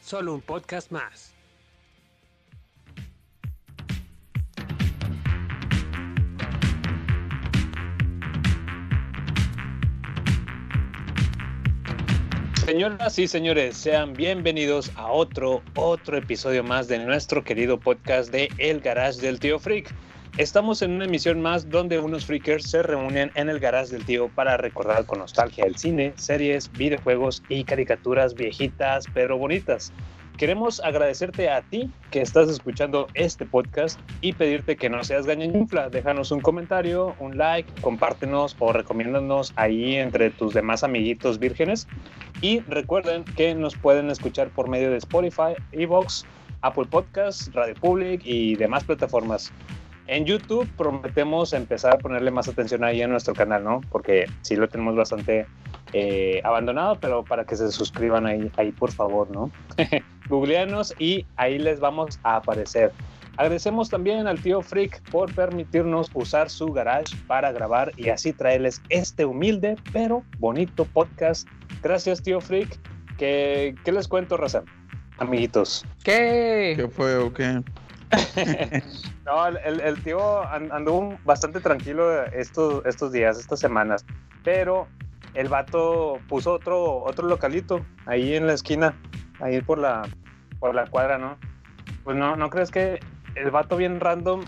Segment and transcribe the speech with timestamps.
[0.00, 1.34] solo un podcast más.
[12.70, 18.48] Señoras y señores, sean bienvenidos a otro, otro episodio más de nuestro querido podcast de
[18.58, 19.92] El Garage del Tío Freak.
[20.38, 24.28] Estamos en una emisión más donde unos freakers se reúnen en el garage del tío
[24.28, 29.92] para recordar con nostalgia el cine, series, videojuegos y caricaturas viejitas pero bonitas.
[30.38, 35.90] Queremos agradecerte a ti que estás escuchando este podcast y pedirte que no seas gañañufla.
[35.90, 41.86] Déjanos un comentario, un like, compártenos o recomiéndanos ahí entre tus demás amiguitos vírgenes.
[42.40, 46.24] Y recuerden que nos pueden escuchar por medio de Spotify, Evox,
[46.62, 49.52] Apple Podcasts, Radio Public y demás plataformas.
[50.10, 53.80] En YouTube prometemos empezar a ponerle más atención ahí en nuestro canal, ¿no?
[53.92, 55.46] Porque sí lo tenemos bastante
[55.92, 59.52] eh, abandonado, pero para que se suscriban ahí, ahí por favor, ¿no?
[60.28, 62.90] Googleanos y ahí les vamos a aparecer.
[63.36, 68.82] Agradecemos también al tío Freak por permitirnos usar su garage para grabar y así traerles
[68.88, 71.46] este humilde pero bonito podcast.
[71.84, 72.80] Gracias, tío Freak.
[73.16, 74.64] ¿Qué, qué les cuento, Raza?
[75.18, 75.86] Amiguitos.
[76.02, 76.74] ¿Qué?
[76.76, 77.62] ¿Qué fue o qué?
[79.24, 84.04] no, el, tío anduvo bastante tranquilo estos, estos días, estas semanas,
[84.42, 84.88] pero
[85.34, 88.94] el vato puso otro, otro localito ahí en la esquina,
[89.40, 90.02] ahí por la,
[90.58, 91.38] por la cuadra, ¿no?
[92.04, 93.00] Pues no, ¿no crees que
[93.34, 94.42] el vato bien random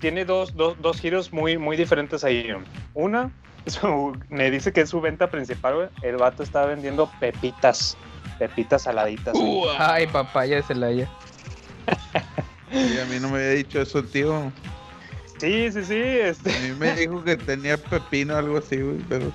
[0.00, 2.48] tiene dos, dos, giros muy, muy diferentes ahí?
[2.94, 3.30] Una,
[3.66, 5.90] su, me dice que es su venta principal.
[6.02, 7.96] El vato está vendiendo pepitas,
[8.38, 9.34] pepitas saladitas.
[9.78, 11.08] Ay, papaya de Celaya.
[11.86, 14.52] A mí no me había dicho eso, tío.
[15.38, 15.94] Sí, sí, sí.
[15.94, 16.54] Este...
[16.54, 19.30] A mí me dijo que tenía pepino o algo así, güey, pero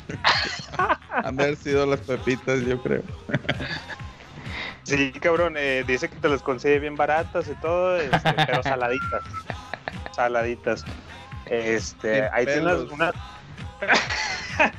[1.10, 3.04] han de haber sido las pepitas, yo creo.
[4.84, 9.22] Sí, cabrón, eh, dice que te las consigue bien baratas y todo, este, pero saladitas.
[10.12, 10.86] saladitas.
[11.46, 12.92] Este, ahí tienes pelos.
[12.92, 13.12] una.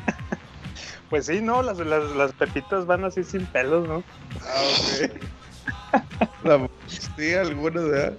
[1.10, 4.02] pues sí, no, las, las, las pepitas van así sin pelos, ¿no?
[4.42, 5.41] Ah, ok.
[6.44, 6.68] La,
[7.16, 8.18] sí, algunas, ¿verdad?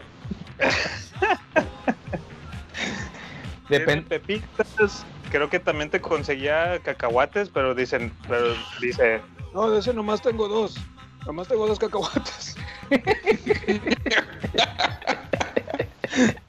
[3.69, 4.19] Depende.
[4.19, 5.05] pepitas.
[5.31, 9.19] Creo que también te conseguía cacahuates, pero dicen, pero dice,
[9.53, 10.75] no, de ese nomás tengo dos.
[11.25, 12.55] Nomás tengo dos cacahuates.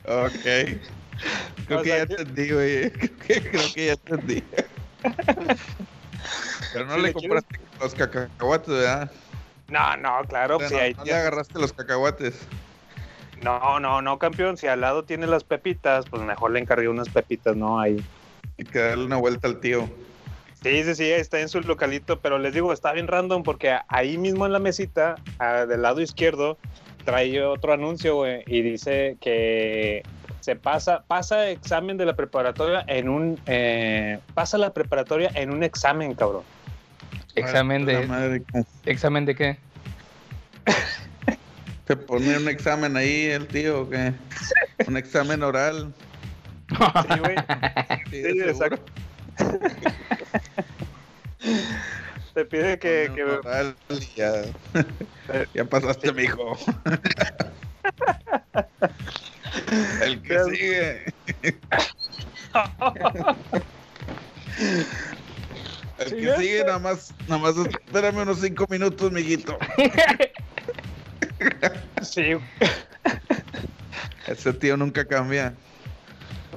[0.06, 0.44] Ok.
[1.66, 2.90] Creo que ya entendí, güey.
[2.90, 4.44] Creo que, creo que ya entendí.
[6.72, 9.10] Pero no Si le le compraste los cacahuates, ¿verdad?
[9.68, 12.46] No, no, claro, O sea, sí, no, ahí no le agarraste los cacahuates.
[13.42, 14.56] No, no, no, campeón.
[14.56, 17.80] Si al lado tiene las pepitas, pues mejor le encargué unas pepitas, ¿no?
[17.80, 18.02] Ahí.
[18.58, 19.88] Hay que darle una vuelta al tío.
[20.62, 24.16] Sí, sí, sí, está en su localito, pero les digo, está bien random porque ahí
[24.16, 26.56] mismo en la mesita, ah, del lado izquierdo,
[27.04, 30.02] trae otro anuncio, güey, y dice que
[30.40, 35.62] se pasa, pasa examen de la preparatoria en un, eh, pasa la preparatoria en un
[35.62, 36.44] examen, cabrón.
[37.34, 38.42] Examen de.
[38.84, 39.58] ¿Examen de qué?
[41.86, 44.12] ¿Se pone un examen ahí el tío o qué?
[44.86, 45.92] Un examen oral.
[46.68, 47.36] Sí, güey.
[48.10, 48.82] Sí, exacto.
[52.34, 54.42] Te pide que, oral y ya,
[55.54, 56.56] ya pasaste, mijo.
[60.00, 61.14] El que sigue.
[65.98, 69.56] El que sigue, nada más, nada más espérame unos cinco minutos, mijito.
[72.02, 72.34] sí,
[74.26, 75.54] Ese tío nunca cambia.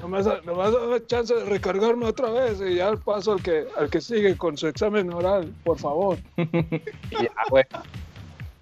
[0.02, 4.00] Nomás, nomás dame chance de recargarme otra vez y ya paso al que, al que
[4.00, 6.18] sigue con su examen oral, por favor.
[6.38, 6.46] y
[7.24, 7.66] ya, güey.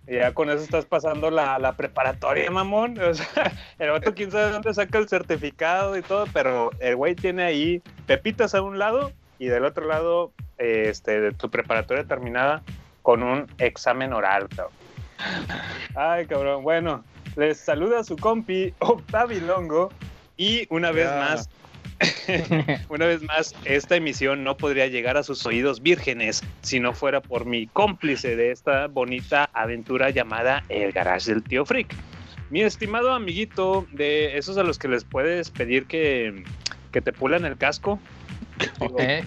[0.07, 2.99] Ya con eso estás pasando la, la preparatoria, mamón.
[2.99, 7.15] O sea, el vato quién sabe dónde saca el certificado y todo, pero el güey
[7.15, 12.63] tiene ahí pepitas a un lado y del otro lado este, de tu preparatoria terminada
[13.01, 14.73] con un examen oral, cabrón.
[15.95, 16.63] Ay, cabrón.
[16.63, 17.03] Bueno,
[17.35, 19.91] les saluda su compi Octavi Longo
[20.37, 21.15] y una vez Ya.
[21.19, 21.49] más
[22.89, 27.21] Una vez más, esta emisión no podría llegar a sus oídos vírgenes si no fuera
[27.21, 31.95] por mi cómplice de esta bonita aventura llamada El Garage del Tío Freak.
[32.49, 36.43] Mi estimado amiguito, de esos a los que les puedes pedir que,
[36.91, 37.99] que te pulan el casco,
[38.99, 39.23] ¿Eh?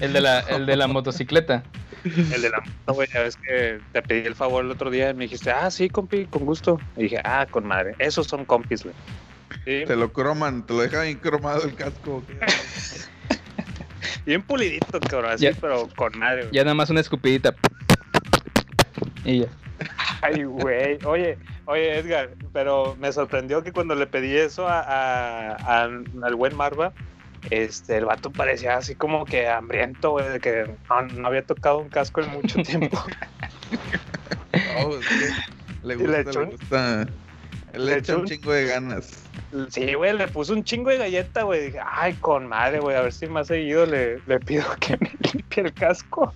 [0.00, 1.62] El de la, el de la motocicleta.
[2.04, 5.10] el de la moto, güey, ya ves que te pedí el favor el otro día
[5.10, 6.80] y me dijiste, ah, sí, compi, con gusto.
[6.96, 8.94] Y dije, ah, con madre, esos son compis, güey.
[9.64, 12.22] Sí, Te lo croman, te lo dejan bien cromado el casco.
[14.26, 15.52] bien pulidito, cabrón, así, Ya.
[15.60, 16.54] pero con madre, güey.
[16.54, 17.54] Ya nada más una escupidita.
[19.24, 19.46] Y ya.
[20.22, 20.98] Ay, güey.
[21.04, 26.34] Oye, oye, Edgar, pero me sorprendió que cuando le pedí eso a, a- a- al
[26.34, 26.92] buen Marva,
[27.50, 31.78] este, el vato parecía así como que hambriento, güey, de que no, no había tocado
[31.78, 33.02] un casco en mucho tiempo.
[34.52, 35.28] No, es que
[35.82, 37.02] le gusta, le le, echó un- gusta.
[37.72, 39.20] Él le le echó echa un chingo de ganas.
[39.68, 41.66] Sí, güey, le puso un chingo de galleta, güey.
[41.66, 45.10] Dije, ay, con madre, güey, a ver si más seguido le, le pido que me
[45.32, 46.32] limpie el casco.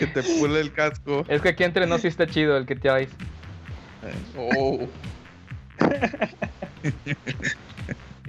[0.00, 1.24] Que te pule el casco.
[1.28, 3.08] Es que aquí entre nos sí está chido el que te vais.
[4.36, 4.88] Oh,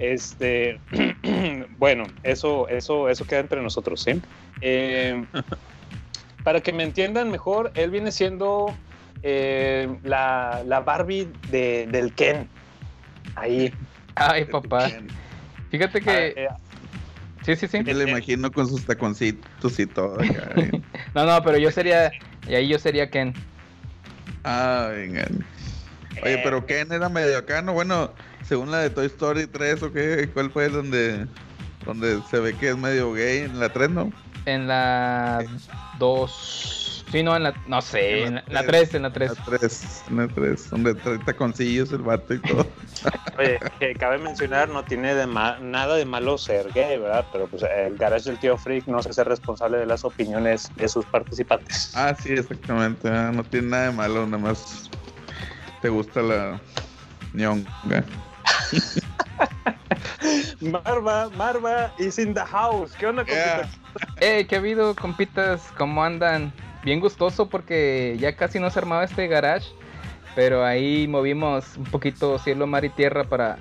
[0.00, 0.80] Este,
[1.78, 4.20] bueno, eso, eso, eso queda entre nosotros, ¿sí?
[4.62, 5.24] Eh,
[6.44, 8.74] para que me entiendan mejor, él viene siendo
[9.22, 12.48] eh, la, la Barbie de, del Ken.
[13.36, 13.72] Ahí.
[14.16, 14.90] Ay, papá.
[15.70, 16.10] Fíjate que.
[16.10, 16.48] Ah, eh,
[17.44, 17.82] Sí, sí, sí.
[17.82, 20.18] Me lo imagino con sus taconcitos y todo.
[21.14, 22.12] No, no, pero yo sería.
[22.46, 23.34] Y ahí yo sería Ken.
[24.44, 25.26] Ah, venga.
[26.22, 26.40] Oye, Eh.
[26.42, 27.72] pero Ken era medio acá, ¿no?
[27.72, 28.12] Bueno,
[28.46, 31.26] según la de Toy Story 3 o qué, ¿cuál fue donde,
[31.84, 34.12] donde se ve que es medio gay en la 3, no?
[34.46, 35.44] En la
[35.98, 37.04] 2.
[37.10, 37.54] Sí, no, en la.
[37.66, 38.22] No sé.
[38.24, 39.32] En la, en la 3, en la 3.
[39.36, 42.66] La 3, en la 3, donde trae taconcillos el vato y todo.
[43.38, 47.26] Oye, que cabe mencionar, no tiene de ma- nada de malo ser gay, ¿verdad?
[47.32, 50.88] Pero pues el garage del tío Freak no se hace responsable de las opiniones de
[50.88, 51.90] sus participantes.
[51.94, 53.08] Ah, sí, exactamente.
[53.08, 54.89] ah, No tiene nada de malo, nada más
[55.80, 56.60] te gusta la
[57.34, 58.04] ñonga.
[60.60, 62.92] Marva, Marva is in the house.
[62.98, 63.62] ¿Qué onda, Yeah.
[63.62, 63.70] compita?
[64.20, 64.44] ¡Ey!
[64.44, 65.62] ¿Qué ha habido, compitas?
[65.78, 66.52] ¿Cómo andan?
[66.84, 69.68] Bien gustoso porque ya casi no se armaba este garage.
[70.34, 73.58] Pero ahí movimos un poquito cielo, mar y tierra para,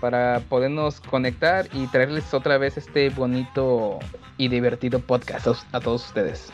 [0.00, 3.98] para podernos conectar y traerles otra vez este bonito
[4.36, 6.52] y divertido podcast a todos ustedes.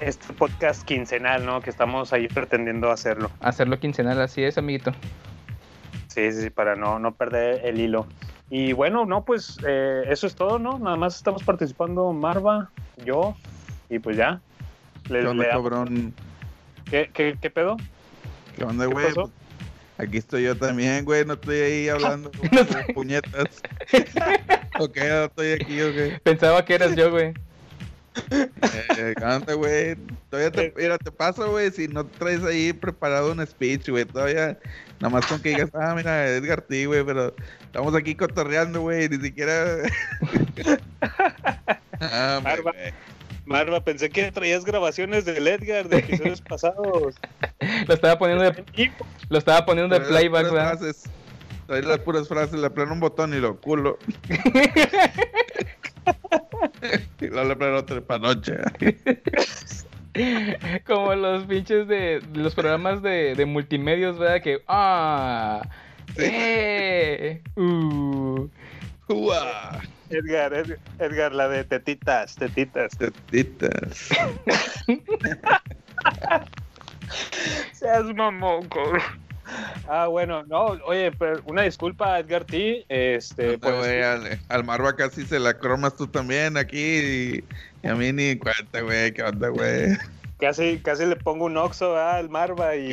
[0.00, 1.60] Este podcast quincenal, ¿no?
[1.60, 3.30] Que estamos ahí pretendiendo hacerlo.
[3.40, 4.92] Hacerlo quincenal, así es, amiguito.
[6.08, 8.06] Sí, sí, sí, para no, no perder el hilo.
[8.50, 10.78] Y bueno, no, pues eh, eso es todo, ¿no?
[10.78, 12.70] Nada más estamos participando Marva,
[13.04, 13.36] yo,
[13.88, 14.40] y pues ya.
[15.08, 16.14] Le- ¿Qué onda, le- cabrón?
[16.90, 17.76] ¿Qué, qué, qué pedo?
[18.56, 19.06] ¿Qué onda, ¿Qué güey?
[19.96, 21.24] Aquí estoy yo también, güey.
[21.24, 22.92] No estoy ahí hablando sé.
[22.92, 23.62] puñetas.
[24.80, 26.20] ok, no estoy aquí, ok.
[26.22, 27.32] Pensaba que eras yo, güey.
[28.30, 29.96] Eh, ¿qué onda, güey?
[30.30, 34.04] Todavía te, mira, te paso, güey, si no traes ahí preparado un speech, güey.
[34.04, 34.58] Todavía,
[35.00, 39.08] nada más con que digas, ah, mira, Edgar T, güey, pero estamos aquí cotorreando, güey,
[39.08, 39.78] ni siquiera.
[42.00, 42.94] ah, güey.
[43.46, 47.14] Marva, pensé que traías grabaciones del Edgar de episodios pasados.
[47.86, 48.90] Lo estaba poniendo de,
[49.28, 51.04] lo estaba poniendo de las playback, frases.
[51.66, 53.98] Traes las puras frases, le aplano un botón y lo culo.
[57.20, 58.56] y luego le para noche.
[60.86, 64.42] Como los pinches de, los programas de, de multimedios, ¿verdad?
[64.42, 65.62] Que, ah,
[66.16, 68.48] eh, uh.
[69.08, 69.80] ¡Uah!
[70.10, 72.96] Edgar, Ed- Edgar, la de tetitas, tetitas.
[72.96, 74.08] Tetitas.
[77.72, 79.23] Seas mamón, cabrón.
[79.88, 82.84] Ah, bueno, no, oye, pero una disculpa, Edgar T.
[82.88, 87.44] Este, No pues, al, al Marva casi se la cromas tú también aquí y,
[87.82, 89.12] y a mí ni cuenta, güey.
[89.12, 89.96] ¿Qué onda, güey?
[90.40, 92.92] casi, casi le pongo un oxo al Marva y.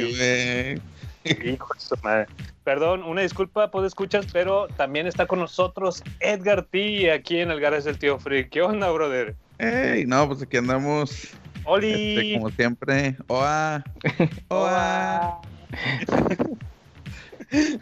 [1.24, 2.27] Hijo de su madre.
[2.63, 7.12] Perdón, una disculpa, pues escuchas, pero también está con nosotros Edgar T.
[7.12, 8.50] aquí en el Garage del Tío Freak.
[8.50, 9.36] ¿Qué onda, brother?
[9.58, 11.29] Ey, no, pues aquí andamos,
[11.62, 12.34] este, Oli.
[12.36, 13.15] como siempre.
[13.27, 13.84] Oa,
[14.50, 15.41] oa.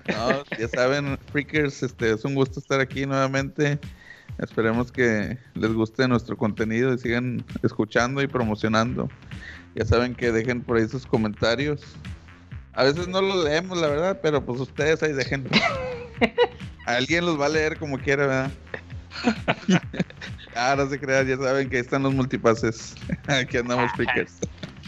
[0.08, 3.78] No, ya saben, freakers, este, es un gusto estar aquí nuevamente.
[4.40, 9.10] Esperemos que les guste nuestro contenido y sigan escuchando y promocionando.
[9.76, 11.82] Ya saben que dejen por ahí sus comentarios.
[12.74, 15.48] A veces no los leemos, la verdad, pero pues ustedes ahí dejen.
[16.86, 18.52] Alguien los va a leer como quiera, ¿verdad?
[20.56, 22.96] ah, no se crean, ya saben que ahí están los multipases.
[23.28, 24.38] Aquí andamos freakers.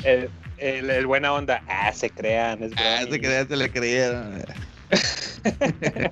[0.03, 1.61] El, el- el buena onda.
[1.67, 4.43] Ah, se crean, es Ah, se crean, se le creyeron.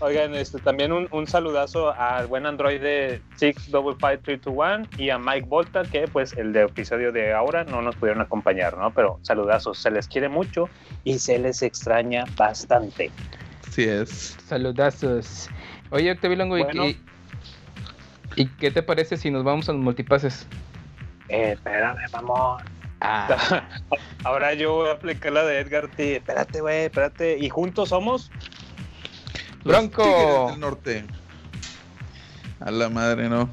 [0.00, 5.82] Oigan, este, también un, un saludazo al buen Android de 655321 y a Mike Volta,
[5.84, 8.92] que pues el de episodio de ahora no nos pudieron acompañar, ¿no?
[8.92, 10.68] Pero saludazos, se les quiere mucho
[11.04, 13.10] y se les extraña bastante.
[13.66, 14.36] Así es.
[14.46, 15.48] Saludazos.
[15.90, 16.84] Oye, Octavio Longo, ¿y- Bueno.
[16.86, 17.00] ¿y,
[18.36, 20.46] y qué te parece si nos vamos a los multipases?
[21.28, 22.62] Eh, espérame, vamos.
[23.00, 23.62] Ah,
[24.24, 26.16] Ahora yo voy a aplicar la de Edgar T.
[26.16, 27.38] Espérate, güey, espérate.
[27.38, 28.30] ¿Y juntos somos?
[29.64, 30.02] Bronco.
[30.02, 31.04] Tigres del Norte.
[32.60, 33.50] A la madre, no.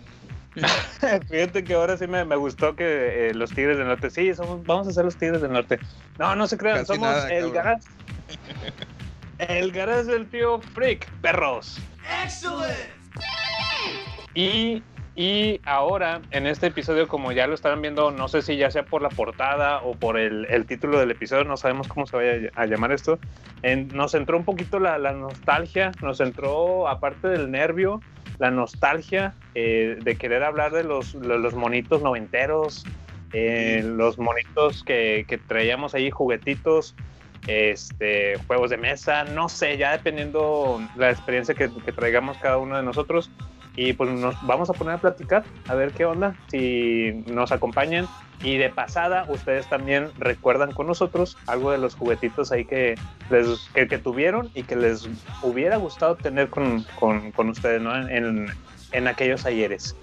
[1.29, 4.09] Fíjate que ahora sí me, me gustó que eh, los Tigres del Norte.
[4.09, 5.79] Sí, somos, vamos a ser los Tigres del Norte.
[6.19, 7.87] No, no se crean, Casi somos nada, el garage.
[9.39, 11.79] El garage del tío Freak, perros.
[14.33, 14.83] Y,
[15.15, 18.83] y ahora, en este episodio, como ya lo estarán viendo, no sé si ya sea
[18.83, 22.49] por la portada o por el, el título del episodio, no sabemos cómo se vaya
[22.55, 23.19] a llamar esto.
[23.61, 28.01] En- nos entró un poquito la, la nostalgia, nos entró, aparte del nervio,
[28.39, 32.85] la nostalgia eh, de querer hablar de los, de los monitos noventeros,
[33.33, 36.95] eh, los monitos que, que traíamos ahí, juguetitos,
[37.47, 42.77] este, juegos de mesa, no sé, ya dependiendo la experiencia que, que traigamos cada uno
[42.77, 43.29] de nosotros.
[43.75, 48.07] Y pues nos vamos a poner a platicar, a ver qué onda, si nos acompañan.
[48.43, 52.95] Y de pasada, ustedes también recuerdan con nosotros algo de los juguetitos ahí que,
[53.29, 55.07] les, que, que tuvieron y que les
[55.43, 57.95] hubiera gustado tener con, con, con ustedes, ¿no?
[58.09, 58.47] En,
[58.93, 59.95] en aquellos ayeres.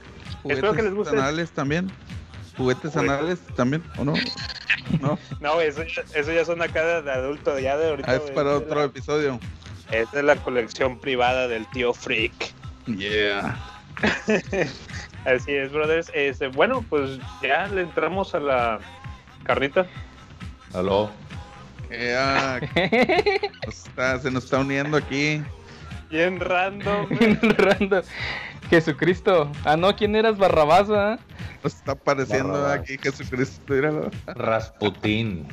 [0.45, 1.17] Espero que les guste.
[1.17, 1.91] anales también.
[2.57, 2.97] Juguetes Juguetes.
[2.97, 4.15] anales también, ¿o no?
[5.01, 8.11] No, No, eso, ya- eso ya son acá de, adulto, ya de ahorita.
[8.11, 9.39] ah, es para otro la- episodio.
[9.91, 12.33] Esta es la colección privada del tío Freak.
[12.97, 13.57] Yeah.
[15.25, 16.11] Así es, brothers.
[16.15, 18.79] Este, bueno, pues ya le entramos a la
[19.45, 19.87] carnita.
[20.75, 21.11] Aló.
[22.17, 22.61] Ah,
[23.67, 25.43] nos está- se nos está uniendo aquí.
[26.11, 27.07] Bien random.
[27.11, 27.35] güey.
[27.57, 28.03] Random.
[28.71, 29.51] Jesucristo.
[29.65, 30.89] Ah, no, ¿quién eras Barrabás?
[30.91, 31.19] ah?
[31.65, 32.81] Nos está apareciendo Barrabás.
[32.81, 33.73] aquí Jesucristo.
[33.73, 34.11] Míralo.
[34.27, 35.49] Rasputín.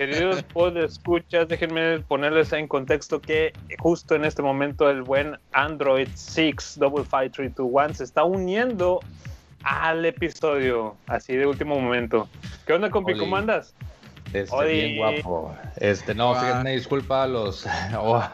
[0.00, 0.42] Queridos
[0.76, 8.04] escuchas, déjenme ponerles en contexto que justo en este momento el buen Android 6555321 se
[8.04, 9.00] está uniendo
[9.62, 12.30] al episodio, así de último momento.
[12.66, 13.12] ¿Qué onda, compi?
[13.12, 13.20] Oli.
[13.20, 13.74] ¿Cómo andas?
[14.32, 14.72] Este, Oye.
[14.72, 15.54] bien guapo.
[15.76, 16.40] Este, no, Ah.
[16.40, 17.66] fíjate, disculpa a los,
[17.98, 18.26] oh,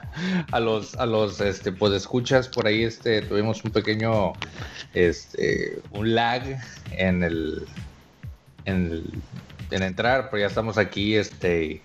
[0.52, 4.34] a los, a los, este, pues escuchas por ahí, este, tuvimos un pequeño,
[4.94, 6.44] este, un lag
[6.92, 7.66] en el,
[8.66, 9.04] en el,
[9.70, 11.82] en entrar, pero ya estamos aquí, este,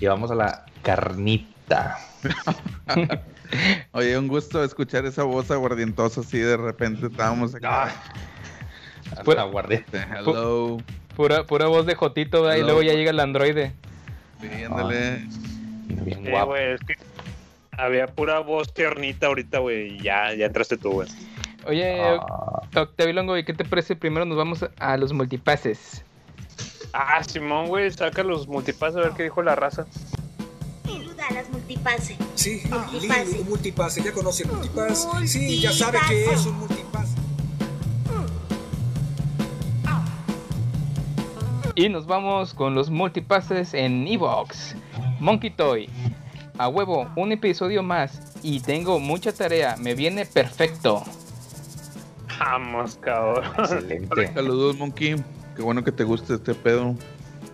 [0.00, 1.98] y, vamos a la carnita.
[3.92, 7.06] Oye, un gusto escuchar esa voz aguardientosa así de repente.
[7.06, 7.64] Estábamos aquí.
[7.66, 7.88] Ah,
[9.24, 9.84] Pues- hasta guardé.
[9.92, 10.78] Hello.
[11.16, 12.58] Pura, pura voz de Jotito, ¿verdad?
[12.58, 13.72] y luego ya llega el androide.
[14.40, 15.24] Sí, ándale.
[16.04, 16.54] Bien Eh, guapo.
[16.56, 16.94] es que
[17.72, 21.08] había pura voz tiernita ahorita, güey, y ya, ya entraste tú, güey.
[21.66, 23.96] Oye, Ah, Octavio Longo, ¿y qué te parece?
[23.96, 26.04] Primero nos vamos a los multipases.
[26.92, 29.86] Ah, Simón, güey, saca los multipass a ver qué dijo la raza.
[30.86, 32.16] Sin duda, las multipase.
[32.34, 33.24] Sí, Multipase.
[33.26, 34.02] Lili, un multipase.
[34.02, 35.08] ¿Ya conoce el multipass?
[35.26, 37.08] Sí, ya sabe que es un multipass.
[41.74, 44.74] Y nos vamos con los multipases en Evox.
[45.20, 45.88] Monkey Toy.
[46.58, 48.20] A huevo, un episodio más.
[48.42, 49.76] Y tengo mucha tarea.
[49.76, 51.04] Me viene perfecto.
[52.40, 53.44] Vamos, cabrón.
[53.58, 54.32] excelente.
[54.34, 55.16] Saludos, Monkey.
[55.58, 56.94] Qué bueno que te guste este pedo.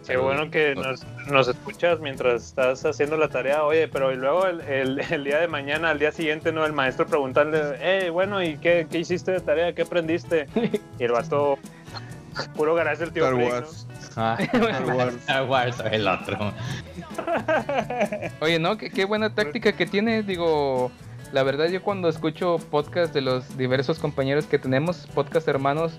[0.07, 3.65] Qué bueno que nos, nos escuchas mientras estás haciendo la tarea.
[3.65, 6.67] Oye, pero y luego el, el- el día de mañana, al día siguiente, ¿no?
[6.67, 9.75] El maestro preguntarle, eh, bueno, ¿y qué, qué hiciste de tarea?
[9.75, 10.47] ¿Qué aprendiste?
[10.99, 11.57] Y el vato,
[12.55, 13.25] puro garage del tío.
[14.17, 15.15] Ah, Star Wars.
[15.17, 16.53] Star Wars, el otro.
[18.41, 18.77] Oye, ¿no?
[18.77, 20.23] Qué, qué buena táctica que tiene.
[20.23, 20.91] Digo,
[21.33, 25.99] la verdad yo cuando escucho podcast de los diversos compañeros que tenemos, podcast hermanos,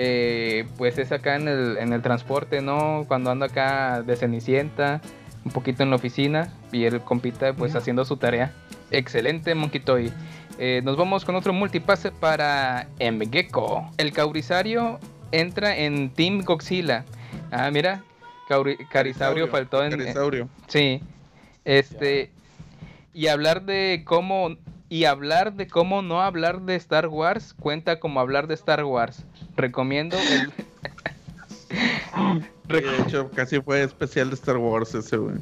[0.00, 3.04] eh, pues es acá en el, en el transporte, ¿no?
[3.08, 5.00] Cuando ando acá de Cenicienta,
[5.44, 8.52] un poquito en la oficina y el compita pues haciendo su tarea.
[8.92, 10.12] Excelente, Monkey Toy.
[10.60, 13.90] Eh, nos vamos con otro multipase para Mgecko.
[13.98, 15.00] El Caurisario
[15.32, 17.04] entra en Team Godzilla.
[17.50, 18.04] Ah, mira,
[18.48, 20.48] Cauri- Carisaurio faltó en, Carisaurio.
[20.68, 21.00] Sí.
[21.64, 22.30] Este.
[23.12, 24.56] Y hablar de cómo.
[24.90, 29.26] Y hablar de cómo no hablar de Star Wars cuenta como hablar de Star Wars.
[29.58, 30.52] Recomiendo el.
[32.68, 35.36] De hecho, casi fue especial de Star Wars ese, güey.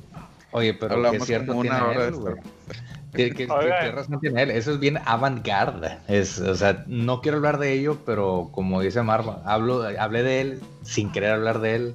[0.52, 2.34] Oye, pero Hablamos cierto como una tiene hora de él, güey.
[2.34, 2.82] Star Wars.
[3.14, 3.80] ¿Qué, qué- qué- Oigan.
[3.84, 4.50] qué razón tiene él?
[4.50, 5.98] Eso es bien avant-garde.
[6.08, 10.40] Es, o sea, no quiero hablar de ello, pero como dice Marva, hablo, hablé de
[10.40, 11.94] él sin querer hablar de él.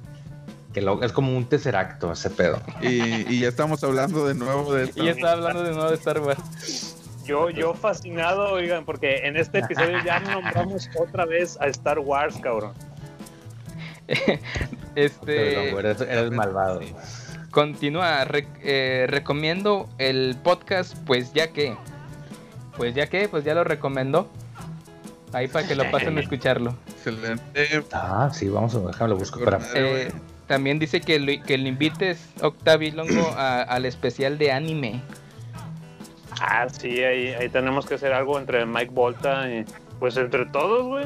[0.74, 2.60] Que lo- es como un tesseracto ese pedo.
[2.80, 5.02] Y, y ya estamos hablando de nuevo de esto.
[5.02, 6.96] Y ya estaba hablando de nuevo de Star Wars.
[7.24, 12.36] Yo, yo fascinado, oigan, porque en este episodio ya nombramos otra vez a Star Wars,
[12.42, 12.72] cabrón.
[14.94, 15.70] Este.
[15.70, 16.80] Eres, eres malvado.
[17.50, 21.76] Continúa, re- eh, recomiendo el podcast, pues ya que,
[22.76, 24.28] pues ya que, pues ya lo recomendó.
[25.32, 26.76] Ahí para que lo pasen a escucharlo.
[26.88, 27.42] Excelente.
[27.92, 29.60] Ah, sí, vamos a dejarlo, busco para.
[29.74, 30.12] Eh,
[30.46, 35.00] también dice que lo, que lo invites, Octavi Longo, a- al especial de anime.
[36.40, 39.64] Ah, sí, ahí, ahí tenemos que hacer algo entre Mike Volta y
[39.98, 41.04] pues entre todos, güey,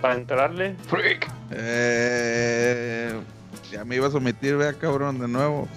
[0.00, 0.74] para entrarle.
[0.88, 1.30] Freak.
[1.50, 3.12] Eh,
[3.70, 5.68] ya me ibas a omitir, vea, cabrón, de nuevo.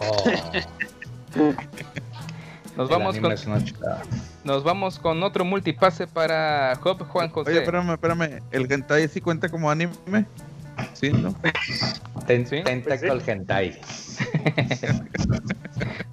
[0.00, 0.24] Oh,
[2.76, 3.34] Nos el vamos con,
[4.44, 7.50] nos vamos con otro multipase para Job Juan José.
[7.50, 8.40] Oye, espérame, espérame.
[8.50, 9.92] ¿El hentai sí cuenta como anime?
[10.94, 11.34] Sí, ¿no?
[12.26, 13.80] Ten- Sí, Tentacle Hentai.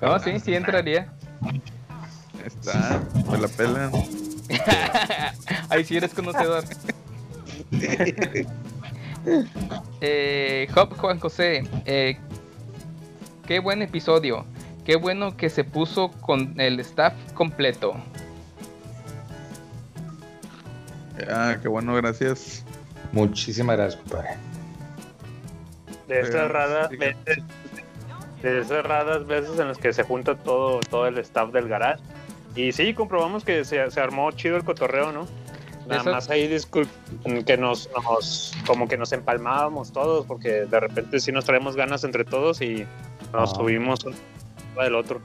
[0.02, 1.12] No, sí, sí entraría.
[2.46, 3.92] Está, me la pelan.
[5.70, 6.64] Ahí sí eres conocedor.
[10.00, 12.18] Eh, Job Juan José, eh,
[13.46, 14.46] qué buen episodio.
[14.86, 17.98] Qué bueno que se puso con el staff completo.
[21.30, 22.64] Ah, qué bueno, gracias.
[23.12, 24.38] Muchísimas gracias, compadre.
[26.08, 26.96] De esas Pero, raras sí.
[26.96, 27.44] veces,
[28.42, 32.02] de esas raras veces en las que se junta todo, todo el staff del garage.
[32.58, 35.28] Y sí, comprobamos que se, se armó chido el cotorreo, ¿no?
[35.88, 40.80] Nada Eso- más ahí disculpen que nos, nos- como que nos empalmábamos todos, porque de
[40.82, 42.86] repente sí nos traemos ganas entre todos y
[43.32, 43.56] nos Ah.
[43.56, 44.16] subimos uno
[44.84, 45.22] del otro.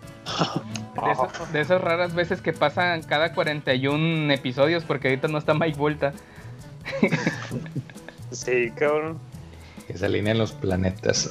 [1.04, 5.54] De, esas- de esas raras veces que pasan cada 41 episodios, porque ahorita no está
[5.54, 6.12] Mike Volta.
[8.30, 9.18] Sí, cabrón.
[9.86, 11.30] Que se alinean los planetas.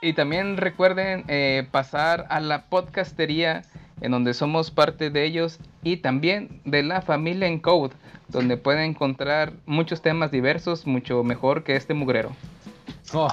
[0.00, 3.62] Y también recuerden eh, pasar a la podcastería
[4.00, 7.94] en donde somos parte de ellos y también de la familia en Code,
[8.28, 12.34] donde pueden encontrar muchos temas diversos, mucho mejor que este mugrero.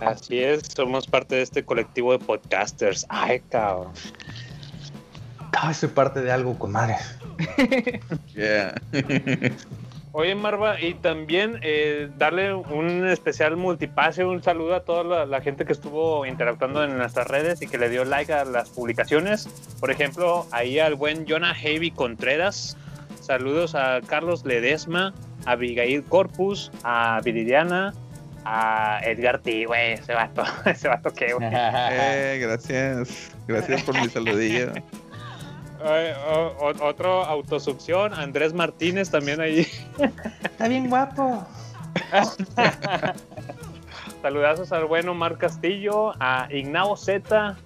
[0.00, 3.06] Así es, somos parte de este colectivo de podcasters.
[3.08, 3.92] Ay, cabrón.
[5.52, 6.96] Ay, soy parte de algo, comadre.
[8.34, 8.74] Yeah.
[10.18, 15.66] Oye, Marva, y también eh, darle un especial multipase, un saludo a toda la, gente
[15.66, 19.46] que estuvo interactuando en nuestras redes y que le dio like a las publicaciones.
[19.78, 22.78] Por ejemplo, ahí al buen Jonah Heavy Contreras.
[23.20, 25.12] Saludos a Carlos Ledesma,
[25.44, 27.92] a Abigail Corpus, a Viridiana,
[28.46, 31.50] a Edgar T, güey, ese vato, ese vato que, güey.
[31.52, 33.32] Eh, gracias.
[33.46, 34.72] Gracias por mi saludillo.
[35.86, 39.66] Ay, o- o- otro autosucción, Andrés Martínez también ahí.
[40.42, 41.46] Está bien guapo.
[44.22, 47.56] Saludazos al bueno Omar Castillo, a Ignao Z,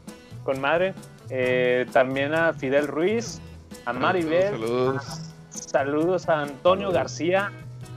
[0.44, 0.94] con madre,
[1.30, 3.40] eh, también a Fidel Ruiz,
[3.86, 5.20] a Maribel, Saludos.
[5.50, 7.50] saludos a Antonio García,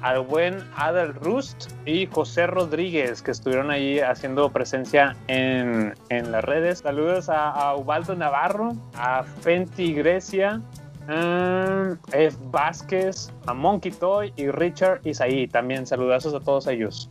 [0.03, 6.43] al buen Adel Rust y José Rodríguez, que estuvieron ahí haciendo presencia en, en las
[6.43, 6.79] redes.
[6.79, 10.61] Saludos a, a Ubaldo Navarro, a Fenty Grecia,
[11.07, 12.37] a F.
[12.51, 15.47] Vázquez, a Monkey Toy y Richard Isaí.
[15.47, 17.07] También saludazos a todos ellos.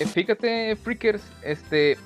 [0.00, 1.96] Eh, Fíjate, Freakers, este,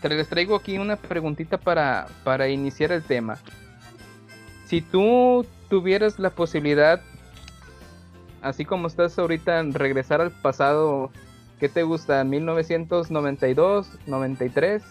[0.00, 3.38] te les traigo aquí una preguntita para, para iniciar el tema.
[4.66, 7.00] Si tú tuvieras la posibilidad,
[8.42, 11.10] así como estás ahorita, en regresar al pasado,
[11.58, 12.22] ¿qué te gusta?
[12.24, 14.82] ¿1992, 93?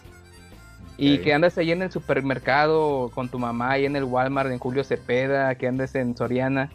[1.00, 4.58] Y que andas ahí en el supermercado con tu mamá, ahí en el Walmart, en
[4.58, 6.72] Julio Cepeda, que andes en Soriana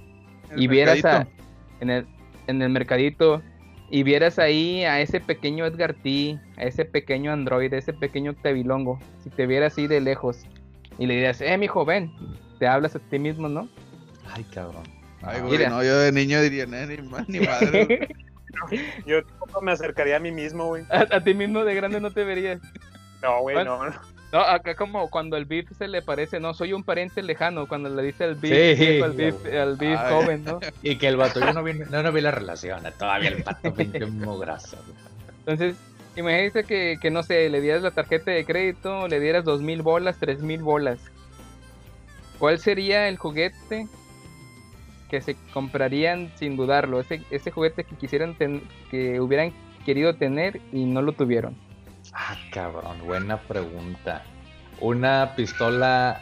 [0.56, 1.26] y vieras a,
[1.80, 2.06] en el,
[2.46, 3.42] en el mercadito
[3.92, 8.98] y vieras ahí a ese pequeño Edgar T, a ese pequeño androide, ese pequeño Octavilongo,
[9.22, 10.44] si te viera así de lejos
[10.98, 12.10] y le dirías, eh, mi joven,
[12.58, 13.68] te hablas a ti mismo, ¿no?
[14.32, 14.82] Ay, cabrón.
[15.20, 15.68] Ay, güey, Mira.
[15.68, 16.96] no, yo de niño diría, "No, ni,
[17.28, 17.84] ni madre.
[17.84, 17.98] güey".
[19.06, 20.84] Yo tampoco me acercaría a mí mismo, güey.
[20.90, 22.60] a, a ti mismo de grande no te verías.
[23.22, 23.78] No, güey, Bueno.
[23.84, 23.90] no.
[23.90, 23.96] No,
[24.40, 28.02] acá como cuando el beef se le parece, no, soy un pariente lejano, cuando le
[28.02, 29.34] dice al beef, Sí, viejo, beef,
[29.78, 30.60] beef joven, ¿no?
[30.82, 33.74] Y que el vato, yo no vi, no, no vi la relación, todavía el pato
[33.76, 34.06] pinche
[34.40, 34.78] grasa.
[35.40, 35.76] Entonces,
[36.16, 39.82] imagínate que, que, no sé, le dieras la tarjeta de crédito, le dieras dos mil
[39.82, 40.98] bolas, tres mil bolas.
[42.38, 43.86] ¿Cuál sería el juguete
[45.10, 47.00] que se comprarían sin dudarlo?
[47.00, 49.52] Ese, ese juguete que quisieran ten- que hubieran
[49.84, 51.54] querido tener y no lo tuvieron.
[52.12, 54.22] Ah, cabrón, buena pregunta.
[54.80, 56.20] Una pistola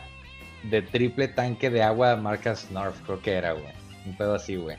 [0.62, 3.72] de triple tanque de agua marca Snarf, creo que era, güey.
[4.06, 4.76] Un pedo así, güey.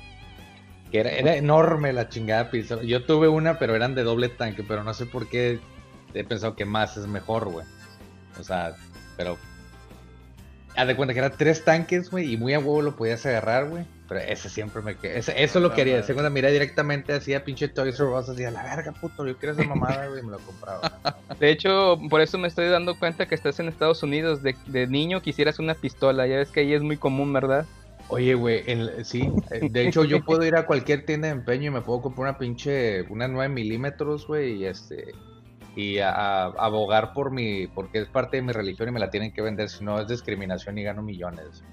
[0.92, 2.84] Que era, era enorme la chingada pistola.
[2.84, 5.60] Yo tuve una, pero eran de doble tanque, pero no sé por qué
[6.14, 7.66] he pensado que más es mejor, güey.
[8.40, 8.76] O sea,
[9.18, 9.38] pero.
[10.76, 13.68] Haz de cuenta que eran tres tanques, güey, y muy a huevo lo podías agarrar,
[13.68, 13.86] güey.
[14.12, 15.14] Pero ese siempre me quedó.
[15.16, 16.04] Ese, eso lo quería.
[16.04, 19.26] Segunda mirada directamente hacía pinche Toys R Us, así a la verga, puto.
[19.26, 20.82] Yo quiero esa mamada, güey, y me lo compraba.
[21.40, 24.44] De hecho, por eso me estoy dando cuenta que estás en Estados Unidos.
[24.44, 26.28] De, de niño quisieras una pistola.
[26.28, 27.66] Ya ves que ahí es muy común, ¿verdad?
[28.10, 28.66] Oye, güey,
[29.06, 29.32] sí.
[29.50, 32.32] eh, De hecho, yo puedo ir a cualquier tienda de empeño y me puedo comprar
[32.32, 35.14] una pinche, una 9 milímetros, güey, y este,
[35.78, 39.10] y a, a- abogar por mi, porque es parte de mi religión y me la
[39.10, 41.64] tienen que vender, si no es discriminación y gano millones.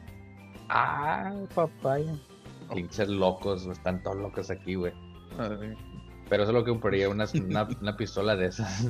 [0.69, 2.13] Ah, papaya.
[2.75, 4.93] Pinches locos, están todos locos aquí, güey.
[6.29, 8.87] Pero eso es lo que compraría, una, una, una pistola de esas.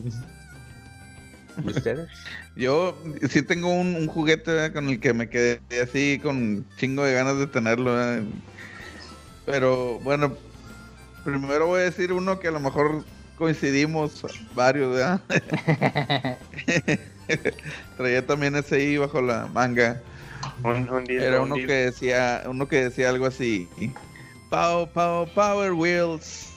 [1.64, 2.08] ¿Y ustedes?
[2.56, 2.96] Yo
[3.28, 4.72] sí tengo un, un juguete ¿verdad?
[4.72, 7.94] con el que me quedé así con chingo de ganas de tenerlo.
[7.94, 8.22] ¿verdad?
[9.46, 10.36] Pero bueno,
[11.24, 13.04] primero voy a decir uno que a lo mejor
[13.36, 15.20] coincidimos varios, ¿verdad?
[17.96, 20.00] Traía también ese ahí bajo la manga.
[20.64, 23.68] Un, un disco, Era un uno que decía, uno que decía algo así.
[24.50, 26.52] Pow, pow, Power Wheels.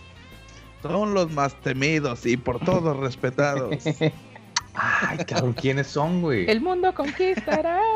[0.81, 3.75] Son los más temidos y por todos respetados.
[4.73, 6.49] Ay, cabrón, ¿quiénes son, güey?
[6.49, 7.79] El mundo conquistará.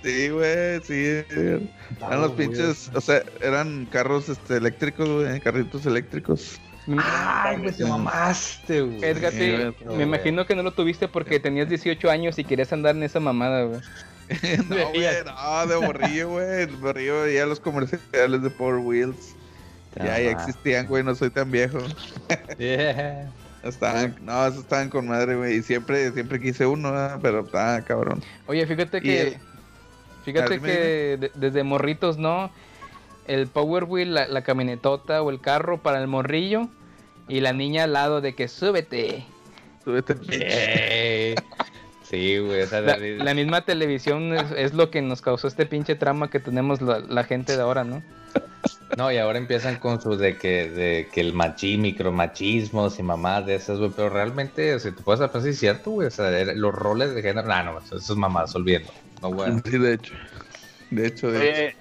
[0.00, 1.24] Sí, güey, sí.
[1.34, 6.60] Eran los pinches, o sea, eran carros este, eléctricos, güey, carritos eléctricos.
[6.96, 9.04] Ay, güey, te mamaste, güey.
[9.04, 9.56] Edgar, sí,
[9.96, 13.18] me imagino que no lo tuviste porque tenías 18 años y querías andar en esa
[13.18, 13.80] mamada, güey.
[14.68, 16.46] no, güey, no, de morrillo, güey.
[16.46, 19.34] De morrillo veía los comerciales de Power Wheels.
[19.96, 21.78] Ya, ya existían, güey, no soy tan viejo.
[22.58, 23.30] Yeah.
[23.62, 25.56] Estaban, no, esos estaban con madre, güey.
[25.56, 27.18] Y siempre, siempre quise uno, ¿verdad?
[27.20, 28.22] pero está cabrón.
[28.46, 29.20] Oye, fíjate Y que.
[29.22, 29.36] el-
[30.24, 32.50] Fíjate que de- desde morritos, ¿no?
[33.26, 36.68] El Power Wheel, la, la camionetota o el carro para el morrillo.
[37.28, 39.24] Y la niña al lado de que súbete.
[39.84, 40.14] Súbete.
[42.08, 45.46] Sí, güey, o sea, La, de- la misma televisión es, es lo que nos causó
[45.46, 48.02] este pinche trama que tenemos la, la gente de ahora, ¿no?
[48.96, 53.46] No, y ahora empiezan con su de que, de que el machi, micromachismos y mamás
[53.46, 53.90] de esas, güey.
[53.94, 56.08] Pero realmente, si te puedes pensar, sí es cierto, güey.
[56.08, 57.46] O sea, los roles de género.
[57.46, 58.86] No, no, esas mamás, olvídalo.
[59.22, 59.52] No, güey.
[59.64, 60.14] Sí, de hecho.
[60.90, 61.78] De hecho, de hecho.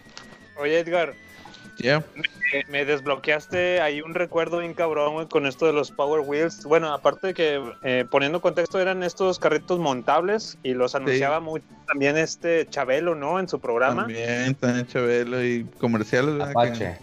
[0.59, 1.13] Oye, Edgar,
[2.15, 6.63] Me, me desbloqueaste ahí un recuerdo bien cabrón, güey, con esto de los Power Wheels.
[6.63, 11.65] Bueno, aparte de que, eh, poniendo contexto, eran estos carritos montables y los anunciaba mucho
[11.87, 13.39] también este Chabelo, ¿no?
[13.39, 14.03] En su programa.
[14.03, 16.51] También, también Chabelo y comerciales, ¿verdad?
[16.51, 16.97] Apache.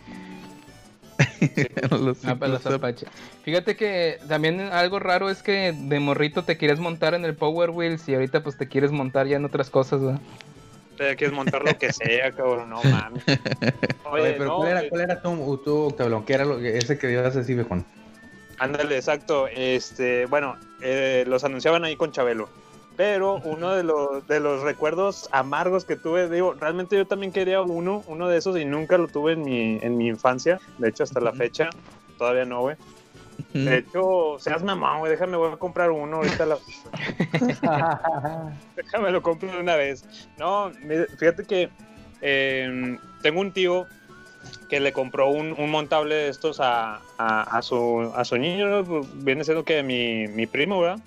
[1.38, 2.74] Que- los Ah, para los Simpsons.
[2.74, 3.06] Apache.
[3.44, 7.70] Fíjate que también algo raro es que de morrito te quieres montar en el Power
[7.70, 10.20] Wheels y ahorita pues te quieres montar ya en otras cosas, ¿verdad?
[10.96, 13.24] Te quieres montar lo que sea, cabrón, no mames.
[14.04, 16.24] Oye, Oye, pero no, ¿cuál, era, eh, ¿cuál era tu, tu Octavión?
[16.24, 17.84] ¿Qué era lo, ese que ibas a decir, viejón?
[18.58, 19.48] Ándale, exacto.
[19.48, 22.48] Este, bueno, eh, los anunciaban ahí con Chabelo.
[22.96, 27.60] Pero uno de los, de los recuerdos amargos que tuve, digo, realmente yo también quería
[27.60, 30.60] uno, uno de esos y nunca lo tuve en mi, en mi infancia.
[30.78, 31.70] De hecho, hasta la fecha,
[32.18, 32.76] todavía no, güey.
[33.52, 36.46] De hecho, seas mamá, güey, déjame, voy a comprar uno ahorita.
[36.46, 36.58] La...
[38.76, 40.04] déjame lo compro de una vez.
[40.38, 41.68] No, mire, fíjate que
[42.20, 43.86] eh, tengo un tío
[44.68, 48.68] que le compró un, un montable de estos a, a, a su, a su niño,
[48.68, 48.84] ¿no?
[48.84, 50.98] Pues, viene siendo que mi, mi primo, ¿verdad?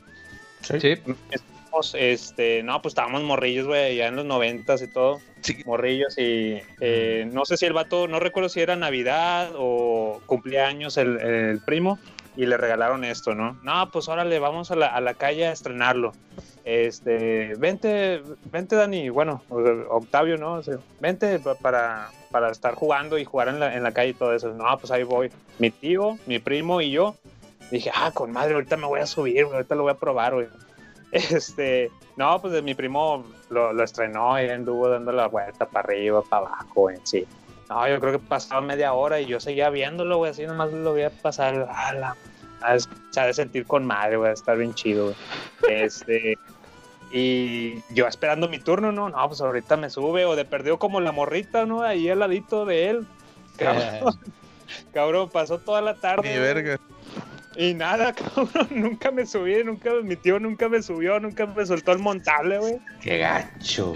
[0.61, 0.95] Sí.
[1.31, 5.19] Estábamos, Este, no, pues estábamos morrillos, güey, ya en los noventas y todo.
[5.65, 10.97] Morrillos y eh, no sé si el vato, no recuerdo si era Navidad o cumpleaños
[10.97, 11.99] el, el primo
[12.37, 13.57] y le regalaron esto, ¿no?
[13.63, 16.13] No, pues órale, vamos a la, a la calle a estrenarlo.
[16.63, 18.21] Este, vente,
[18.51, 19.41] vente Dani, bueno,
[19.89, 20.53] Octavio, ¿no?
[20.53, 24.09] O sea, vente pa- para, para estar jugando y jugar en la, en la calle
[24.09, 24.53] y todo eso.
[24.53, 25.29] No, pues ahí voy.
[25.59, 27.15] Mi tío, mi primo y yo.
[27.71, 30.47] Dije, ah, con madre, ahorita me voy a subir, ahorita lo voy a probar, güey.
[31.11, 36.21] Este, no, pues mi primo lo, lo estrenó y anduvo dando la vuelta para arriba,
[36.21, 37.25] para abajo, en sí.
[37.69, 40.91] No, yo creo que pasaba media hora y yo seguía viéndolo, güey, así nomás lo
[40.91, 42.15] voy a pasar a la...
[43.11, 45.15] Se ha de sentir con madre, güey, a estar bien chido, güey.
[45.83, 46.37] Este...
[47.11, 49.09] Y yo esperando mi turno, ¿no?
[49.09, 51.81] No, pues ahorita me sube, o de perdido como la morrita, ¿no?
[51.81, 53.07] Ahí al ladito de él.
[53.57, 54.19] Cabrón,
[54.93, 56.29] cabrón pasó toda la tarde.
[56.29, 56.77] Ni güey.
[57.57, 61.91] Y nada, cabrón, nunca me subí, nunca, mi tío nunca me subió, nunca me soltó
[61.91, 62.77] el montable, güey.
[63.01, 63.95] Qué gacho.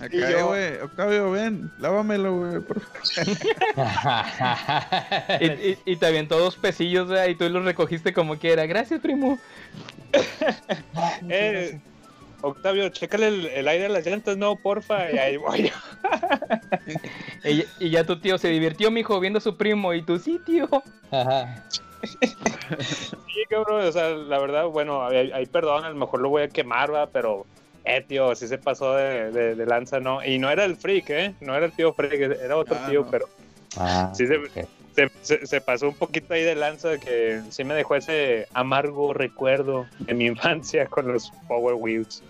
[0.00, 0.78] Acá, Y yo- güey.
[0.82, 2.60] Octavio, ven, lávamelo, güey.
[2.60, 3.36] por favor.
[5.40, 7.26] Y, y, y te avientó dos pesillos, ¿verdad?
[7.28, 8.66] Y tú los recogiste como quiera.
[8.66, 9.38] Gracias, primo.
[11.28, 11.80] Eh,
[12.40, 15.10] Octavio, chécale el, el aire a las llantas, no, porfa.
[15.12, 15.70] Y ahí voy.
[17.44, 19.94] Y, y ya tu tío se divirtió, mijo, viendo a su primo.
[19.94, 20.68] Y tú, sí, tío.
[21.10, 21.64] Ajá.
[22.02, 26.48] Sí, cabrón, o sea, la verdad, bueno, ahí, perdón, a lo mejor lo voy a
[26.48, 27.46] quemar, va, pero,
[27.84, 30.24] eh, tío, sí se pasó de, de- de lanza, ¿no?
[30.24, 31.34] Y no era el freak, ¿eh?
[31.40, 33.10] No era el tío freak, era otro Ah, tío, no.
[33.10, 33.28] pero
[33.76, 34.38] Ah, sí se,
[34.94, 39.14] se, se- se pasó un poquito ahí de lanza que sí me dejó ese amargo
[39.14, 42.22] recuerdo de mi infancia con los Power Wheels.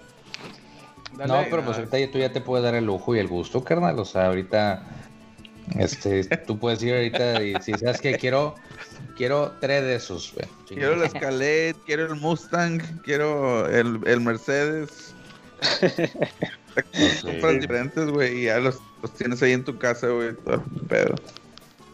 [1.14, 1.32] Dale.
[1.32, 3.62] No, pero pues ahorita ya- tú ya te puedes dar el lujo y el gusto,
[3.62, 3.98] carnal.
[3.98, 4.82] O sea, ahorita,
[5.78, 8.54] este, tú puedes ir ahorita y si sabes que quiero,
[9.16, 10.46] quiero tres de esos, güey.
[10.66, 15.14] Quiero el Escalade, quiero el Mustang, quiero el, el Mercedes.
[17.20, 17.58] Sí.
[17.60, 21.14] diferentes, güey, y ya los, los tienes ahí en tu casa, güey, todo el pedo.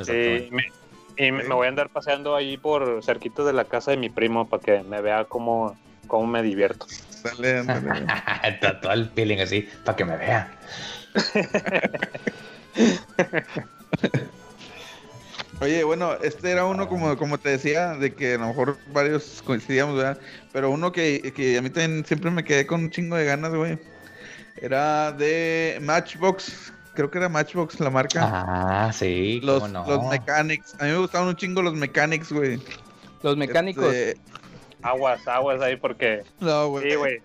[0.04, 0.72] Sí, me-
[1.16, 4.08] y me, me voy a andar paseando ahí por cerquito de la casa de mi
[4.08, 5.76] primo para que me vea cómo,
[6.06, 6.86] cómo me divierto.
[7.24, 7.60] Dale.
[8.44, 10.48] Está todo el peeling así, para que me vean.
[15.60, 19.42] Oye, bueno, este era uno como, como te decía, de que a lo mejor varios
[19.44, 20.18] coincidíamos, ¿verdad?
[20.52, 23.52] Pero uno que, que a mí también siempre me quedé con un chingo de ganas,
[23.52, 23.76] güey.
[24.60, 26.72] Era de Matchbox.
[26.94, 28.20] Creo que era Matchbox la marca.
[28.24, 29.86] Ah, sí, los, cómo no.
[29.88, 30.74] los Mechanics.
[30.78, 32.60] A mí me gustaban un chingo los Mechanics, güey.
[33.22, 33.92] Los mecánicos.
[33.92, 34.20] Este,
[34.82, 36.22] Aguas, aguas ahí porque...
[36.38, 36.88] no, güey.
[36.90, 37.20] Sí, güey.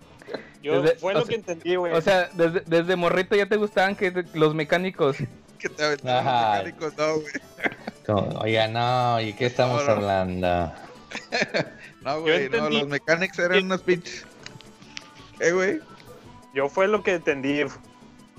[0.63, 1.93] Yo, Desde- fue o lo sea- que entendí, güey.
[1.93, 5.17] O sea, desde, desde morrito ya te gustaban que te- los mecánicos.
[5.63, 7.33] Que te aventaban los mecánicos, no, güey.
[8.05, 9.91] Como, Oiga, no, ¿y qué estamos No, no.
[9.93, 10.73] hablando?
[12.01, 14.25] No, güey, no, los Mechanics eran unos pinches.
[15.39, 15.79] ¿Eh, güey?
[16.53, 17.61] Yo fue lo que entendí.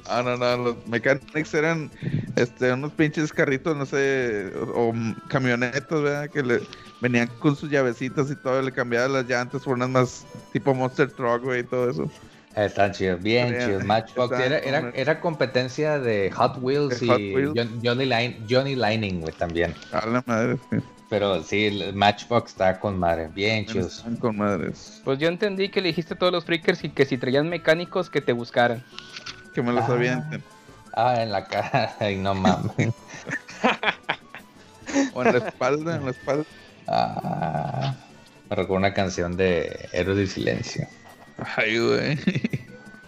[0.07, 1.91] Ah, no, no, los Mechanics eran
[2.37, 4.95] este, unos pinches carritos, no sé, o, o
[5.29, 6.29] camionetas, ¿verdad?
[6.29, 6.61] Que le
[7.01, 11.11] venían con sus llavecitas y todo, le cambiaban las llantas por unas más tipo Monster
[11.11, 12.11] Truck, güey, y todo eso.
[12.57, 13.85] Están chidos, bien chidos.
[13.85, 17.53] Matchbox era, era, competencia de Hot Wheels De y Hot Wheels.
[17.57, 19.75] John- Johnny, Line, Johnny Lining, güey, también.
[19.93, 20.77] A la madre, sí.
[21.11, 23.99] Pero sí, el Matchbox está con madre, bien chidos.
[23.99, 25.01] Están con madres.
[25.05, 28.09] Pues yo entendí que le dijiste a todos los freakers y que si traían mecánicos
[28.11, 28.83] que te buscaran.
[29.55, 29.93] Que me los Ah.
[29.93, 30.43] avienten.
[30.97, 32.95] Ah, en la cara, ay, no mames.
[35.13, 36.45] O en la espalda, en la espalda.
[36.87, 37.95] Ah,
[38.49, 40.87] me recuerdo una canción de Héroes del Silencio.
[41.57, 42.19] Ay, güey.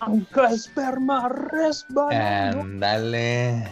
[0.00, 3.64] Aunque esperma resbalando Ándale.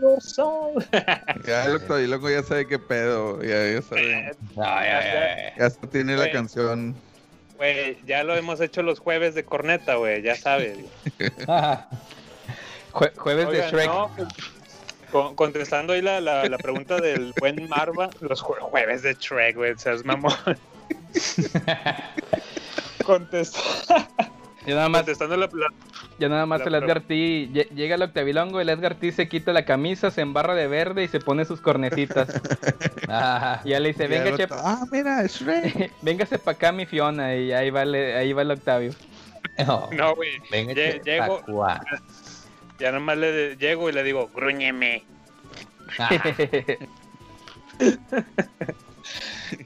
[0.00, 0.72] dorsal.
[1.46, 3.42] Ya el loco ya sabe qué pedo.
[3.42, 4.32] Ya, ya sabe.
[4.56, 5.52] Ay, ay, ay.
[5.58, 6.32] Ya hasta tiene la Güey.
[6.32, 6.94] canción.
[7.56, 10.78] Güey, ya lo hemos hecho los jueves de corneta, güey, ya sabes.
[12.92, 13.86] Jue- jueves de Oigan, Shrek.
[13.86, 14.28] no, pues,
[15.10, 19.56] con- contestando ahí la, la, la pregunta del buen Marva, los jue- jueves de Shrek,
[19.56, 20.32] güey, seas mamón.
[23.08, 23.58] Contesta-
[24.66, 25.72] Ya nada más, contestando la, la-
[26.18, 27.14] ya nada más la el Edgar T.
[27.14, 31.04] lle- Llega el Octavilongo, el Edgar T se quita la camisa, se embarra de verde
[31.04, 32.28] y se pone sus cornecitas.
[33.08, 35.90] ah, Y ya le dice, venga, chep, Ah, mira, es Shrek.
[36.02, 37.34] véngase para acá mi Fiona.
[37.34, 38.92] Y ahí va, el- ahí va el Octavio.
[39.66, 40.32] no, No, güey,
[40.74, 41.80] che, llego- Pacua.
[42.78, 45.02] ya nomás le llego y le digo, gruñeme.
[45.98, 46.10] Ah,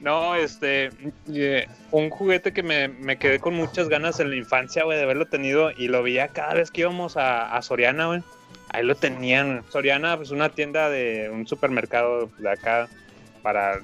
[0.01, 0.89] No, este,
[1.33, 5.03] eh, un juguete que me, me quedé con muchas ganas en la infancia, güey, de
[5.03, 8.23] haberlo tenido y lo veía cada vez que íbamos a, a Soriana, güey.
[8.69, 9.63] Ahí lo tenían.
[9.69, 12.87] Soriana, pues una tienda de un supermercado de acá
[13.41, 13.79] para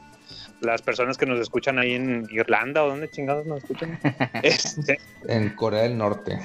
[0.61, 3.99] las personas que nos escuchan ahí en Irlanda o donde chingados nos escuchan.
[4.43, 6.39] Este, en Corea del Norte.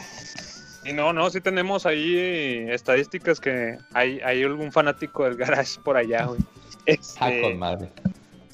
[0.85, 5.81] y no, no, sí tenemos ahí eh, estadísticas que hay, hay algún fanático del garage
[5.83, 6.41] por allá, güey.
[6.41, 6.51] Ah,
[6.87, 7.89] Este, con madre.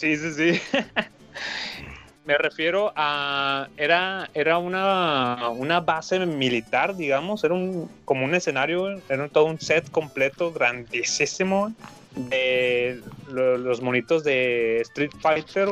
[0.00, 0.60] Sí, sí, sí.
[2.24, 3.68] Me refiero a.
[3.76, 7.44] Era, era una, una base militar, digamos.
[7.44, 11.70] Era un, como un escenario, era todo un set completo, grandísimo,
[12.14, 15.68] de lo- los monitos de Street Fighter,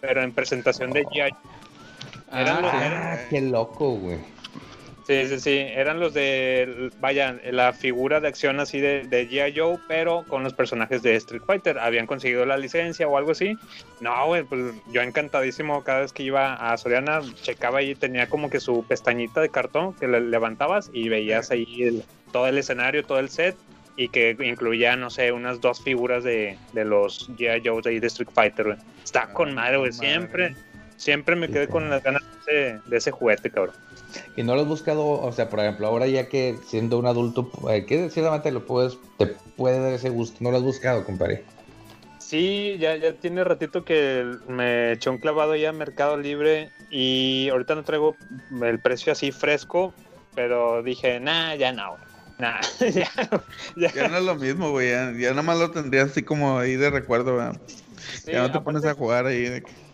[0.00, 1.30] pero en presentación de G.I.
[2.28, 4.35] Ah, qué loco, güey.
[5.06, 5.56] Sí, sí, sí.
[5.56, 6.90] Eran los de.
[6.98, 9.54] Vaya, la figura de acción así de, de G.I.
[9.56, 11.78] Joe, pero con los personajes de Street Fighter.
[11.78, 13.56] Habían conseguido la licencia o algo así.
[14.00, 18.50] No, güey, pues yo encantadísimo cada vez que iba a Soriana, checaba ahí, tenía como
[18.50, 23.04] que su pestañita de cartón que le levantabas y veías ahí el- todo el escenario,
[23.04, 23.54] todo el set.
[23.98, 27.62] Y que incluía, no sé, unas dos figuras de, de los G.I.
[27.66, 28.78] Joes ahí de Street Fighter, güey.
[29.04, 29.92] Está con madre, güey.
[29.92, 30.54] Siempre,
[30.96, 33.74] siempre me quedé con las ganas de de ese juguete, cabrón.
[34.36, 37.50] Y no lo has buscado, o sea, por ejemplo, ahora ya que siendo un adulto,
[37.70, 39.26] eh, que ciertamente lo puedes, te
[39.56, 40.38] puede dar ese gusto.
[40.40, 41.44] No lo has buscado, compadre.
[42.18, 47.48] Sí, ya, ya tiene ratito que me eché un clavado ya en Mercado Libre y
[47.50, 48.16] ahorita no traigo
[48.62, 49.94] el precio así fresco,
[50.34, 51.90] pero dije, nah, ya no.
[51.90, 52.02] güey.
[52.38, 53.10] Nah, ya,
[53.76, 53.92] ya.
[53.94, 54.90] Ya no es lo mismo, güey.
[54.90, 57.46] Ya, ya nada más lo tendrías así como ahí de recuerdo, güey.
[58.24, 59.42] Sí, ya no te aparte- pones a jugar ahí.
[59.44, 59.85] de que-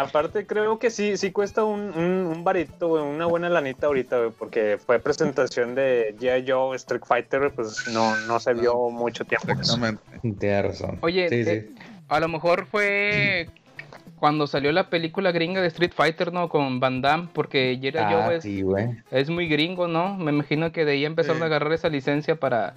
[0.00, 4.16] Aparte, creo que sí, sí cuesta un, un, un varito, güey, una buena lanita ahorita,
[4.18, 6.48] güey, porque fue presentación de G.I.
[6.48, 9.50] Joe, Street Fighter, pues no, no se vio mucho tiempo.
[9.50, 10.00] Exactamente.
[10.38, 10.98] Tienes razón.
[11.00, 11.82] Oye, Sí, eh, sí.
[12.08, 13.48] a lo mejor fue
[14.20, 16.48] cuando salió la película gringa de Street Fighter, ¿no?
[16.48, 17.98] Con Van Damme, porque G.I.
[17.98, 18.90] Ah, Joe es, sí, güey.
[19.10, 20.14] es muy gringo, ¿no?
[20.16, 21.42] Me imagino que de ahí empezaron Sí.
[21.42, 22.74] a agarrar esa licencia para...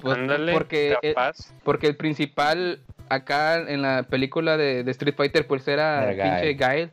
[0.00, 1.52] pues, Ándale, porque, eh, capaz.
[1.62, 2.80] porque el principal
[3.14, 6.54] acá en la película de, de Street Fighter pues era, pinche.
[6.54, 6.90] Gael.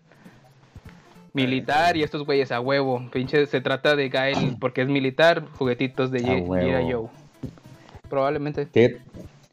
[1.33, 3.07] Militar y estos güeyes a huevo.
[3.11, 6.41] Pinche se trata de Gael porque es militar, juguetitos de A G.I.
[6.41, 6.91] huevo.
[6.91, 7.49] Joe.
[8.09, 8.67] Probablemente.
[8.73, 8.95] Sí,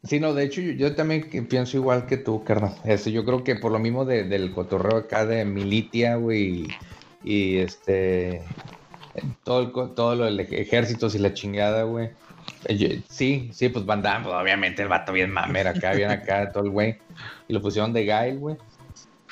[0.03, 2.73] sí, no, de hecho yo, yo también pienso igual que tú, carnal.
[2.83, 6.67] Este, yo creo que por lo mismo de- del cotorreo acá de militia, güey, y,
[7.23, 8.41] y, este,
[9.43, 12.09] todo, el, todo lo del ej- ejércitos y la chingada, güey.
[13.09, 16.63] Sí, sí, pues Van Damme, pues, obviamente el vato bien mamer acá, bien acá, todo
[16.63, 16.97] el güey.
[17.47, 18.55] Y lo pusieron de Guile, güey.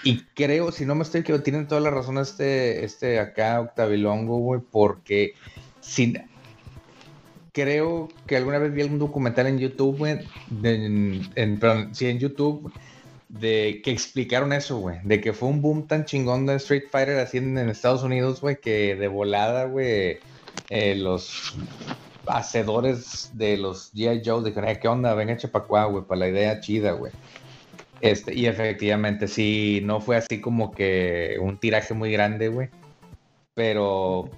[0.04, 4.38] Y creo, si no me estoy equivocando, tienen toda la razón este, este acá, Octavilongo,
[4.38, 5.34] güey, porque
[5.82, 6.22] sin,
[7.54, 10.20] creo que alguna vez vi algún documental en YouTube, güey,
[10.64, 12.72] en, en- perdón, sí, en YouTube,
[13.30, 17.18] de que explicaron eso, güey, de que fue un boom tan chingón de Street Fighter
[17.20, 20.20] así en, en Estados Unidos, güey, que de volada, güey,
[20.70, 21.56] eh, los
[22.28, 24.22] hacedores de los G.I.
[24.26, 25.14] Joe dijeron, "Eh, ¿qué onda?
[25.14, 27.12] Venga, echa pa' acá, güey, para la idea chida, güey.
[28.02, 32.70] Este, y efectivamente, sí, no fue así como que un tiraje muy grande, güey.
[33.54, 34.30] Pero,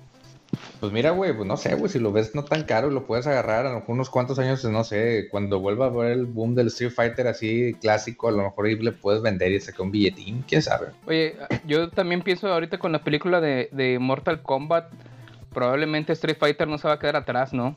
[0.80, 3.26] pues mira, güey, pues no sé, güey, si lo ves no tan caro, lo puedes
[3.26, 6.54] agarrar a lo mejor unos cuantos años, no sé, cuando vuelva a ver el boom
[6.54, 10.45] del Street Fighter así clásico, a lo mejor le puedes vender y sacar un billetín,
[10.47, 10.88] quién sabe.
[11.08, 14.93] Oye, yo también pienso ahorita con la película de Mortal Kombat,
[15.54, 17.76] probablemente Street Fighter no se va a quedar atrás, ¿no?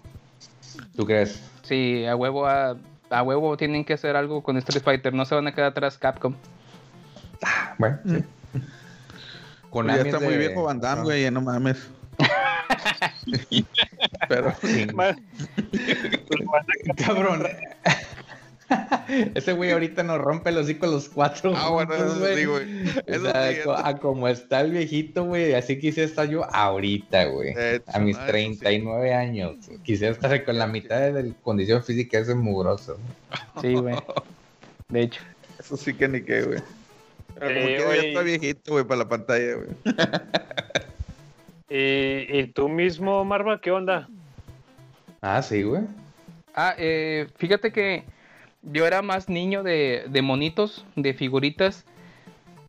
[0.97, 1.43] ¿Tú crees?
[1.63, 2.77] Sí, a huevo, a,
[3.11, 5.99] a huevo tienen que hacer algo con Street Fighter, no se van a quedar atrás
[5.99, 6.35] Capcom.
[7.79, 8.25] Bueno, sí.
[8.53, 11.05] Pues ya Konami está es muy viejo Van Damme, no.
[11.05, 11.89] güey, ya no mames.
[14.29, 14.53] Pero
[16.97, 17.47] Cabrón.
[19.35, 21.53] Ese güey ahorita nos rompe los hocico los cuatro.
[21.57, 22.89] Ah, bueno, eso sí, güey.
[22.89, 26.45] O sea, sí, co- eso- a como está el viejito, güey, así quisiera estar yo
[26.55, 27.55] ahorita, güey.
[27.57, 28.59] Hecho, A mis no, eso sí.
[28.59, 29.57] 39 años.
[29.83, 32.99] Quisiera estar con la mitad de la condición física ese mugroso.
[33.61, 33.97] Sí, güey.
[34.89, 35.21] De hecho.
[35.59, 36.61] Eso sí que ni qué, güey.
[37.39, 38.09] Pero como que ya güey.
[38.09, 39.69] está viejito, güey, para la pantalla, güey.
[41.69, 44.09] ¿Y, y tú mismo, Marva, qué onda?
[45.21, 45.83] Ah, sí, güey.
[46.55, 48.03] Ah, eh, fíjate que
[48.62, 51.85] yo era más niño de, de monitos, de figuritas,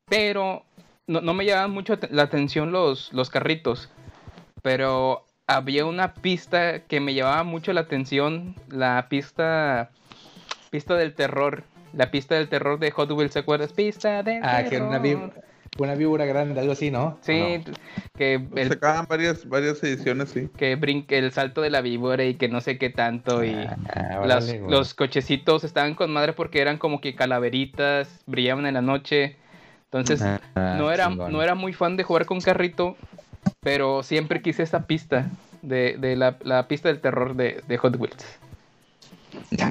[0.06, 0.64] pero
[1.08, 3.90] no, no me llamaban mucho la atención los, los carritos.
[4.62, 9.92] Pero había una pista que me llamaba mucho la atención, la pista,
[10.70, 11.64] pista del terror.
[11.94, 13.74] La pista del terror de Hot Wheels, ¿se acuerdas?
[13.74, 15.02] Pista del Ah, que era una,
[15.78, 17.18] una víbora grande, algo así, ¿no?
[17.22, 17.64] Sí,
[18.18, 20.50] que el, Sacaban varias, varias ediciones, sí.
[20.58, 23.54] que brinque el salto de la víbora y que no sé qué tanto y...
[23.56, 28.82] Ah, Las- los cochecitos estaban con madre porque eran como que calaveritas, brillaban en la
[28.82, 29.38] noche.
[29.86, 31.32] Entonces, Ah, no, era, chingón.
[31.32, 32.98] no era muy fan de jugar con carrito,
[33.62, 35.30] pero siempre quise esta pista,
[35.62, 38.26] de, de la, la pista del terror de, de Hot Wheels.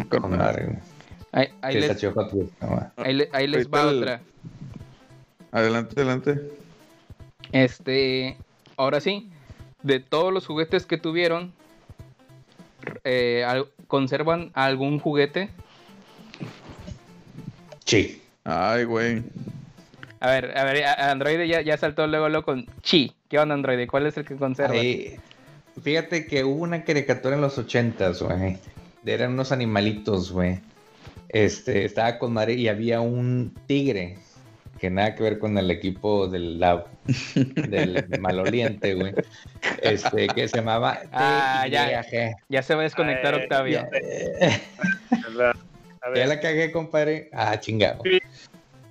[0.09, 0.79] Con madre.
[1.33, 2.51] Ahí, ahí les, Hot Wheels,
[2.97, 4.21] ahí ahí les va el- otra.
[5.53, 6.41] Adelante, adelante.
[7.53, 8.37] Este,
[8.77, 9.31] ahora sí,
[9.83, 11.53] de todos los juguetes que tuvieron,
[13.05, 13.45] eh,
[13.89, 15.51] ¿conservan algún juguete?
[17.85, 18.23] Sí.
[18.45, 19.23] Ay, güey.
[20.21, 23.13] A ver, a ver, Android ya, ya saltó luego, luego con Chi.
[23.29, 23.89] ¿Qué onda, Android?
[23.89, 24.75] ¿Cuál es el que conserva?
[24.75, 25.17] Ahí,
[25.83, 28.59] fíjate que hubo una caricatura en los ochentas, güey.
[29.05, 30.61] Eran unos animalitos, güey.
[31.29, 34.19] Este, estaba con madre y había un tigre.
[34.81, 36.87] Que nada que ver con el equipo del, la-
[37.69, 39.13] del maloliente, güey.
[39.83, 42.03] Este, que se llamaba Ah, ya.
[42.49, 43.87] Ya se va a desconectar Ay, Octavio.
[46.15, 47.29] Ya la cagué, compadre.
[47.33, 48.03] Ah, chingado.
[48.05, 48.19] Sí.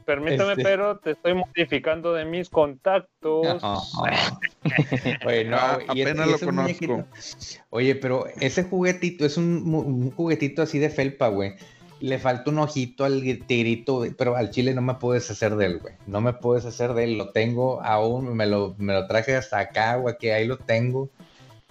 [0.05, 3.61] permítame, este- pero te estoy modificando de mis contactos.
[3.61, 3.81] No.
[5.25, 7.65] Oye, no, Ah, y es- apenas y lo muñequito- conozco.
[7.69, 11.53] Oye, pero ese juguetito es un juguetito así de felpa, güey.
[11.99, 15.65] Le falta un ojito al tigrito, güey, pero al chile no me puedo deshacer de
[15.65, 15.93] él, güey.
[16.07, 17.17] No me puedo deshacer de él.
[17.17, 21.09] Lo tengo aún, me lo, me lo traje hasta acá, güey, que ahí lo tengo.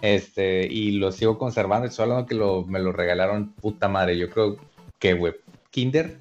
[0.03, 1.87] Este, y lo sigo conservando.
[1.87, 4.19] Y solo que lo, me lo regalaron, puta madre.
[4.19, 4.57] Yo creo
[4.99, 5.35] que, güey,
[5.71, 6.19] Kinder,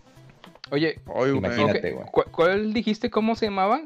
[0.69, 0.99] Oye.
[1.33, 1.91] Imagínate.
[1.91, 2.05] güey.
[2.11, 3.81] ¿cu- ¿cuál dijiste cómo se llamaba?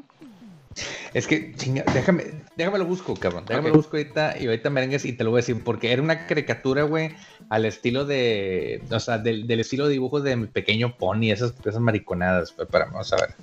[1.14, 2.24] Es que, chinga, déjame,
[2.56, 3.44] déjame lo busco, cabrón.
[3.46, 5.62] Déjame lo busco ahorita y ahorita merengues y te lo voy a decir.
[5.62, 7.10] Porque era una caricatura, güey,
[7.50, 8.82] al estilo de.
[8.90, 12.52] O sea, del, del estilo de dibujo de mi pequeño pony, esas, esas mariconadas.
[12.52, 13.34] Pero para, vamos a ver.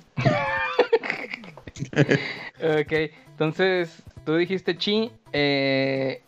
[2.82, 2.92] Ok,
[3.30, 5.10] entonces tú dijiste chi.
[5.32, 6.22] Eh,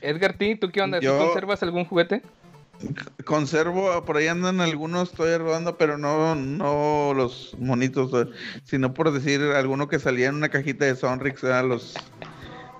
[0.00, 1.00] Edgar T, ¿tú qué onda?
[1.00, 2.22] ¿Tú Yo- conservas algún juguete?
[3.24, 8.30] Conservo, por ahí andan algunos, estoy robando, pero no, no los monitos, eh,
[8.64, 11.64] sino por decir alguno que salía en una cajita de Sonrix, ¿verdad?
[11.64, 11.94] los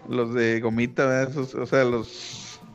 [0.09, 1.31] los de gomita, ¿verdad?
[1.31, 2.07] Esos, o sea, los,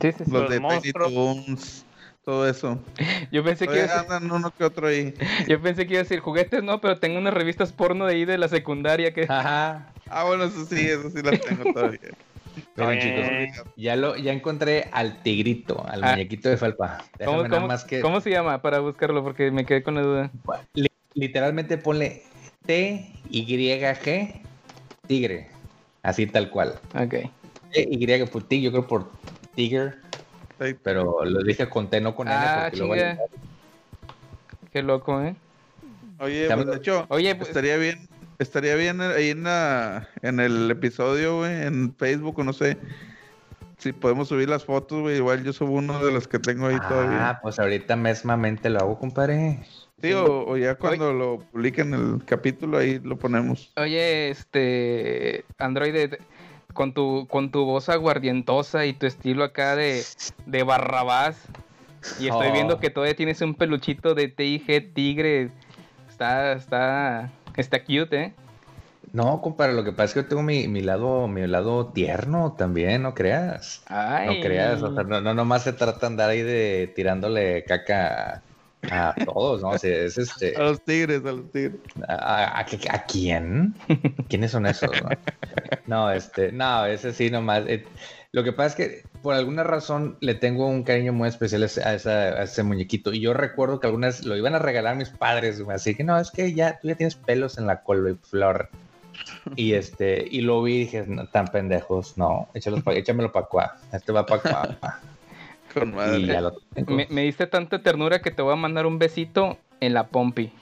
[0.00, 0.30] Sí, sí, sí.
[0.30, 0.92] los Los de Tiny.
[0.92, 1.86] Toons,
[2.24, 2.80] todo eso.
[3.32, 5.14] Yo pensé que Todavía iba a decir- andan uno que otro ahí.
[5.48, 8.24] yo pensé que iba a decir juguetes, no, pero tengo unas revistas porno de ahí
[8.24, 9.94] de la secundaria que Ajá.
[10.06, 11.98] Ah, bueno, eso sí, eso sí las tengo todavía.
[12.76, 13.52] Miren, Bien.
[13.52, 16.10] chicos, ya lo, ya encontré al tigrito, al Ah.
[16.12, 16.98] muñequito de Falpa.
[16.98, 18.00] ¿Cómo, Déjame nada cómo- más que.
[18.00, 18.60] cómo se llama?
[18.62, 20.30] Para buscarlo, porque me quedé con la duda.
[20.74, 22.22] Li- literalmente ponle
[22.66, 24.40] T-Y-G,
[25.06, 25.48] tigre.
[26.02, 26.74] Así tal cual.
[26.94, 27.14] Ok.
[27.72, 29.10] T-Y por tigre, yo creo por
[29.54, 29.98] tiger.
[30.82, 32.36] Pero lo dije con T, no con N.
[32.36, 33.18] Ah, porque chinga.
[34.72, 35.34] Qué loco, ¿eh?
[36.20, 38.08] Oye, pues, de hecho, Oye, pues- estaría bien,
[38.38, 42.76] estaría bien ahí en la, en el episodio, güey, en Facebook, o no sé,
[43.78, 46.78] si podemos subir las fotos, güey, igual yo subo uno de los que tengo ahí
[46.88, 47.28] todavía.
[47.30, 49.60] Ah, pues ahorita mesmamente lo hago, compadre.
[50.00, 53.72] Sí, o, o ya cuando lo publiquen el capítulo, ahí lo ponemos.
[53.76, 55.44] Oye, este.
[55.58, 56.14] Android,
[56.74, 60.02] con tu, con tu voz aguardientosa y tu estilo acá de,
[60.44, 61.36] de Barrabás.
[62.20, 62.52] Y estoy Oh.
[62.52, 65.50] viendo que todavía tienes un peluchito de TIG Tigre.
[66.10, 68.32] Está, está, está cute, ¿eh?
[69.12, 72.54] No, compadre, lo que pasa es que yo tengo mi, mi lado, mi lado tierno
[72.58, 73.82] también, no creas.
[73.86, 74.26] Ay.
[74.26, 78.42] No creas, o sea, no, no nomás se trata de andar ahí de tirándole caca
[78.90, 79.68] a, todos, ¿no?
[79.70, 80.56] O sea, es este.
[80.56, 81.76] A los tigres, a los tigres.
[82.08, 83.74] ¿A, a- a- a quién?
[84.28, 84.90] ¿Quiénes son esos?
[85.00, 85.08] No,
[85.86, 87.64] No, este, no, ese sí nomás.
[87.68, 87.84] eh,
[88.32, 91.66] lo que pasa es que por alguna razón le tengo un cariño muy especial a
[91.66, 93.12] ese, a esa- a ese muñequito.
[93.14, 96.20] Y yo recuerdo que algunas lo iban a regalar mis padres, güey, así que no,
[96.20, 98.68] es que ya tú ya tienes pelos en la cola y flor.
[99.56, 103.46] Y este, y lo vi y dije, no, tan pendejos, no, échalos pa- échamelo para
[103.46, 105.00] acá, este va para acá.
[105.74, 106.18] Con madre.
[106.18, 106.94] Y ya lo tengo.
[106.94, 110.52] Me, me diste tanta ternura que te voy a mandar un besito en la pompi.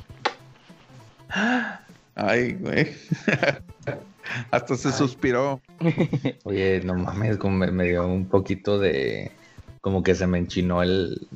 [2.14, 2.88] Ay, güey.
[4.50, 5.60] Hasta se suspiró.
[6.44, 9.32] Oye, no mames, como me, me dio un poquito de.
[9.80, 11.26] Como que se me enchinó el.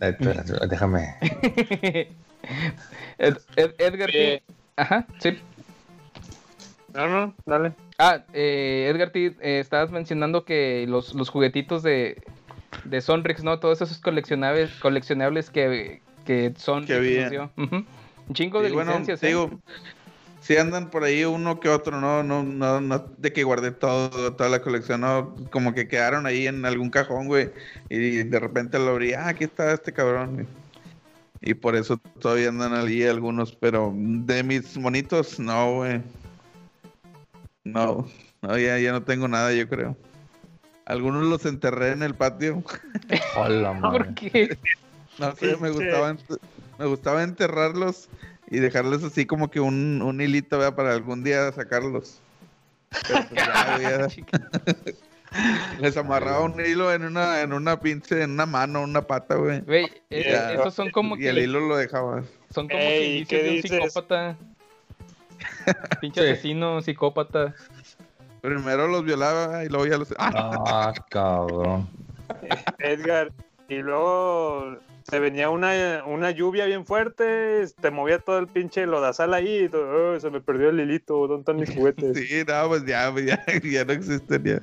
[0.00, 0.16] eh,
[0.68, 1.14] déjame.
[3.18, 4.10] Ed- Ed- Edgar.
[4.10, 4.42] T.
[4.76, 5.38] Ajá, sí.
[6.92, 7.72] No, no, dale.
[7.98, 12.22] Ah, eh, Edgar T, eh, estabas mencionando que los, los juguetitos de,
[12.84, 13.58] de Sonrix, ¿no?
[13.58, 16.90] Todos esos coleccionables, coleccionables que, que Sonrix
[17.20, 17.50] nos dio.
[17.56, 17.84] Ujú.
[18.28, 19.30] Un chingo de bueno, licencias, te ¿eh?
[19.30, 19.50] digo,
[20.44, 24.34] si andan por ahí uno que otro, no, no, no, no, de que guardé todo,
[24.34, 27.50] toda la colección, no, como que quedaron ahí en algún cajón, güey,
[27.88, 30.46] y de repente lo abrí, ah, aquí está este cabrón.
[31.40, 36.02] Y por eso todavía andan allí algunos, pero de mis monitos, no, güey.
[37.64, 38.06] No,
[38.42, 39.96] no, ya, ya no tengo nada, yo creo.
[40.84, 42.62] Algunos los enterré en el patio.
[43.36, 44.04] Hola, madre.
[44.04, 44.58] ¿Por qué?
[45.18, 46.38] No sé, me ent-
[46.78, 48.10] me gustaba enterrarlos
[48.50, 50.74] y dejarles así como que un, un hilito, ¿verdad?
[50.76, 52.20] Para algún día sacarlos.
[53.08, 54.08] Pero pues ya.
[55.80, 59.62] Les amarraba un hilo en una, en una pinche, en una mano, una pata, güey.
[59.62, 62.22] Güey, esos son como Y el que hilo lo dejaba.
[62.50, 63.92] son como Ey, que indicios ¿qué de un dices?
[63.92, 64.36] psicópata.
[66.00, 66.28] Pinche Sí.
[66.30, 67.54] asesino, psicópata.
[68.42, 70.14] Primero los violaba y luego ya los...
[70.18, 70.62] ¡Ah!
[70.66, 71.88] Ah, cabrón.
[72.78, 73.32] Edgar.
[73.68, 79.32] Y luego se venía una, una lluvia bien fuerte, te movía todo el pinche lodazal
[79.34, 82.16] ahí, y todo, "Oh, se me perdió el hilito, ¿dónde están mis juguetes?
[82.18, 84.60] Sí, no, pues ya, pues ya, ya no existen ya.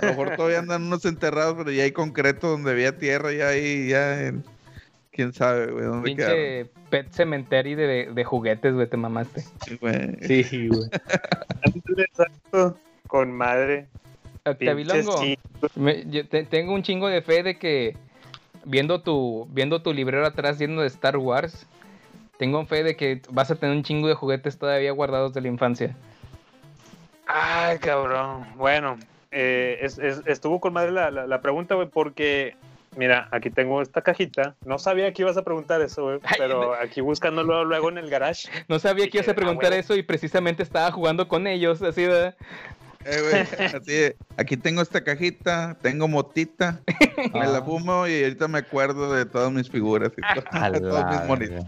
[0.00, 3.48] A lo mejor todavía andan unos enterrados, pero ya hay concreto donde había tierra, ya
[3.48, 4.44] ahí, ya en...
[5.12, 6.36] Quién sabe, güey, dónde quedaron.
[6.36, 9.44] Pinche pet cementerio de, de juguetes, güey, te mamaste.
[9.80, 10.16] güey.
[10.22, 10.88] Sí, güey.
[11.98, 13.86] Exacto, con madre.
[14.44, 15.22] Octavilongo.
[15.76, 17.96] Me- yo te- tengo un chingo de fe de que
[18.64, 21.66] viendo tu viendo tu librero atrás lleno de Star Wars,
[22.38, 25.48] tengo fe de que vas a tener un chingo de juguetes todavía guardados de la
[25.48, 25.94] infancia.
[27.26, 28.46] Ay, cabrón.
[28.56, 28.98] Bueno,
[29.30, 32.54] eh, es- es- estuvo con madre la, la- la pregunta, güey, porque,
[32.96, 34.54] mira, aquí tengo esta cajita.
[34.64, 38.10] No sabía que ibas a preguntar eso, güey, Ay, pero aquí buscándolo luego en el
[38.10, 38.48] garage.
[38.68, 42.02] No sabía que ibas a Ah, preguntar eso y precisamente estaba jugando con ellos, así
[42.02, 42.34] de...
[43.04, 46.80] Eh, güey, así de, aquí tengo esta cajita, tengo motita,
[47.34, 51.28] me la fumo y ahorita me acuerdo de todas mis figuras y de todos mis
[51.28, 51.64] monitos.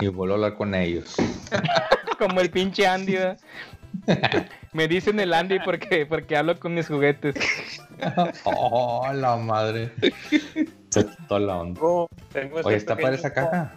[0.00, 1.14] Y vuelvo a hablar con ellos.
[2.18, 3.14] como el pinche Andy.
[3.14, 3.38] ¿verdad?
[4.72, 7.34] Me dicen el Andy porque, porque hablo con mis juguetes.
[8.44, 9.92] oh, la madre.
[10.90, 11.80] Se toda la onda.
[12.34, 13.72] Este Oye, está para esa caja.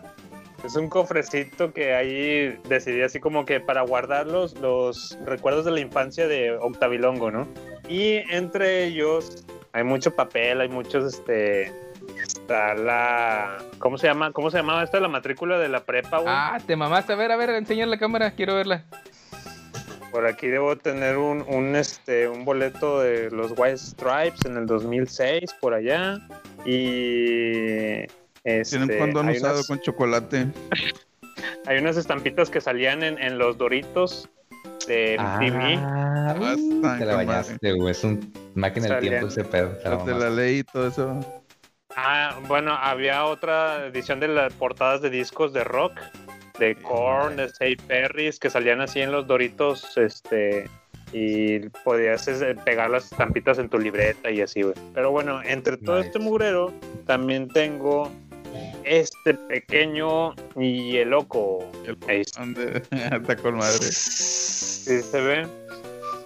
[0.64, 5.72] Es un cofrecito que ahí decidí así como que para guardar los, los recuerdos de
[5.72, 7.48] la infancia de Octavilongo, ¿no?
[7.90, 9.44] Y entre ellos
[9.74, 11.74] hay mucho papel, hay muchos, este,
[12.22, 14.32] está la, ¿cómo se llama?
[14.32, 15.00] ¿Cómo se llamaba esta?
[15.00, 16.34] La matrícula de la prepa, güey.
[16.36, 17.14] Ah, te mamaste.
[17.14, 18.32] A ver, a ver, enseña la cámara.
[18.32, 18.86] Quiero verla.
[20.12, 24.66] Por aquí debo tener un, un, este, un boleto de los White Stripes en el
[24.66, 26.20] 2006, por allá.
[26.66, 28.06] Y...
[28.44, 30.48] Este, Tienen un condón hay usado unas- con chocolate.
[31.68, 34.30] Hay unas estampitas que salían en, en los Doritos
[34.88, 35.78] de MTV.
[35.80, 37.92] Ah, está te la bañaste, güey.
[37.92, 39.70] Es un máquina del tiempo ese pedo.
[39.78, 41.44] te la Las de la ley y todo eso.
[41.96, 45.94] Ah, bueno, había otra edición de las portadas de discos de rock,
[46.60, 50.68] de Korn, de Say Perrys, que salían así en los Doritos, este,
[51.14, 54.76] y podías este, pegar las estampitas en tu libreta y así, güey.
[54.94, 56.08] Pero bueno, entre todo Nice.
[56.08, 56.74] este mugrero,
[57.06, 58.12] también tengo
[58.84, 61.70] este pequeño y el loco.
[62.08, 62.44] Ahí está,
[63.42, 63.80] con madre.
[63.84, 65.48] ¿sí se ve.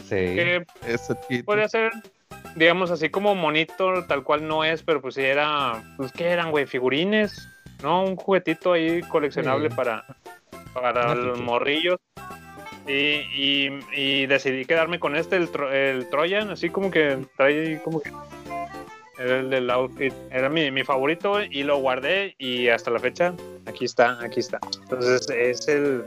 [0.03, 0.09] Sí.
[0.15, 0.65] Que
[1.27, 1.45] chito.
[1.45, 1.91] Podría ser,
[2.55, 6.51] digamos, así como monito, tal cual no es, pero pues sí era, pues ¿qué eran,
[6.51, 6.65] güey?
[6.65, 7.47] Figurines,
[7.81, 8.03] ¿no?
[8.03, 9.75] Un juguetito ahí coleccionable Sí.
[9.75, 10.05] para,
[10.73, 11.97] para los morrillos.
[12.87, 12.91] Y,
[13.35, 17.99] y, y decidí quedarme con este, el, Tro- el Troyan, así como que trae como
[17.99, 18.11] que...
[19.17, 23.33] Era el del outfit, era mi, mi favorito y lo guardé y hasta la fecha,
[23.65, 24.59] aquí está, aquí está.
[24.81, 26.03] Entonces es el,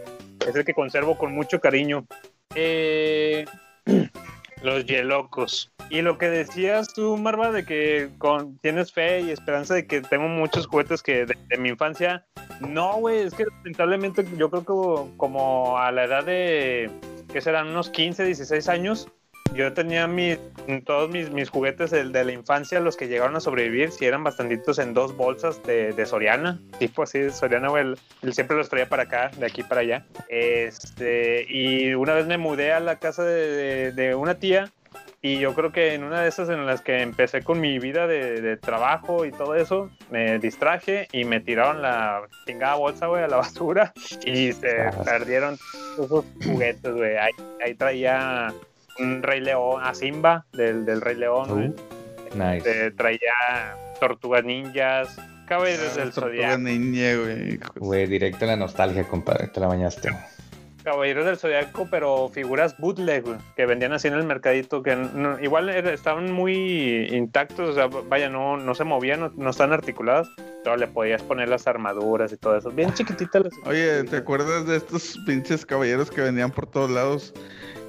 [0.47, 2.07] es el que conservo con mucho cariño.
[2.55, 3.45] Eh,
[4.63, 5.73] los Yelocos.
[5.91, 10.03] Y lo que decías tú, Marva, de que con, tienes fe y esperanza de que
[10.03, 12.27] tengo muchos juguetes que de, de mi infancia.
[12.61, 16.91] No, güey, es que lamentablemente yo creo que como a la edad de,
[17.33, 17.69] ¿qué serán?
[17.69, 19.09] Unos 15, 16 años,
[19.55, 20.39] yo tenía mis,
[20.85, 24.25] todos mis, mis juguetes de, de la infancia, los que llegaron a sobrevivir, si eran
[24.25, 28.57] bastantitos en dos bolsas de, de Soriana, tipo así de Soriana, güey, él, él siempre
[28.57, 30.07] los traía para acá, de aquí para allá.
[30.29, 34.71] Este, y una vez me mudé a la casa de, una tía
[35.21, 38.07] y yo creo que en una de esas en las que empecé con mi vida
[38.07, 43.25] de, de trabajo y todo eso, me distraje y me tiraron la chingada bolsa, güey,
[43.25, 43.93] a la basura
[44.25, 45.59] y se perdieron
[45.95, 47.17] esos juguetes, güey.
[47.17, 47.33] Ahí,
[47.65, 48.55] ahí traía
[48.99, 51.69] un Rey León, a Simba del, del Rey León, güey.
[51.69, 51.75] Uh,
[52.37, 52.57] nice.
[52.59, 56.59] Este, traía Tortugas Ninjas, Caballeros del Ah, Tortuga Zodiaco.
[56.59, 57.61] Ninja, güey.
[57.77, 59.49] Güey, directo a la nostalgia, compadre.
[59.49, 60.11] Te la bañaste.
[60.85, 65.39] Caballeros del Zodiaco, pero figuras bootleg, güey, que vendían así en el mercadito, que no-
[65.41, 70.29] igual estaban muy intactos, o sea, vaya, no, no se movían, no, no están articuladas,
[70.65, 72.71] pero le podías poner las armaduras y todo eso.
[72.71, 77.35] Bien chiquititas las Oye, ¿te acuerdas de estos pinches caballeros que vendían por todos lados?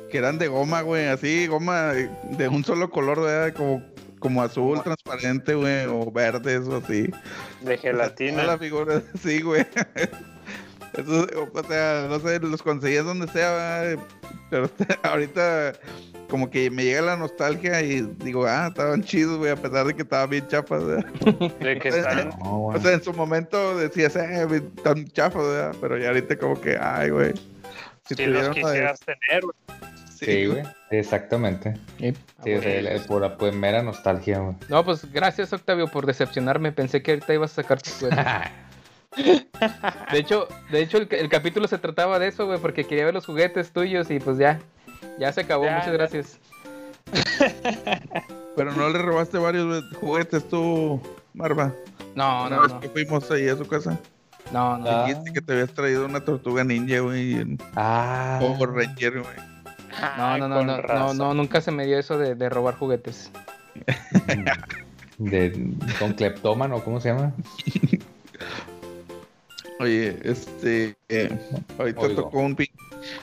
[0.10, 3.54] Que eran de goma, güey, así, goma de un solo color, ¿verdad?
[3.54, 3.84] Como,
[4.20, 7.10] como azul, transparente, güey, o verdes o así.
[7.62, 8.44] de gelatina.
[8.44, 9.66] la figura, sí, güey.
[10.94, 14.04] Eso, o sea, no sé, los conseguías donde sea, ¿verdad?
[14.50, 14.70] pero
[15.04, 15.74] ahorita
[16.30, 19.96] como que me llega la nostalgia y digo, ah, estaban chidos, güey, a pesar de
[19.96, 21.06] que estaban bien chafas, ¿verdad?
[21.60, 22.32] De que están.
[22.42, 25.76] O sea, en su momento decías, eh, güey, tan chafas, ¿verdad?
[25.82, 27.34] Pero ya ahorita como que, ay, güey.
[28.10, 29.56] Si si los de- quisieras tener, güey.
[30.16, 30.64] Sí, güey.
[30.92, 31.76] Exactamente.
[32.00, 34.56] Eh, Sí, o sea, el- por la pues, mera nostalgia, güey.
[34.68, 36.72] No, pues gracias Octavio por decepcionarme.
[36.74, 38.52] Pensé que ahorita ibas a sacar juguetes.
[40.12, 43.14] De hecho, de hecho el, el capítulo se trataba de eso, güey, porque quería ver
[43.14, 44.60] los juguetes tuyos y pues ya.
[45.18, 45.94] Ya se acabó, Ya, muchas ya.
[45.94, 46.40] gracias.
[48.56, 51.02] Pero no le robaste varios juguetes tú,
[51.34, 51.74] Marva.
[52.16, 52.80] No, Una no, vez no.
[52.80, 53.98] que fuimos ahí a su casa.
[54.52, 55.06] No, no.
[55.06, 58.38] Dijiste que te habías traído una tortuga ninja, güey, Ah.
[58.40, 59.36] Power Ranger, güey.
[60.18, 63.32] No, no, no, no, no, nunca se me dio eso de, de robar juguetes.
[65.18, 67.34] De, con cleptómano, ¿cómo se llama?
[69.80, 71.30] Oye, este, eh,
[71.78, 72.24] ahorita Oigo.
[72.24, 72.72] tocó un pin-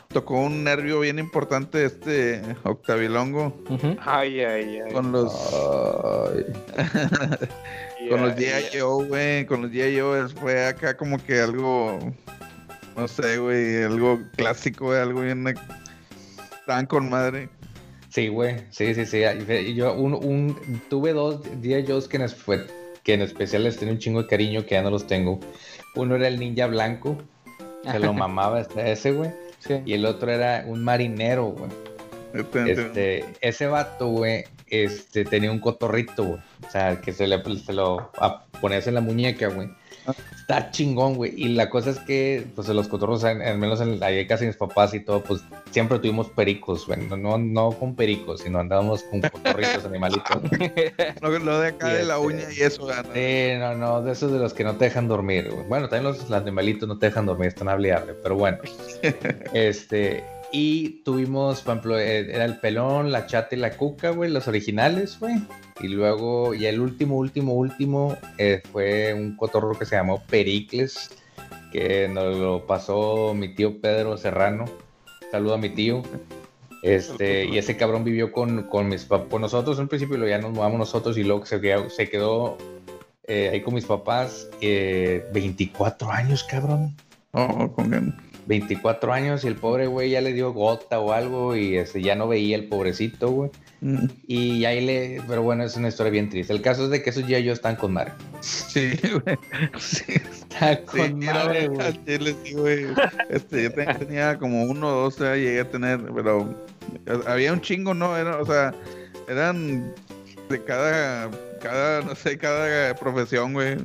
[0.08, 3.94] tocó un nervio bien importante este Octavilongo Ujú.
[4.00, 4.92] Ay, ay, ay.
[4.92, 6.46] con los Ay.
[8.10, 8.34] con los.
[8.72, 10.00] Joe, güey, con los G.I.
[10.00, 11.98] Joe es- fue acá como que algo,
[12.96, 15.44] no sé, güey, algo clásico, güey, algo bien,
[16.60, 17.50] estaban con madre.
[18.08, 18.60] Sí, güey.
[18.70, 19.18] Sí, sí, sí.
[19.18, 22.66] Y yo un, un, tuve dos yo que en, fue,
[23.06, 25.38] que en especial les tenía un chingo de cariño que ya no los tengo.
[25.94, 27.16] Uno era el ninja blanco.
[27.90, 29.30] Se lo mamaba este- ese, güey.
[29.60, 29.74] Sí.
[29.86, 31.70] Y el otro era un marinero, güey.
[32.34, 36.40] Este, Este, ese vato, güey, este, tenía un cotorrito, güey.
[36.66, 39.68] O sea, que se, le, se lo a- ponías en la muñeca, güey.
[40.38, 41.32] Está chingón, güey.
[41.36, 44.94] Y la cosa es que, pues, los cotorros, al menos en, ahí casi mis papás
[44.94, 47.00] y todo, pues, siempre tuvimos pericos, güey.
[47.06, 50.40] No, no, no con pericos, sino andábamos con cotorritos, animalitos.
[51.20, 53.06] Lo, lo de acá Y de la este- uña y eso, ¿verdad?
[53.12, 55.66] Sí, no, no, de esos de los que no te dejan dormir, güey.
[55.66, 58.58] Bueno, también los, los animalitos no te dejan dormir, están hable y hable, pero bueno.
[59.52, 64.30] este, y tuvimos, por ejemplo, eh, era el pelón, la chata y la cuca, güey,
[64.30, 65.36] los originales, güey.
[65.80, 71.10] Y luego, y el último, último, último, eh, fue un cotorro que se llamó Pericles,
[71.72, 74.64] que nos lo pasó mi tío Pedro Serrano.
[75.30, 76.02] Saludo a mi tío.
[76.82, 80.38] Este, y ese cabrón vivió con, con mis papás, con nosotros en principio, luego ya
[80.38, 82.56] nos mudamos nosotros y luego se quedó, se quedó
[83.24, 86.94] eh, ahí con mis papás eh, 24 años, cabrón.
[87.32, 87.92] Oh, con
[88.46, 92.14] 24 años y el pobre güey ya le dio gota o algo y este, ya
[92.14, 93.50] no veía el pobrecito, güey.
[93.80, 96.52] Mm, Y ahí le, pero bueno, es una historia bien triste.
[96.52, 98.12] El caso es de que esos ya yo están con madre.
[98.40, 99.36] Sí, güey.
[99.78, 102.00] Sí, Están sí, con madre, güey.
[102.06, 102.86] chile, sí, güey.
[103.30, 106.54] Este, yo te- tenía como uno o dos, llegué a tener, pero
[107.26, 108.16] había un chingo, ¿no?
[108.16, 108.72] Era, o sea,
[109.28, 109.92] eran
[110.48, 113.76] de cada, cada, no sé, cada profesión, güey.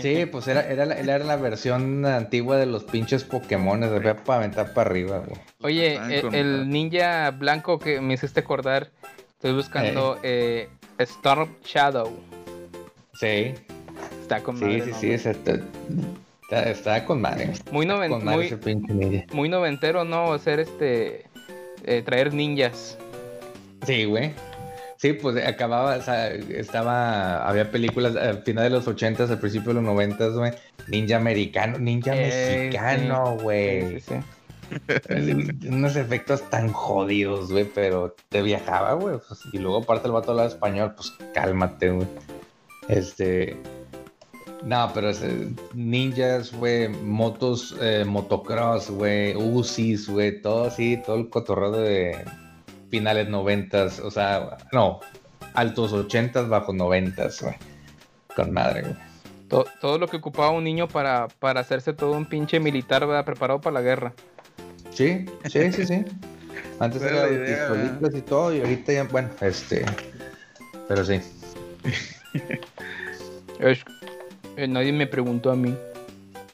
[0.00, 4.16] Sí, pues era, era, la, era la versión antigua de los pinches Pokémon, de ver
[4.16, 5.40] para aventar para arriba, güey.
[5.62, 8.90] Oye, Estaban el, ninja blanco que me hiciste acordar,
[9.32, 12.10] estoy buscando eh, Storm Shadow.
[13.14, 13.54] Sí,
[14.22, 17.50] Está con sí, madre, sí, ¿no, sí, esa- está, está con madre.
[17.70, 19.24] Muy, noven- Con madre muy, ese pinche ninja.
[19.32, 20.32] muy noventero, ¿no?
[20.32, 21.24] Hacer este.
[21.84, 22.96] eh, traer ninjas.
[23.86, 24.32] Sí, güey.
[25.00, 29.68] Sí, pues acababa, o sea, estaba, había películas al final de los ochentas, al principio
[29.68, 30.52] de los noventas, güey.
[30.88, 33.98] Ninja americano, ninja Eh, mexicano, güey.
[34.00, 34.16] Sí,
[35.08, 39.16] sí, Unos efectos tan jodidos, güey, pero te viajaba, güey.
[39.26, 42.08] pues, y luego aparte el vato hablaba español, pues cálmate, güey.
[42.88, 43.56] Este...
[44.62, 51.16] No, pero es, eh, ninjas, güey, motos, eh, motocross, güey, UCIs, güey, todo así, todo
[51.16, 52.22] el cotorreo de
[52.90, 55.00] finales noventas, o sea, no,
[55.54, 57.54] altos ochentas, bajos noventas, güey.
[58.36, 58.94] Con madre, güey.
[59.48, 63.24] To- todo lo que ocupaba un niño para, para hacerse todo un pinche militar, ¿verdad?
[63.24, 64.12] Preparado para la guerra.
[64.90, 66.04] Sí, sí, sí, sí.
[66.78, 69.84] Antes era de pistolitas y todo, y ahorita ya, bueno, este.
[70.88, 71.20] Pero sí.
[73.60, 73.84] Es-
[74.56, 75.76] eh, nadie me preguntó a mí.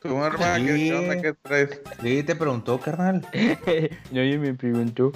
[0.02, 0.88] Tu hermana, ¿qué, Sí.
[0.88, 1.22] qué onda?
[1.22, 1.80] ¿Qué traes?
[2.02, 3.26] Sí, te preguntó, carnal.
[4.10, 5.12] nadie me preguntó.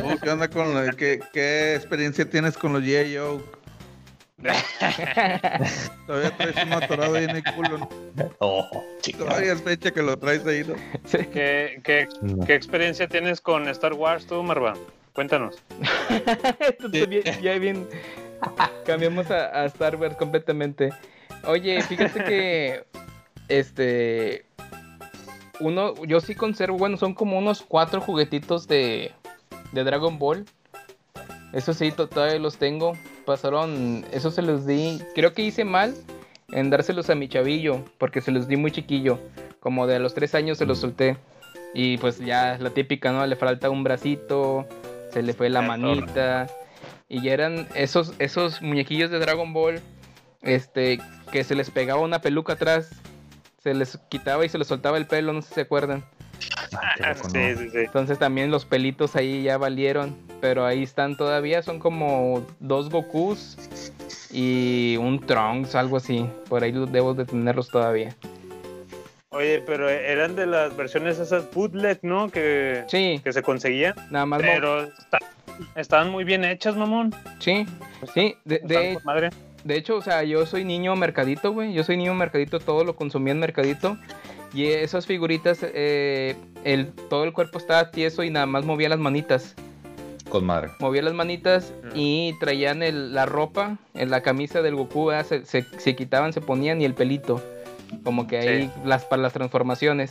[0.00, 3.16] ¿Cómo, ¿Qué onda con lo, qué, qué experiencia tienes con los G.I.
[3.16, 3.40] Joe?
[6.06, 7.78] Todavía traes un atorado ahí en el culo.
[7.78, 7.88] ¿no?
[8.40, 8.68] Oh.
[9.16, 10.74] Todavía es fecha que lo traes ahí, ¿no?
[11.10, 12.44] ¿Qué, qué, No.
[12.44, 14.74] qué experiencia tienes con Star Wars tú, Marva?
[15.12, 15.62] Cuéntanos.
[17.42, 17.88] Ya bien.
[18.84, 20.90] Cambiamos a, a Star Wars completamente.
[21.46, 22.84] Oye, fíjate que.
[23.48, 24.44] Este.
[25.60, 29.12] Uno, yo sí conservo, bueno, son como unos cuatro juguetitos de,
[29.74, 30.44] de Dragon Ball.
[31.52, 32.94] Eso sí, to- todavía los tengo.
[33.26, 35.00] Pasaron, eso se los di.
[35.14, 35.94] Creo que hice mal
[36.50, 39.18] en dárselos a mi chavillo, porque se los di muy chiquillo.
[39.60, 41.16] Como de a los tres años se los solté.
[41.74, 43.26] Y pues ya la típica, ¿no?
[43.26, 44.66] Le falta un bracito,
[45.12, 46.46] se le fue la manita.
[47.08, 49.80] Y ya eran esos, esos muñequillos de Dragon Ball,
[50.42, 51.00] este,
[51.32, 52.90] que se les pegaba una peluca atrás,
[53.62, 56.04] se les quitaba y se les soltaba el pelo, no sé si se acuerdan.
[56.82, 57.58] Ah, Sí, no.
[57.58, 57.78] sí, sí.
[57.78, 63.56] Entonces también los pelitos ahí ya valieron, pero ahí están todavía, son como dos Gokus
[64.32, 66.26] y un Trunks, algo así.
[66.48, 68.14] Por ahí los debo de tenerlos todavía.
[69.30, 72.30] Oye, pero eran de las versiones esas bootleg, ¿no?
[72.30, 73.94] Que, Sí, que se conseguían.
[74.10, 74.40] nada más.
[74.40, 75.18] Pero está-
[75.74, 77.12] estaban muy bien hechas, mamón.
[77.40, 77.66] Sí,
[78.14, 79.30] sí, de, de, madre.
[79.64, 81.72] De hecho, o sea, yo soy niño mercadito, güey.
[81.72, 83.96] Yo soy niño mercadito, todo lo consumía en mercadito.
[84.54, 88.98] Y esas figuritas, eh, el, todo el cuerpo estaba tieso y nada más movía las
[89.00, 89.54] manitas.
[90.28, 90.70] Con madre.
[90.80, 91.88] Movía las manitas Mm.
[91.94, 96.40] y traían el- la ropa, en la camisa del Goku, se, se, se quitaban, se
[96.40, 97.42] ponían y el pelito.
[98.02, 100.10] Como que ahí las para las transformaciones.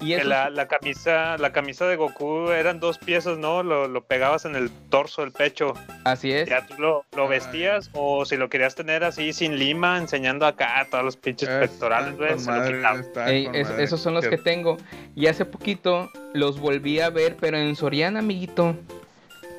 [0.00, 3.62] Y eso, la, la camisa, la camisa de Goku eran dos piezas, ¿no?
[3.62, 5.74] Lo, lo pegabas en el torso, el pecho.
[6.04, 6.48] así es.
[6.48, 10.86] Ya tú lo, lo vestías, o si lo querías tener así sin lima, enseñando acá
[10.90, 14.76] todos los pinches Ah, pectorales, están Ey, es- esos son los que tengo.
[15.14, 18.74] Y hace poquito los volví a ver, pero en Soriana, amiguito.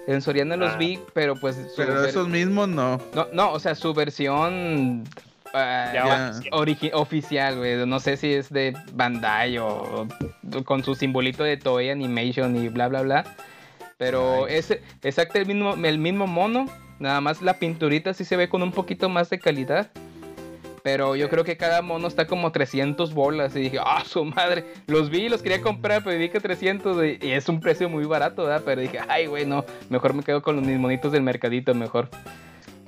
[0.07, 0.77] En Soriana los Ah.
[0.77, 1.55] vi, pero pues...
[1.77, 2.99] Pero ver- esos mismos no.
[3.13, 5.05] No, no, o sea, su versión
[5.53, 6.31] Ya, ya Ya.
[6.51, 7.85] origi- oficial, güey.
[7.85, 9.67] No sé si es de Bandai o,
[10.57, 13.23] o con su simbolito de Toei Animation y bla, bla, bla.
[13.97, 14.71] Pero es
[15.03, 16.65] exacto el mismo, el mismo mono.
[16.99, 19.91] Nada más la pinturita sí se ve con un poquito más de calidad.
[20.83, 23.55] Pero yo creo que cada mono está como 300 bolas.
[23.55, 24.65] Y dije, ah, su madre.
[24.87, 26.97] Los vi, los quería comprar, pero vi que 300.
[27.05, 28.63] Y, y es un precio muy barato, ¿verdad?
[28.65, 29.63] Pero dije, ay, güey, no.
[29.89, 32.09] Mejor me quedo con los mis monitos del mercadito, mejor.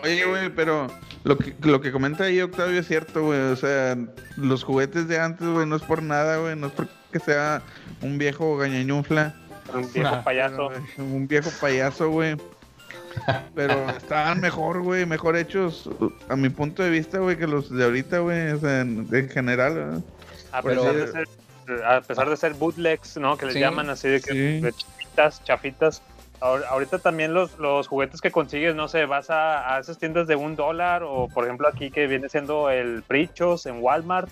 [0.06, 0.88] Oye, güey, pero
[1.24, 3.40] lo que, lo que comenta ahí Octavio es cierto, güey.
[3.40, 3.98] O sea,
[4.38, 6.56] los juguetes de antes, güey, no es por nada, güey.
[6.56, 7.62] No es porque sea
[8.02, 9.34] un viejo gañañufla.
[9.74, 10.70] Un viejo payaso.
[10.98, 12.38] Un viejo payaso, güey.
[13.56, 15.90] Pero estaban mejor, güey, mejor hechos,
[16.30, 19.30] a mi punto de vista, güey, que los de ahorita, güey, o sea, en, en
[19.30, 20.02] general, ¿verdad?
[20.52, 21.28] A pesar, de ser,
[21.86, 23.38] a pesar de ser bootlegs, ¿no?
[23.38, 24.62] Que les Sí, llaman así de, que, sí.
[24.62, 26.02] de chafitas, chafitas.
[26.42, 30.28] Ahor- Ahorita también los, los juguetes que consigues, no sé, vas a, a esas tiendas
[30.28, 34.30] de un dólar o por ejemplo aquí que viene siendo el Prichos en Walmart,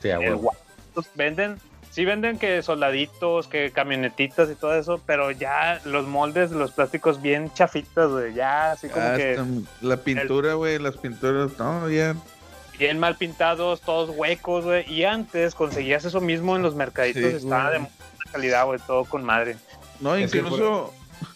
[0.00, 0.34] Sí, el.
[0.34, 0.58] Walmart,
[1.14, 1.58] venden,
[1.90, 7.22] sí venden que soldaditos, que camionetitas y todo eso, pero ya los moldes, los plásticos
[7.22, 9.38] bien chafitas, güey, ya así como Ah, que
[9.80, 12.14] la pintura, güey, las pinturas, no, ya.
[12.78, 14.90] bien mal pintados, todos huecos, güey.
[14.92, 17.94] Y antes conseguías eso mismo en los mercaditos, Sí, estaba de buena
[18.30, 19.56] calidad, güey, todo con madre.
[20.00, 20.92] No, incluso,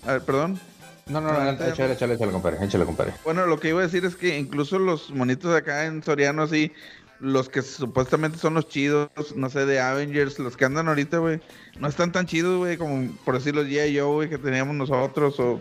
[0.07, 0.61] a ver, perdón.
[1.07, 3.13] No, no, no, Ahorita- échale, échale, échale, compadre, échale, compadre.
[3.25, 6.73] Bueno, lo que iba a decir es que incluso los monitos acá en Soriano, así,
[7.19, 11.41] los que supuestamente son los chidos, no sé, de Avengers, los que andan ahorita, güey,
[11.79, 13.99] no están tan chidos, güey, como por decir los G.I.
[13.99, 15.61] Joe, güey, que teníamos nosotros, o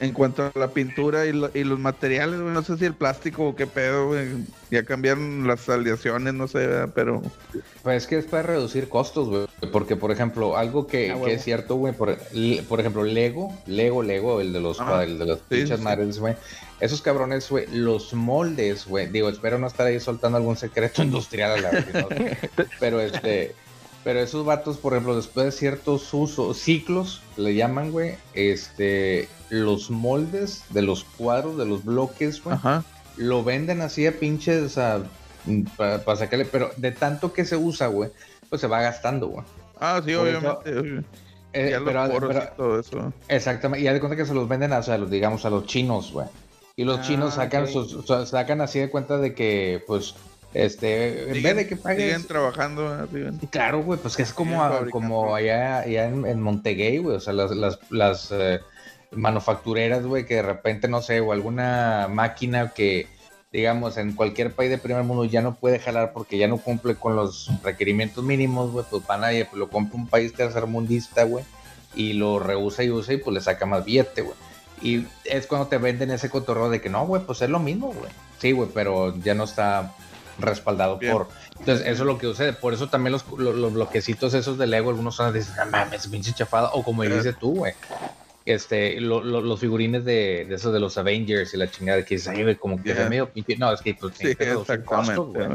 [0.00, 2.94] en cuanto a la pintura y, lo- y los materiales, güey, no sé si el
[2.94, 4.28] plástico o qué pedo, güey,
[4.70, 6.90] ya cambiaron las aleaciones, no sé, ¿verdad?
[6.94, 7.20] pero...
[7.82, 9.46] Pues es que es para reducir costos, güey.
[9.72, 12.10] Porque, por ejemplo, algo que, Ah, que es cierto, güey, por,
[12.80, 15.02] ejemplo, Lego, Lego, Lego, el de los, Ajá.
[15.04, 15.84] el de los Sí, pinches sí.
[15.84, 16.34] madres, güey.
[16.80, 19.08] Esos cabrones, güey, los moldes, güey.
[19.08, 22.08] Digo, espero no estar ahí soltando algún secreto industrial a la vez, ¿no?
[22.80, 23.54] Pero este.
[24.08, 29.90] Pero esos vatos, por ejemplo, después de ciertos usos, ciclos, le llaman, güey, este, los
[29.90, 32.84] moldes de los cuadros, de los bloques, güey, Ajá.
[33.18, 34.78] lo venden así a pinches
[35.76, 38.08] para sacarle, pero de tanto que se usa, güey,
[38.48, 39.44] pues se va gastando, güey.
[39.78, 41.04] Ah, sí, Por obviamente.
[41.52, 43.12] Eh, ya los pero- poros pero- y todo eso.
[43.28, 45.50] Exactamente, y haz de cuenta que se los venden a, o sea, los, digamos, a
[45.50, 46.28] los chinos, güey.
[46.76, 50.14] Y los Ah, chinos sacan sus, sacan así de cuenta de que, pues,
[50.54, 52.04] este, en vez de que pagues...
[52.04, 53.08] siguen trabajando, ¿verdad?
[53.12, 57.16] Siguen- Claro, güey, pues que es como, a- como allá, allá en, en Montegay, güey,
[57.16, 58.60] o sea, las, las, las eh,
[59.12, 63.06] manufactureras, güey, que de repente, no sé, o alguna máquina que,
[63.52, 66.94] digamos, en cualquier país de primer mundo ya no puede jalar porque ya no cumple
[66.94, 71.44] con los requerimientos mínimos, güey, pues van a pues, lo compra un país tercermundista, güey,
[71.94, 74.36] y lo rehúsa y usa y pues le saca más billete, güey.
[74.80, 77.88] Y es cuando te venden ese cotorreo de que no, güey, pues es lo mismo,
[77.88, 78.10] güey.
[78.38, 79.92] Sí, güey, pero ya no está
[80.38, 81.12] respaldado Bien.
[81.12, 81.28] por.
[81.58, 82.52] Entonces, eso es lo que sucede.
[82.52, 86.06] Por eso también los, los, los bloquecitos esos de Lego, algunos son de no mames,
[86.06, 86.70] pinche chafada.
[86.72, 87.72] O como dices tú, güey.
[88.46, 92.14] Este, lo- lo- los figurines de, de esos de los Avengers y la chingada que
[92.14, 93.56] dices, ay, güey, como que es medio pinche.
[93.58, 95.48] No, es que pues, Sí, reducir costos, güey.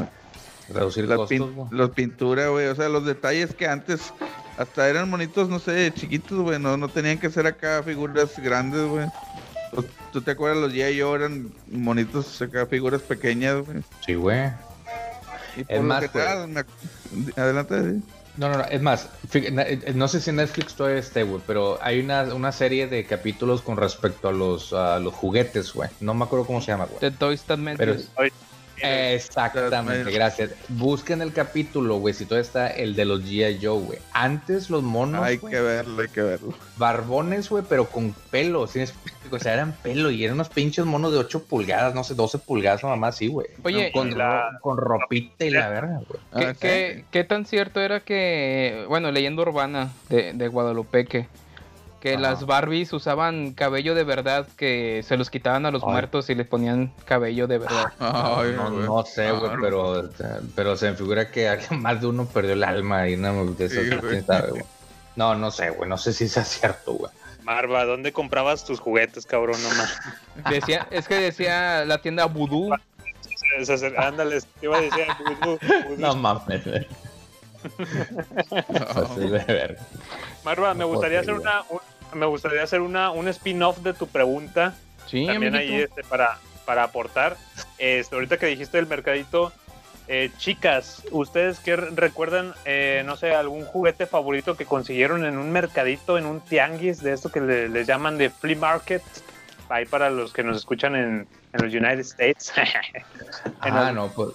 [0.72, 2.68] Reducir costos, pin- los pintura, güey.
[2.68, 4.12] O sea, los detalles que antes
[4.56, 6.58] hasta eran monitos, no sé, chiquitos, güey.
[6.60, 9.06] No, no tenían que ser acá figuras grandes, güey.
[10.12, 10.58] ¿Tú te acuerdas?
[10.62, 11.00] Los G.I.
[11.00, 13.78] Joe eran monitos acá, figuras pequeñas, güey.
[14.06, 14.50] Sí, güey.
[15.68, 16.02] Es más,
[16.48, 18.02] me ac- Adelante, sí.
[18.36, 21.78] No, no, no, es más, eh, no sé si en Netflix todavía esté, güey, pero
[21.80, 25.88] hay una, una serie de capítulos con respecto a los, a los juguetes, güey.
[26.00, 26.98] No me acuerdo cómo se llama, güey.
[26.98, 28.10] The Toys That Made Pero Us.
[28.84, 30.50] Exactamente, gracias.
[30.68, 33.58] Busquen el capítulo, güey, si todavía está el de los G.I.
[33.62, 33.98] Joe, güey.
[34.12, 36.54] Antes los monos, hay güey, que verlo, hay que verlo.
[36.76, 38.84] barbones, güey, pero con pelo, ¿sí?
[39.30, 42.38] O sea, eran pelo y eran unos pinches monos de 8 pulgadas, no sé, 12
[42.38, 43.46] pulgadas, mamá, sí, güey.
[43.62, 46.20] Oye, con, la- con ropita y la verga, güey.
[46.36, 46.54] ¿Qué, Ah,
[46.98, 47.04] sí.
[47.10, 51.06] qué- tan cierto era que, bueno, leyenda urbana de, de Guadalupe,
[52.04, 52.20] que, Ajá.
[52.20, 55.88] las Barbies usaban cabello de verdad, que se los quitaban a los Ay.
[55.90, 57.92] muertos y les ponían cabello de verdad?
[57.98, 60.10] Ay, no, no sé, güey, pero,
[60.54, 63.64] pero se me figura que alguien- más de uno perdió el alma y una de
[63.64, 64.64] esas, Sí, sabe.
[65.16, 67.10] No, no sé, güey, no sé si sea cierto, güey.
[67.42, 69.56] Marva, ¿dónde comprabas tus juguetes, cabrón?
[69.62, 69.98] No más.
[70.50, 72.74] Decía, es que decía la tienda Voodoo.
[73.96, 75.96] Ándale, te iba a decir vudú, vudú.
[75.98, 76.86] No mames, güey.
[79.16, 79.80] De verga.
[80.44, 81.80] Marva, me No gustaría hacer una, un-
[82.14, 84.74] me gustaría hacer una, un spin-off de tu pregunta.
[85.06, 85.90] Sí, también ahí amiguito.
[85.90, 87.36] este, para, para aportar.
[87.78, 89.52] Este, ahorita que dijiste del mercadito,
[90.08, 95.38] eh, chicas, ¿ustedes qué re- recuerdan, eh, no sé, algún juguete favorito que consiguieron en
[95.38, 99.02] un mercadito, en un tianguis, de esto que le, les llaman de flea market?
[99.68, 102.52] Ahí para los que nos escuchan en, en los United States.
[103.60, 104.30] Ah, el- no, pues.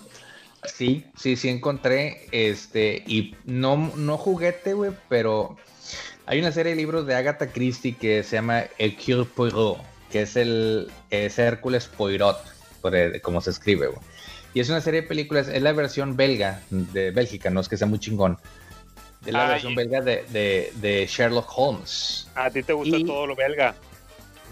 [0.65, 2.27] Sí, sí, sí encontré.
[2.31, 5.55] Este, y no, no juguete, güey, pero
[6.29, 9.79] hay una serie de libros de Agatha Christie que se llama Hercule Poirot,
[10.11, 12.37] que es el es Hércules Poirot,
[12.81, 13.99] por el- como se escribe, güey.
[14.53, 17.77] Y es una serie de películas, es la versión belga de Bélgica, no es que
[17.77, 18.37] sea muy chingón.
[19.25, 19.49] Es la Ay.
[19.53, 22.27] versión belga de, de- de Sherlock Holmes.
[22.35, 23.73] A ti te gusta Y- todo lo belga.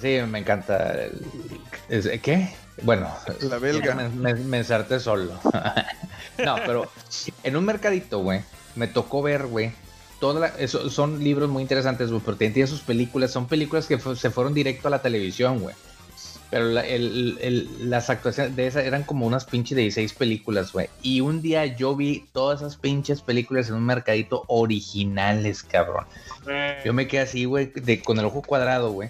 [0.02, 0.94] Sí, me encanta.
[1.90, 2.50] el- ¿Qué?
[2.84, 3.08] Bueno,
[3.42, 3.94] La belga.
[3.96, 5.40] Me, me, me ensarté solo.
[6.44, 6.92] no, pero
[7.44, 8.42] en un mercadito, güey,
[8.76, 9.72] me tocó ver, güey.
[10.90, 13.32] Son libros muy interesantes, güey, porque tienen sus películas.
[13.32, 15.76] Son películas que se fueron directo a la televisión, güey.
[16.50, 20.88] Pero la- el- el- las actuaciones de esas eran como unas pinches 16 películas, güey.
[21.02, 26.06] Y un día yo vi todas esas pinches películas en un mercadito originales, cabrón.
[26.86, 27.72] Yo me quedé así, güey,
[28.04, 29.10] con el ojo cuadrado, güey.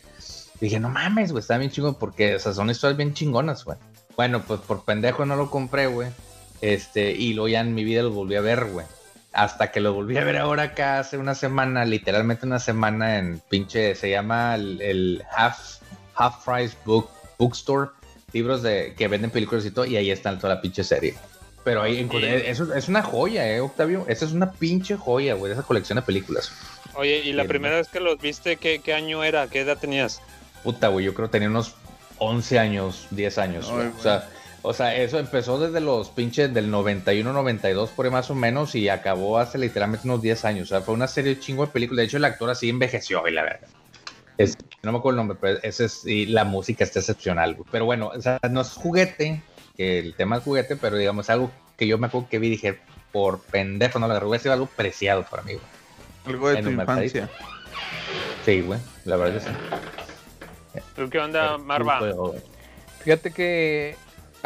[0.59, 3.77] Dije, no mames, güey, está bien chingón porque, o sea, son historias bien chingonas, güey.
[4.15, 6.09] Bueno, pues por pendejo no lo compré, güey.
[6.61, 8.87] Este, y luego ya en mi vida lo volví a ver, güey.
[9.33, 13.39] Hasta que lo volví a ver ahora acá hace una semana, literalmente una semana en
[13.49, 15.79] pinche, se llama el, el Half,
[16.15, 17.91] Half Price Book, Bookstore,
[18.33, 21.15] libros de que venden películas y todo, y ahí está toda la pinche serie.
[21.63, 24.05] Pero ahí encontré, eso es una joya, eh, Octavio.
[24.07, 26.51] Esa es una pinche joya, güey, esa colección de películas.
[26.95, 29.47] Oye, ¿y la Bien, primera vez que los viste, qué, qué año era?
[29.49, 30.21] ¿Qué edad tenías?
[30.63, 31.75] Puta, güey, yo creo que tenía unos
[32.19, 33.69] 11 años, 10 años.
[33.69, 33.91] Ay.
[33.97, 34.29] O sea,
[34.67, 38.75] o sea, eso empezó desde los pinches del 91, 92 por ahí más o menos
[38.75, 40.67] y acabó hace literalmente unos 10 años.
[40.67, 41.97] O sea, fue una serie de chingo de películas.
[41.99, 43.67] De hecho, el actor así envejeció, y la verdad.
[44.37, 47.67] Es, no me acuerdo el nombre, pero ese es, y la música está excepcional, güey.
[47.71, 49.41] Pero bueno, o sea, no es juguete,
[49.75, 52.51] que el tema es juguete, pero digamos algo que yo me acuerdo que vi y
[52.51, 52.79] dije,
[53.11, 55.65] por pendejo no lo agarré, hubiera sido algo preciado para mí, güey.
[56.25, 57.29] Algo de En tu infancia.
[58.45, 60.81] Sí, güey, la verdad es que sí.
[60.95, 61.99] ¿Tú qué onda, Marva?
[61.99, 62.35] Pero-
[62.99, 63.95] Fíjate que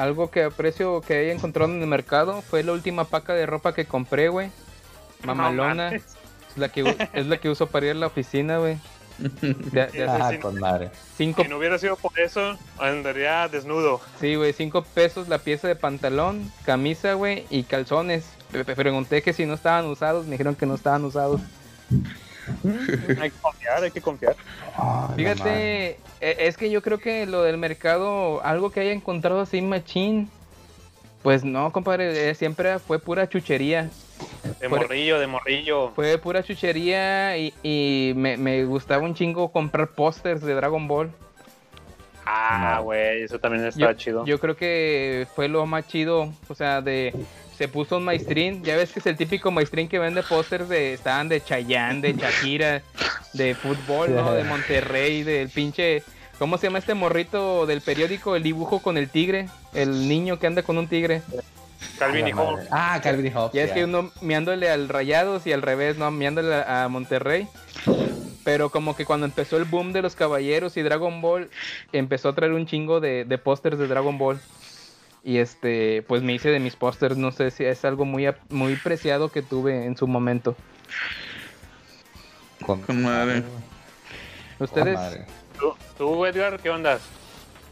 [0.02, 3.74] algo que aprecio que haya encontrado en el mercado fue la última paca de ropa
[3.74, 4.50] que compré, güey.
[5.24, 5.86] Mamalona.
[5.86, 6.04] mames.
[6.50, 8.78] es, la que, es la que uso para ir a la oficina, güey.
[9.20, 10.90] De- de hace Ah, con madre.
[11.16, 14.02] cinco, Si no hubiera sido por eso, andaría desnudo.
[14.20, 18.26] sí, güey, cinco pesos la pieza de pantalón, camisa, güey, y calzones.
[18.76, 21.40] Pregunté que si no estaban usados, me dijeron que no estaban usados.
[23.22, 24.36] Hay que confiar, hay que confiar.
[25.16, 29.62] Fíjate, e- es que yo creo que lo del mercado, algo que haya encontrado así
[29.62, 30.30] machín,
[31.24, 33.90] pues no, compadre, eh, siempre fue pura chuchería.
[34.60, 35.92] De morrillo, de morrillo.
[35.92, 41.12] Fue pura chuchería y, y me, me gustaba un chingo comprar pósters de Dragon Ball.
[42.26, 42.84] Ah, No.
[42.84, 44.26] güey, eso también está Yo, chido.
[44.26, 47.14] yo creo que fue lo más chido, o sea, de...
[47.62, 50.96] Se puso un maestrín, ya ves que es el típico maestrín que vende pósters de...
[50.96, 52.82] Estaban de Chayanne, de Shakira,
[53.34, 54.34] de fútbol, ¿no?
[54.34, 56.02] De Monterrey, del pinche...
[56.40, 58.36] ¿Cómo se llama este morrito del periódico?
[58.36, 61.22] El dibujo con el tigre, el niño que anda con un tigre.
[62.00, 62.68] Calvin y Ah, Hobbes.
[62.72, 63.54] Ah, Calvin y Hobbes.
[63.54, 66.10] Ya es que uno miándole al Rayados y al revés, ¿no?
[66.10, 67.48] Miándole a a Monterrey.
[68.44, 71.52] Pero como que cuando empezó el boom de los caballeros y Dragon Ball,
[71.94, 74.40] empezó a traer un chingo de, de pósters de Dragon Ball.
[75.24, 78.76] Y este, pues me hice de mis pósters, no sé si es algo muy, muy
[78.76, 80.56] preciado que tuve en su momento.
[82.66, 83.44] Con, Con madre.
[84.58, 85.26] Con Ustedes, madre.
[85.60, 87.00] ¿Tú, tú, Edgar, qué onda?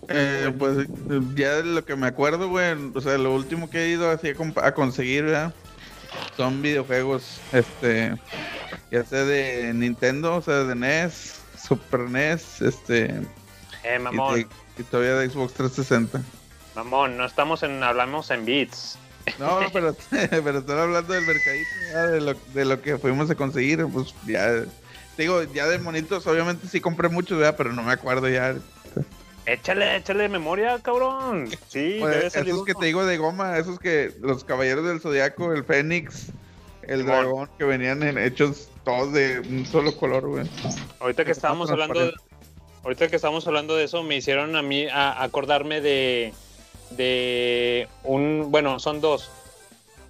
[0.08, 0.88] Eh, pues
[1.36, 4.30] ya de lo que me acuerdo, güey, o sea, lo último que he ido así
[4.30, 5.54] a, comp- a conseguir, ¿verdad?
[6.38, 8.16] Son videojuegos, este,
[8.91, 13.06] ya sea de Nintendo, o sea, de NES, Super NES, este,
[13.84, 14.47] Eh, y, mamón, de-
[14.78, 16.22] y todavía de Xbox 360.
[16.84, 18.98] Mamón, no estamos en, hablamos en beats.
[19.38, 19.96] No, pero,
[20.30, 24.14] pero estoy hablando del mercadito, ya, de, lo, de lo que fuimos a conseguir, pues
[24.26, 24.64] ya,
[25.18, 27.56] digo, ya de monitos, obviamente sí compré muchos, ¿verdad?
[27.58, 28.56] Pero no me acuerdo ya.
[29.46, 31.50] Échale, échale memoria, cabrón.
[31.68, 35.02] Sí, Pues, debe salir esos que te digo de goma, esos que los caballeros del
[35.02, 36.28] zodiaco, el fénix,
[36.84, 40.46] el dragón, que venían en- hechos todos de un solo color, güey.
[41.00, 42.14] Ahorita que estábamos hablando, de-
[42.84, 46.34] ahorita que estábamos hablando de eso, me hicieron a mí a- acordarme de,
[46.92, 49.32] de un, bueno, son dos.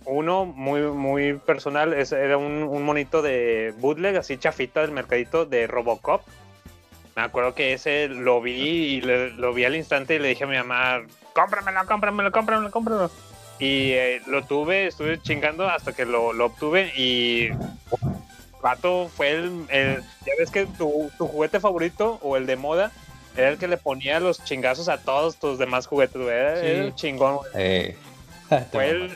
[0.06, 5.46] Uno muy, muy personal, es, era un, un monito de bootleg, así chafita del mercadito
[5.46, 6.22] de Robocop.
[7.16, 10.48] Me acuerdo que ese lo vi y lo vi al instante y le dije a
[10.48, 11.02] mi mamá,
[11.34, 13.12] cómpramelo, cómpramelo, cómpramelo, cómpramelo.
[13.60, 17.50] Y eh, lo tuve, estuve chingando hasta que lo, lo obtuve y
[18.62, 22.92] Vato fue el, el- Ya ves que tu, tu juguete favorito o el de moda
[23.38, 26.30] era el que le ponía los chingazos a todos tus demás juguetes, güey.
[26.36, 26.66] Era Sí.
[26.68, 27.50] el chingón, güey.
[28.52, 29.16] Eh, Fue el,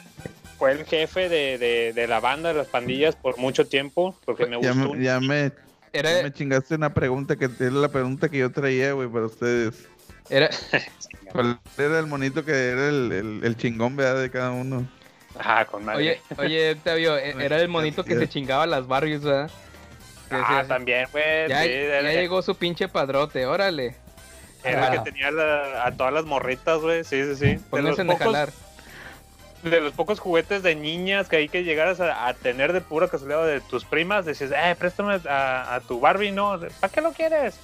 [0.59, 4.45] fue el jefe de, de, de la banda, de las pandillas, por mucho tiempo, porque
[4.45, 4.76] me Ya gustó.
[4.76, 5.51] me, un- ya me,
[5.91, 9.26] era, ya me chingaste una pregunta que es la pregunta que yo traía, güey, para
[9.26, 9.88] ustedes.
[10.30, 10.49] era,
[11.32, 14.88] ¿Cuál era el monito que era el, el, el chingón, verdad, de cada uno?
[15.39, 15.97] Ah, con madre.
[15.97, 19.49] oye, oye, Octavio, e- era el monito que se chingaba las Barbies, ¿verdad?
[20.30, 21.49] Que ah, se- también, güey.
[21.49, 23.95] ya, sí, ya era, llegó su pinche padrote, órale.
[24.64, 27.03] Era el que tenía la- a todas las morritas, güey.
[27.03, 27.64] Sí, sí, sí.
[27.72, 28.49] De los pocos- jalar.
[29.64, 33.07] de los pocos juguetes de niñas que hay que llegaras a, a tener de pura
[33.07, 36.59] casualidad de tus primas, decías, eh, préstame a, a tu Barbie, ¿no?
[36.82, 37.55] ¿Para qué lo quieres?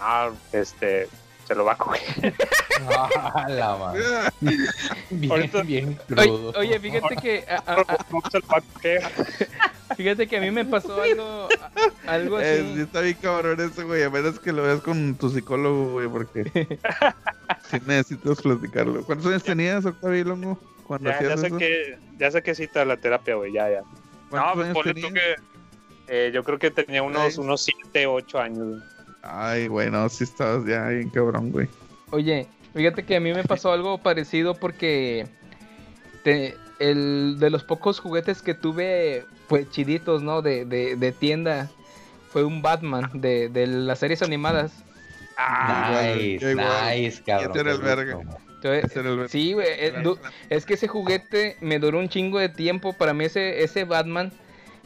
[0.00, 1.08] Ah, este,
[1.46, 2.34] se lo va a coger.
[2.88, 4.02] Ah, la madre.
[5.10, 6.52] Bien, Ahorita- bien Oye, crudo.
[6.58, 7.96] oye, fíjate que a- a- a-
[9.96, 11.48] Fíjate que a mí me pasó algo
[12.06, 12.80] algo Eh, sí así.
[12.82, 14.02] está bien cabrón eso, güey.
[14.02, 16.44] A menos que lo veas con tu psicólogo, güey, porque
[17.70, 19.04] sí necesitas platicarlo.
[19.04, 21.58] ¿Cuántos años tenías, Octavio Longo, cuando Ya, ya sé eso?
[21.58, 23.80] que, ya sé que cita la terapia, güey, ya, ya.
[23.80, 25.12] No, ¿Cuántos pues ponle tú tenías?
[25.14, 25.34] que,
[26.08, 28.58] eh, yo creo que tenía unos, unos 7, 8 años.
[28.68, 28.80] güey.
[29.22, 31.68] Ay, güey, no, sí estabas ya bien cabrón, güey.
[32.10, 35.26] Oye, fíjate que a mí me pasó algo parecido porque
[36.22, 40.42] te- el de los pocos juguetes que tuve, pues chiditos, ¿no?
[40.42, 41.70] De, de, de tienda,
[42.30, 44.72] fue un Batman de, de las series animadas.
[45.38, 46.66] Nice, yo igual.
[47.00, 47.50] nice, cabrón.
[47.50, 48.14] Ese era el qué verga.
[48.14, 48.36] gusto.
[48.56, 50.18] Entonces, Ese era el- sí, güey, es, du-
[50.48, 52.94] es que ese juguete me duró un chingo de tiempo.
[52.94, 54.32] Para mí ese, ese Batman,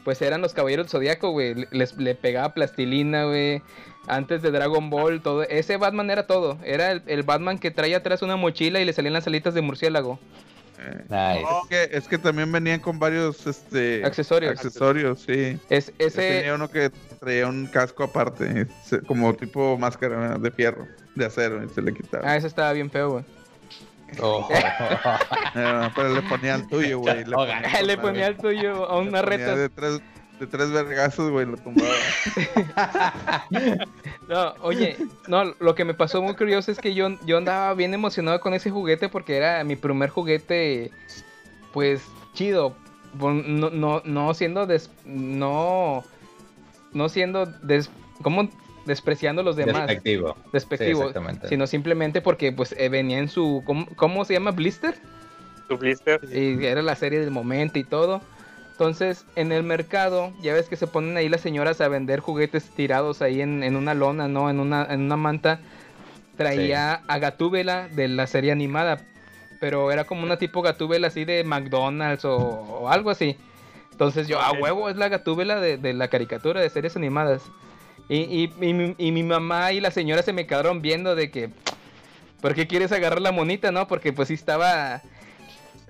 [0.05, 1.55] pues eran los Caballeros del Zodíaco, güey.
[1.55, 3.63] Le- Les, le pegaba plastilina, güey.
[4.09, 5.43] Antes de Dragon Ball, todo.
[5.45, 6.59] Ese Batman era todo.
[6.65, 9.61] Era el, el Batman que traía atrás una mochila y le salían las alitas de
[9.63, 10.19] murciélago.
[11.09, 11.41] Nice.
[11.43, 14.53] Es que, es que también venían con varios este Accesorios.
[14.53, 15.59] accesorios, sí.
[15.69, 18.67] Es, ese, Tenía uno que traía un casco aparte,
[19.07, 22.31] como tipo máscara de fierro, de acero, y se le quitaba.
[22.31, 23.25] ah, ese estaba bien feo, güey.
[24.21, 24.49] Oh.
[25.57, 27.25] Eh, pero le ponía al tuyo, güey.
[27.25, 29.57] Le ponía, Le ponía al tuyo a una reta.
[29.57, 30.01] de tres,
[30.41, 31.91] de tres vergazos, güey, lo tumbaba.
[34.29, 34.97] No, oye,
[35.29, 38.55] no, lo que me pasó muy curioso es que yo, yo andaba bien emocionado con
[38.55, 40.91] ese juguete porque era mi primer juguete,
[41.73, 42.03] pues,
[42.35, 42.75] chido.
[43.19, 46.05] No, no, no siendo des, no,
[46.93, 47.91] no siendo des,
[48.23, 48.49] ¿cómo?
[48.87, 50.37] despreciando a los demás, Despectivo.
[50.53, 51.49] despectivo, Sí, exactamente.
[51.49, 54.53] sino simplemente porque pues eh, venía en su, ¿cómo, cómo se llama?
[54.53, 54.95] Blister.
[55.69, 56.21] tu blister.
[56.33, 58.23] Y era la serie del momento y todo.
[58.81, 62.71] Entonces, en el mercado, ya ves que se ponen ahí las señoras a vender juguetes
[62.71, 64.49] tirados ahí en, en una lona, ¿no?
[64.49, 65.61] En una, en una manta.
[66.39, 69.03] Traía a Gatúbela de la serie animada.
[69.61, 73.37] Pero era como una tipo Gatúbela así de McDonald's o, o algo así.
[73.93, 77.43] Entonces yo, a huevo, es la Gatúbela de, de la caricatura de series animadas.
[78.09, 81.31] Y, y, y mi, y mi mamá y la señora se me quedaron viendo de
[81.31, 81.51] que...
[82.41, 83.87] ¿Por qué quieres agarrar la monita, no?
[83.87, 85.03] Porque pues sí estaba...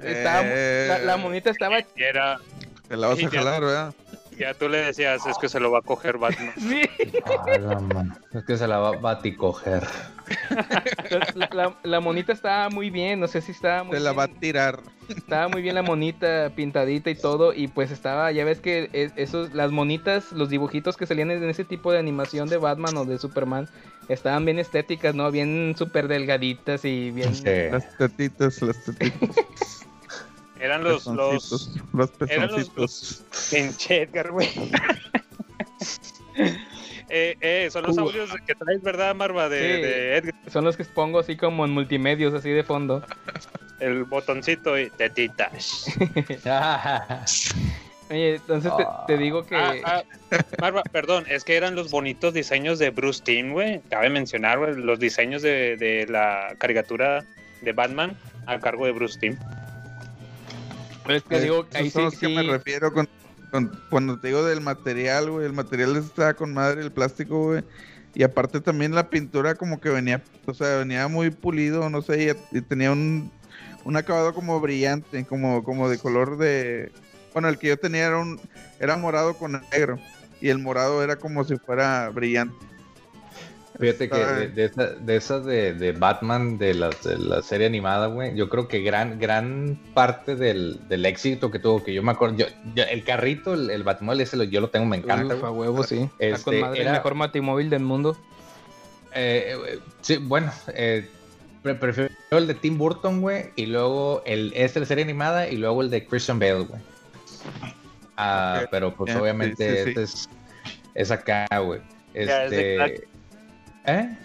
[0.02, 2.40] estaba la, la monita estaba era,
[2.90, 3.30] Te la vas a ya.
[3.30, 3.94] jalar, ¿verdad?
[4.36, 6.52] ya tú le decías, es que se lo va a coger Batman.
[6.58, 6.82] Sí,
[7.24, 8.02] Ah,
[8.34, 9.86] Es que se la va a baticoger.
[11.34, 14.24] la, la- la monita estaba muy bien, no sé si estaba muy Te la va
[14.24, 14.80] a tirar.
[15.08, 19.12] estaba muy bien la monita pintadita y todo y pues estaba, ya ves que es-
[19.16, 23.04] esos las monitas, los dibujitos que salían en ese tipo de animación de Batman o
[23.04, 23.68] de Superman
[24.08, 25.30] estaban bien estéticas, ¿no?
[25.30, 27.44] Bien súper delgaditas y bien Sí.
[27.70, 29.46] Las tetitas, las tetitas.
[30.60, 33.24] Eran los, los, pezoncitos, los eran los- pezoncitos.
[33.50, 34.48] Pinche Edgar, güey.
[37.08, 38.00] eh, eh, son los Uh.
[38.02, 39.48] audios que traes, ¿verdad, Marva?
[39.48, 39.82] De, Sí.
[39.82, 40.34] de Edgar.
[40.50, 43.04] son los que pongo así como en multimedios así de fondo.
[43.80, 45.86] El botoncito y tetitas.
[48.10, 50.02] Oye, entonces te, te digo que Ah, ah,
[50.60, 53.80] Marva, perdón, es que eran los bonitos diseños de Bruce Timm, güey.
[53.88, 57.24] Cabe mencionar, güey, los diseños de, de la caricatura
[57.62, 59.36] de Batman a cargo de Bruce Timm.
[61.10, 62.34] Pues, te Eh, digo ahí sí, los que sí.
[62.34, 63.08] me refiero con,
[63.50, 65.46] con- cuando te digo del material, güey.
[65.46, 67.64] El material estaba con madre, el plástico, güey.
[68.14, 72.24] Y aparte también la pintura como que venía, o sea, venía muy pulido, no sé,
[72.52, 73.30] y, y tenía un,
[73.84, 76.90] un acabado como brillante, como, como de color de...
[77.32, 78.40] Bueno, el que yo tenía era un
[78.80, 79.98] era morado con negro.
[80.40, 82.54] Y el morado era como si fuera brillante.
[83.80, 87.66] Fíjate que de, de esa, de, esas de, de Batman, de, las, de la serie
[87.66, 92.02] animada, güey, yo creo que gran, gran parte del, del éxito que tuvo, que yo
[92.02, 94.98] me acuerdo, yo, yo- el carrito, el, el Batmóvil ese, lo- yo lo tengo, me
[94.98, 95.34] encanta.
[95.34, 95.50] Uf, güey.
[95.52, 96.08] a huevo, sí.
[96.18, 98.16] Está con Este, madre, era- el mejor batimóvil del mundo.
[99.14, 101.08] Eh, eh, sí, bueno, eh,
[101.62, 105.56] pre- prefiero el de Tim Burton, güey, y luego el este de serie animada y
[105.56, 106.80] luego el de Christian Bale, güey.
[108.16, 109.88] Ah, pero pues Ya, obviamente sí, sí, sí.
[109.90, 110.28] este es,
[110.94, 111.80] es acá, güey.
[112.12, 113.08] Este,
[113.86, 114.16] ¿eh?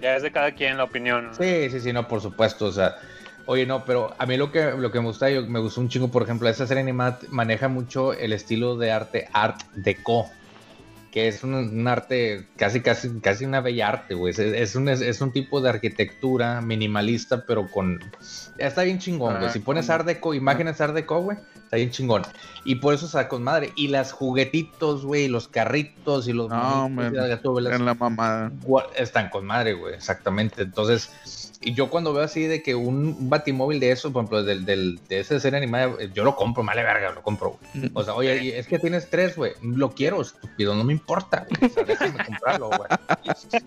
[0.00, 1.30] Ya es de cada quien la opinión.
[1.34, 2.96] Sí, sí, sí, no, por supuesto, o sea,
[3.46, 5.88] oye, no, pero a mí lo que, lo que me gusta, yo, me gustó un
[5.88, 10.30] chingo, por ejemplo, esa serie animada maneja mucho el estilo de arte Art Deco,
[11.10, 14.88] que es un, un arte, casi, casi, casi una bella arte, güey, es, es un,
[14.88, 18.00] es, es un tipo de arquitectura minimalista, pero con,
[18.58, 22.22] está bien chingón, güey, si pones Art Deco, imágenes Art Deco, güey, está bien chingón,
[22.64, 26.86] y por eso está con madre, y las juguetitos, güey, los carritos y los No,
[26.86, 28.52] y man, las gatúbelas, En la mamada.
[28.96, 30.62] Están con madre, güey, exactamente.
[30.62, 31.10] Entonces,
[31.62, 34.98] Y yo cuando veo así de que un, batimóvil de eso, por ejemplo, del, del,
[35.08, 37.58] de esa serie animada, yo lo compro, vale verga, lo compro.
[37.74, 37.90] güey.
[37.92, 39.52] O sea, oye, es que tienes tres, güey.
[39.62, 41.46] Lo quiero, estúpido, no me importa.
[41.48, 41.70] güey.
[41.70, 42.88] O sea, déjame comprarlo, güey.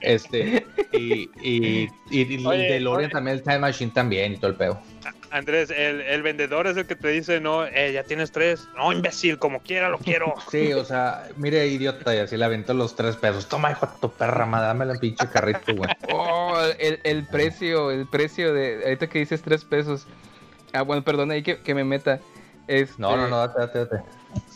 [0.02, 3.14] Este, y, y, y, y Oye, el DeLorean oye.
[3.14, 4.82] también, el Time Machine también y todo el pedo.
[5.34, 8.68] Andrés, el, el vendedor es el que te dice, no, eh, ya tienes tres.
[8.76, 10.34] No, imbécil, como quiera lo quiero.
[10.52, 13.48] Sí, o sea, mire, idiota, y así le aventó los tres pesos.
[13.50, 15.90] Toma, hijo de tu perra, madre, dame el pinche carrito, güey.
[16.14, 18.82] Oh, el, el precio, el precio de.
[18.84, 20.06] Ahorita que dices tres pesos.
[20.72, 22.20] Ah, bueno, perdón, ahí que, que me meta.
[22.68, 24.04] Este, No, no, no, date, date, date.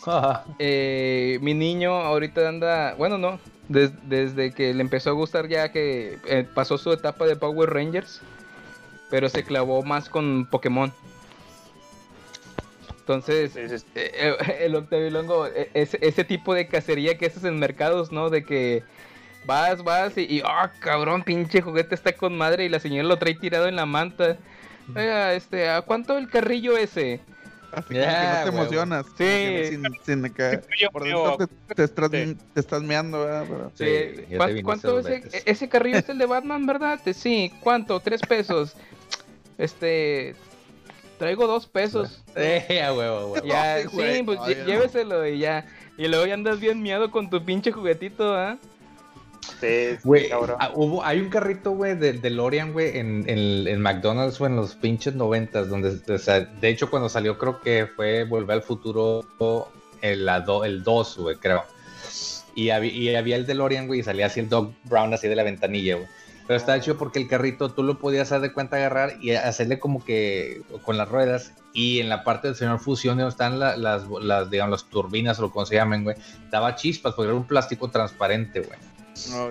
[0.58, 2.94] eh, mi niño ahorita anda.
[2.94, 3.40] Bueno, no.
[3.68, 7.70] des- desde que le empezó a gustar ya que eh, pasó su etapa de Power
[7.70, 8.20] Rangers.
[9.10, 10.92] Pero se clavó más con Pokémon.
[13.00, 13.86] Entonces, Sí, sí, sí.
[13.94, 18.12] eh, eh, el Octavio Longo, eh, ese, ese tipo de cacería que haces en mercados,
[18.12, 18.28] ¿no?
[18.28, 18.82] De que
[19.46, 23.16] vas, vas y, y, ah, cabrón, pinche juguete está con madre y la señora lo
[23.18, 24.36] trae tirado en la manta.
[24.94, 27.20] Oiga, este, ¿a cuánto el carrillo ese?
[27.72, 29.06] Así Ya, como que no te emocionas.
[29.18, 29.66] Sí.
[29.70, 30.60] Sin, sin acá.
[30.80, 32.36] Yo Por dentro te, te estás, Sí.
[32.54, 33.44] te estás meando, ¿verdad?
[33.48, 36.64] Pero- Sí, ya te ¿cuán- viniste ¿Cuánto dos ese, ese carrillo es el de Batman,
[36.66, 36.98] verdad?
[37.02, 38.00] Te- Sí, ¿cuánto?
[38.00, 38.74] Tres pesos.
[39.58, 40.34] Este,
[41.18, 42.22] traigo dos pesos.
[42.36, 43.46] Eh, a huevo, huevo.
[43.46, 44.66] Ya, sí, pues Ay, lle- no.
[44.66, 45.66] lléveselo y ya.
[45.96, 48.56] Y luego ya andas bien miado con tu pinche juguetito, ¿ah?
[49.60, 54.38] Sí, Güey, ah, hubo, hay un carrito, güey, de DeLorean, güey, en, en, en McDonald's,
[54.38, 58.24] güey, en los pinches noventas, donde, o sea, de hecho, cuando salió, creo que fue
[58.24, 59.24] Volver al Futuro,
[60.00, 60.28] el,
[60.64, 61.64] el 2, güey, creo.
[62.54, 65.36] Y había, y había el DeLorean, güey, y salía así el Doc Brown, así de
[65.36, 66.08] la ventanilla, güey.
[66.46, 69.78] Pero estaba chido porque el carrito tú lo podías hacer de cuenta agarrar y hacerle
[69.78, 73.76] como que con las ruedas y en la parte del señor fusión donde están la-
[73.76, 76.16] las, las, digamos, las turbinas o lo como se llamen, güey,
[76.50, 78.78] daba chispas porque era un plástico transparente, güey.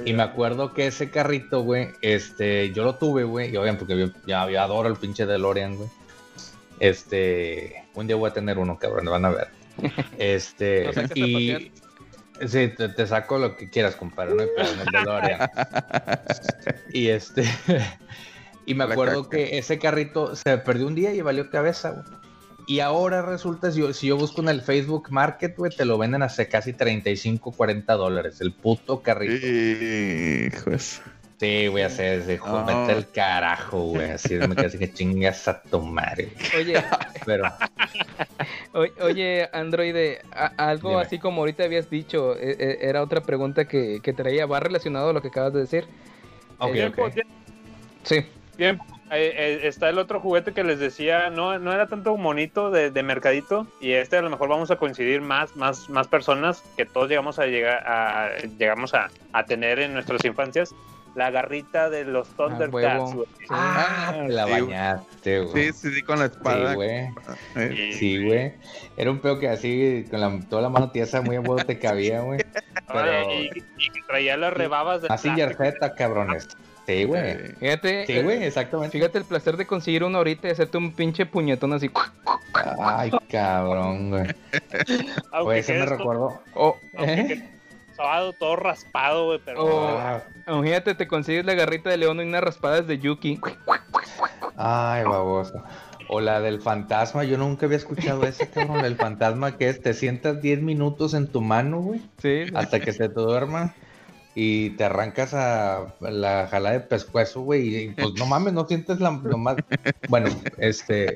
[0.05, 3.99] Y me acuerdo que ese carrito, güey, este, yo lo tuve, güey, y obviamente porque
[3.99, 5.89] yo, ya, yo adoro el pinche DeLorean, güey.
[6.79, 9.47] Este, un día voy a tener uno, cabrón, lo van a ver.
[10.17, 11.71] Este, y
[12.47, 14.49] sí, te, te saco lo que quieras, compadre, no hay
[14.91, 15.49] DeLorean.
[16.93, 17.43] y este,
[18.65, 22.16] y me acuerdo que ese carrito se perdió un día y valió cabeza, güey.
[22.67, 25.97] Y ahora resulta, si yo, si yo busco en el Facebook Market, güey, te lo
[25.97, 28.41] venden hace casi 35, 40 dólares.
[28.41, 29.45] El puto carrito.
[29.47, 31.01] Hijos.
[31.39, 32.65] Sí, voy a hacer ese hijo, No.
[32.65, 34.09] vete al carajo, güey.
[34.09, 36.29] Así me quedé así que chingas a güey.
[36.57, 36.83] Oye,
[37.25, 37.45] Pero,
[38.73, 40.17] o- oye, Android,
[40.57, 41.01] algo Dime.
[41.03, 45.11] así como ahorita habías dicho, e- e- era otra pregunta que, que traía, va relacionado
[45.11, 45.85] a lo que acabas de decir.
[46.57, 47.13] ok, Tiempo, ok.
[47.13, 47.33] tiempo,
[48.03, 48.25] Sí.
[48.57, 48.83] tiempo.
[49.09, 53.03] Eh, está el otro juguete que les decía, no, no era tanto monito de, de
[53.03, 57.07] mercadito, y este a lo mejor vamos a coincidir más, más, más personas que todos
[57.07, 60.75] llegamos a llegar a, llegamos a, a tener en nuestras infancias,
[61.17, 63.11] la garrita de los Thundercats, huevo.
[63.13, 63.27] güey.
[63.49, 65.65] Ah, te la Sí, bañaste, güey.
[65.65, 66.69] Sí, sí, sí, con la espada.
[66.69, 67.09] Sí, güey.
[67.55, 68.53] Eh, Sí, güey.
[68.97, 71.79] Era un pedo que así, con la, toda la mano tiesa, muy a huevo te
[71.79, 72.39] cabía, güey.
[72.93, 73.45] Pero- y,
[73.77, 75.29] y que traía las rebabas de Así.
[75.35, 76.47] Z, cabrones.
[76.85, 77.21] Sí, güey.
[77.31, 78.97] eh, Fíjate, Sí, eh, güey, exactamente.
[78.97, 81.89] fíjate el placer de conseguir uno ahorita y hacerte un pinche puñetón así.
[82.79, 84.27] Ay, cabrón, güey.
[85.43, 86.41] Pues ese me recuerdo.
[86.53, 87.49] O, aunque ¿Eh?
[88.39, 89.65] Todo raspado, güey, pero...
[89.65, 89.97] Oh.
[89.97, 93.39] Ah, imagínate, te consigues la garrita de león y unas raspadas de Yuki.
[94.55, 95.63] Ay, baboso.
[96.09, 98.85] O la del fantasma, yo nunca había escuchado esa, cabrón.
[98.85, 102.93] El fantasma que es, te sientas 10 minutos en tu mano, güey, Sí, hasta que
[102.93, 103.75] se te duerma
[104.39, 108.99] y te arrancas a la jala de pescuezo, güey, y pues no mames, no sientes
[108.99, 109.57] la, lo más...
[110.09, 110.29] Bueno,
[110.59, 111.11] este...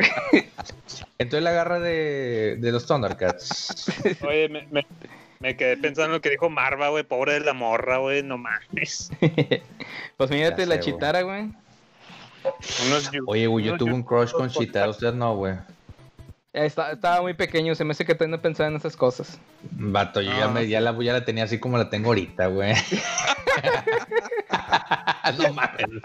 [1.19, 3.85] Entonces la garra de, de los Thundercats.
[4.27, 4.87] Oye, me, me,
[5.41, 8.37] me quedé pensando en lo que dijo Marva, güey, pobre de la morra, güey, no
[8.37, 9.11] mames.
[10.17, 10.81] pues fíjate Ya la sé, güey.
[10.81, 11.51] chitara, güey.
[13.25, 15.55] Oye, güey, yo tuve un crush con Chita, usted no, güey.
[16.53, 19.39] Eh, está- estaba muy pequeño, se me hace que todavía no pensaba en esas cosas.
[19.71, 22.47] Vato, yo ya, Ah, me, ya, la, ya la tenía así como la tengo ahorita,
[22.47, 22.73] güey.
[25.37, 26.01] no mames.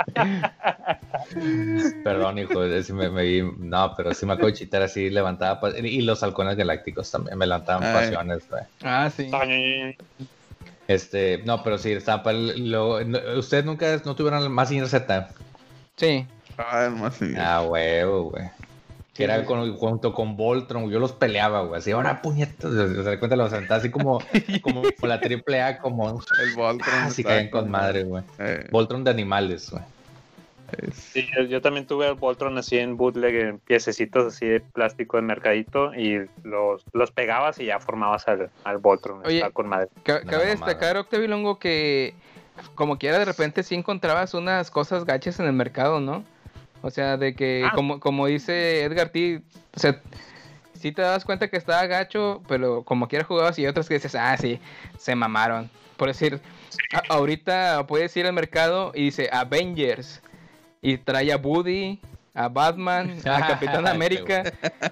[2.04, 3.42] Perdón, hijo, es- me, me vi.
[3.58, 5.60] No, pero sí me acuerdo de chitar así, levantaba.
[5.78, 7.92] Y los halcones galácticos también me levantaban Ay.
[7.94, 8.62] pasiones, güey.
[8.82, 9.28] Ah, sí.
[10.86, 12.38] Este, no, pero sí, estaba para.
[12.38, 15.28] Lo, no- Ustedes nunca no tuvieron más Z.
[15.96, 16.24] Sí.
[16.56, 17.34] Ah, más sí.
[17.36, 18.44] Ah, huevo, güey.
[19.16, 21.78] Que era con, junto con Voltron, yo los peleaba, güey.
[21.78, 22.70] Así, ahora puñetas.
[22.72, 24.20] Se da cuenta, los sentaba así como,
[24.62, 26.20] como la triple A, como.
[26.40, 26.94] El Voltron.
[27.04, 28.22] Así caen con madre, güey.
[28.38, 29.82] Eh, Voltron de animales, güey.
[30.92, 35.16] Sí, yo, yo también tuve el Voltron así en bootleg, en piececitos así de plástico
[35.16, 39.24] de mercadito y los, los pegabas y ya formabas al, al Voltron.
[39.24, 39.88] Oye, con madre.
[40.02, 42.14] Ca- Cabe destacar, Octavio Longo, que
[42.74, 46.24] como quiera de repente sí encontrabas unas cosas gachas en el mercado, ¿no?
[46.82, 47.72] O sea, de que, Ah.
[47.74, 49.42] como, como dice Edgar T,
[49.74, 50.00] o sea,
[50.74, 54.14] sí te das cuenta que estaba gacho, pero como quiera jugabas y otras que dices,
[54.14, 54.60] ah, sí,
[54.98, 55.70] se mamaron.
[55.96, 56.40] Por decir,
[56.92, 60.20] a- ahorita puedes ir al mercado y dice Avengers
[60.82, 61.98] y trae a Woody,
[62.34, 64.44] a Batman, a Capitán América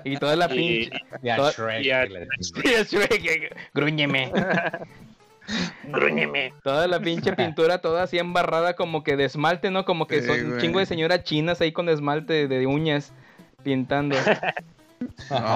[0.02, 0.90] y toda la pinche.
[1.22, 1.84] Y a Shrek.
[1.84, 2.08] y a- y
[2.84, 4.32] Shrek, Grúñeme.
[5.84, 6.52] Grúñeme.
[6.62, 9.84] Toda la pinche pintura, toda así embarrada, como que de esmalte, ¿no?
[9.84, 13.12] Como que Sí, son un chingo de señoras chinas ahí con esmalte de uñas
[13.62, 14.16] pintando.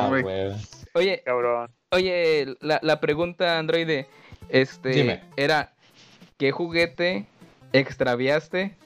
[0.08, 0.22] Güey.
[0.22, 0.52] güey.
[0.94, 1.70] Oye, Cabrón.
[1.90, 4.06] oye, la, la pregunta, Androide,
[4.50, 5.20] este, Dime.
[5.36, 5.72] era,
[6.36, 7.26] ¿qué juguete
[7.72, 8.76] extraviaste,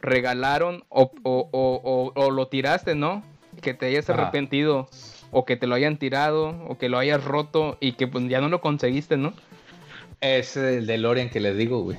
[0.00, 3.22] regalaron o, o- o- o- o lo tiraste, no?
[3.60, 4.22] Que te hayas Ajá.
[4.22, 4.88] arrepentido,
[5.30, 8.40] o que te lo hayan tirado, o que lo hayas roto y que pues ya
[8.40, 9.34] no lo conseguiste, ¿no?
[10.20, 11.98] Es el DeLorean que les digo, güey.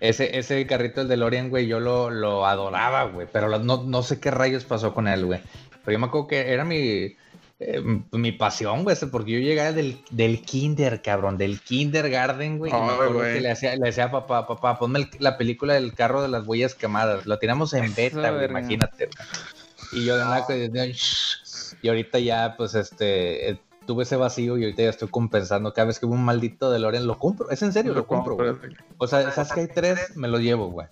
[0.00, 3.26] Ese, ese carrito del DeLorean, güey, yo lo, lo adoraba, güey.
[3.32, 5.40] Pero lo- no, no sé qué rayos pasó con él, güey.
[5.84, 7.16] Pero yo me acuerdo que era mi,
[7.60, 8.96] eh, mi pasión, güey.
[9.10, 11.38] Porque yo llegaba del, del kinder, cabrón.
[11.38, 12.70] Del kindergarten, güey.
[12.72, 13.34] y me Ay, acuerdo güey.
[13.34, 16.28] que le decía, le decía a papá, papá, ponme el- la película del carro de
[16.28, 17.24] las huellas quemadas.
[17.24, 19.06] Lo tiramos en beta, güey, imagínate.
[19.06, 20.02] güey.
[20.02, 21.76] Y yo de nada "Shh".
[21.80, 25.72] y ahorita ya, pues, este, eh, tuve ese vacío y ahorita ya estoy compensando.
[25.72, 27.50] Cada vez que veo un maldito DeLorean lo compro.
[27.50, 28.52] Es en serio, lo, compro, güey.
[28.98, 30.16] O sea, ¿sabes que hay tres?
[30.16, 30.86] Me lo llevo, güey.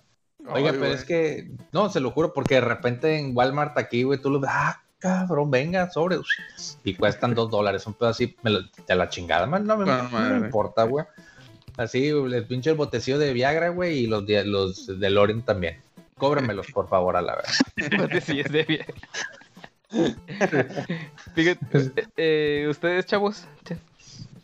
[0.47, 0.93] Oiga, Ay, pero güey.
[0.93, 4.41] es que, no, se lo juro, porque de repente en Walmart aquí, güey, tú lo
[4.41, 6.17] ves, ah, cabrón, venga, sobre.
[6.83, 9.85] Y cuestan dos dólares, un pedo así, me lo, de la chingada, man, no, me,
[9.85, 11.05] no me importa, güey.
[11.77, 15.81] Así, el pinche el botecillo de Viagra, güey, y los de, los de Loren también.
[16.17, 18.23] Cóbramelos, por favor, a la vez.
[18.23, 18.85] Sí, es de bien.
[21.35, 23.77] Fíjate, eh, ustedes, chavos, ch-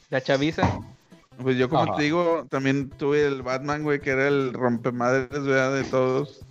[0.10, 0.64] la chaviza.
[1.42, 1.96] Pues yo, como Ajá.
[1.96, 5.74] te digo, también tuve el Batman, güey, que era el rompemadres, ¿verdad?
[5.76, 6.46] De todos.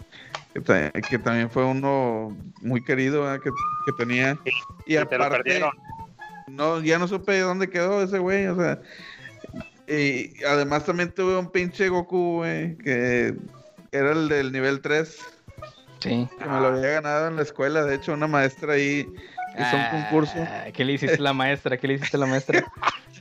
[0.54, 3.40] Que, ta- que también fue uno muy querido, ¿verdad?
[3.42, 3.50] Que,
[3.86, 4.38] que tenía.
[4.86, 5.70] Y Y te lo aparte, perdieron.
[6.48, 8.80] no, ya no supe dónde quedó ese güey, o sea.
[9.86, 13.34] Y además también tuve un pinche Goku, güey, que
[13.92, 15.18] era el del nivel 3,
[16.00, 16.28] Sí.
[16.38, 17.82] que me lo había ganado en la escuela.
[17.84, 19.06] De hecho, una maestra ahí
[19.58, 20.34] hizo un concurso.
[20.38, 21.76] Ah, ¿Qué le hiciste a la maestra?
[21.76, 22.64] ¿Qué le hiciste a la maestra?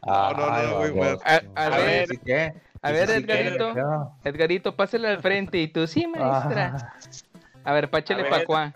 [0.06, 1.22] No, no, no, güey, baboso.
[1.26, 2.54] A, a A ver, ver, ¿Sí qué?
[2.82, 3.10] a ¿Y ver?
[3.10, 3.74] Edgarito.
[3.74, 4.30] ¿Qué?
[4.30, 6.76] Edgarito, pásale al frente y tú, sí, maestra.
[6.78, 6.94] Ah.
[7.66, 8.74] A ver, páchale A ver, pa' cuá,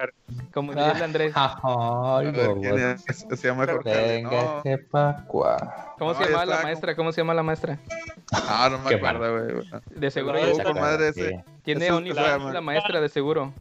[0.53, 1.31] como dice el Andrés.
[1.35, 2.33] Ay.
[3.37, 4.23] Se llama Jorge.
[4.23, 4.61] No.
[5.27, 5.45] ¿Cómo
[5.99, 6.95] No, se llama la maestra?
[6.95, 7.77] ¿Cómo se llama la maestra?
[8.33, 9.69] ah, no me acuerdo, güey.
[9.91, 11.43] De seguro No, ya está- madre ese.
[11.63, 13.53] tiene OnlyFans la maestra, de seguro.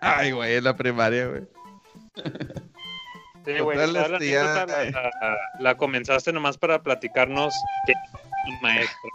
[0.00, 1.42] Ay, güey, en la primaria, güey.
[3.44, 7.54] Sí, güey, toda la ya- anécdota la, la- la comenzaste nomás para platicarnos
[7.86, 7.92] que
[8.48, 9.10] un maestro.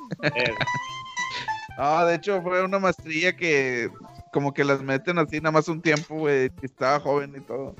[1.77, 3.89] No, de hecho fue una maestría que
[4.31, 6.49] como que las meten así nada más un tiempo, güey.
[6.61, 7.75] y Estaba joven y todo.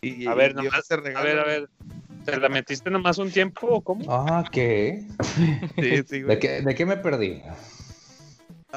[0.00, 1.68] Y, a ver, nomás, ese a ver, a ver.
[2.24, 4.04] ¿Te la metiste nomás un tiempo o cómo?
[4.08, 5.02] Ah, ¿qué?
[5.76, 6.36] Sí, sí, güey.
[6.36, 7.42] ¿De qué, ¿De qué me perdí?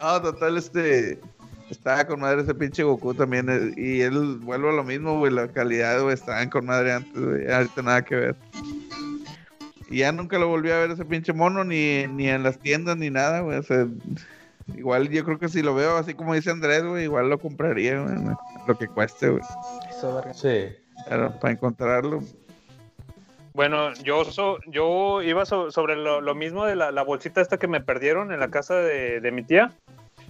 [0.01, 1.19] No, total, este.
[1.71, 3.47] Estaba con madre ese pinche Goku también.
[3.49, 5.31] eh, Y él vuelve a lo mismo, güey.
[5.31, 7.51] La calidad, güey, estaban con madre antes, güey.
[7.51, 8.35] Ahorita nada que ver.
[9.89, 12.97] Y ya nunca lo volví a ver ese pinche mono, ni, ni en las tiendas,
[12.97, 13.57] ni nada, güey.
[13.57, 13.87] O sea,
[14.75, 17.99] igual yo creo que si lo veo así como dice Andrés, güey, igual lo compraría,
[18.01, 18.15] güey.
[18.67, 19.43] Lo que cueste, güey.
[20.33, 20.75] Sí.
[21.09, 22.21] Pero para encontrarlo.
[23.53, 27.57] Bueno, yo so- yo iba so- sobre lo, lo mismo de la, la bolsita esta
[27.57, 29.73] que me perdieron en la casa de, de mi tía.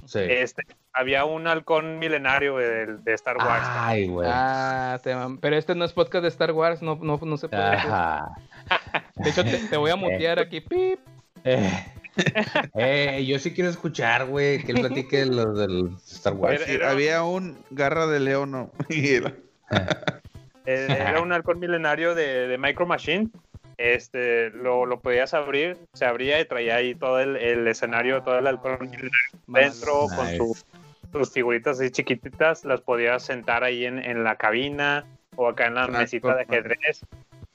[0.05, 0.19] Sí.
[0.19, 0.63] Este,
[0.93, 3.65] había un halcón milenario de, de Star Wars.
[3.69, 4.27] Ay, güey.
[4.31, 4.99] Ah,
[5.39, 7.63] pero este no es podcast de Star Wars, no, no, no se puede.
[7.63, 8.29] Ajá.
[9.15, 10.61] De hecho, te, te voy a mutear aquí.
[10.61, 10.99] Pip.
[11.43, 11.85] Eh,
[12.75, 16.55] eh, yo sí quiero escuchar, güey, que él platique de los del Star Wars.
[16.61, 18.71] Era- Sí, era- había un garra de león, ¿no?
[18.89, 19.33] Era-
[20.65, 23.29] Eh, Era un halcón milenario de, de Micro Machine.
[23.81, 28.37] Este, lo, lo podías abrir, se abría y traía ahí todo el, el escenario, todo
[28.37, 29.11] el halcón milenario
[29.47, 30.57] dentro, con su-
[31.11, 35.05] sus figuritas así chiquititas, las podías sentar ahí en, en la cabina
[35.35, 37.03] o acá en la mesita de ajedrez,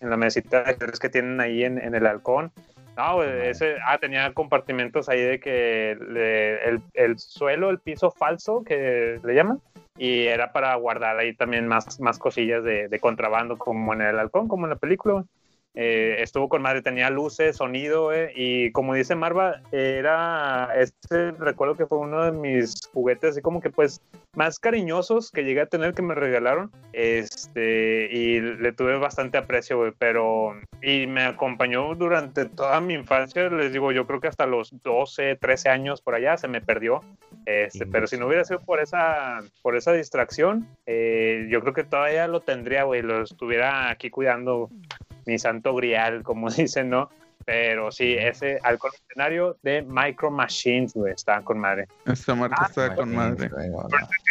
[0.01, 2.51] en la mesita de ajedrez que tienen ahí en, en el halcón.
[2.97, 8.65] No, ese, ah, tenía compartimentos ahí de que le- el, el suelo, el piso falso
[8.65, 9.61] que le llaman,
[9.99, 14.19] y era para guardar ahí también más, más cosillas de, de contrabando, como en el
[14.19, 15.25] halcón, como en la película.
[15.79, 21.77] Eh, estuvo con madre, tenía luces, sonido, eh, y como dice Marva, era, este recuerdo
[21.77, 24.01] que fue uno de mis juguetes, así como que pues
[24.35, 29.77] más cariñosos que llegué a tener que me regalaron, este, y le tuve bastante aprecio,
[29.77, 34.47] güey, pero, y me acompañó durante toda mi infancia, les digo, yo creo que hasta
[34.47, 37.03] los 12, 13 años por allá se me perdió,
[37.45, 41.85] Este, pero si no hubiera sido por esa, por esa distracción, eh, yo creo que
[41.85, 43.03] todavía lo tendría, güey.
[43.03, 44.69] Lo estuviera aquí cuidando
[45.27, 47.11] mi santo grial, como dicen, ¿no?
[47.45, 51.87] Pero sí, ese halcón escenario de Micro Machines, güey, está con madre.
[52.05, 53.51] Esta marca Ah, está con madre.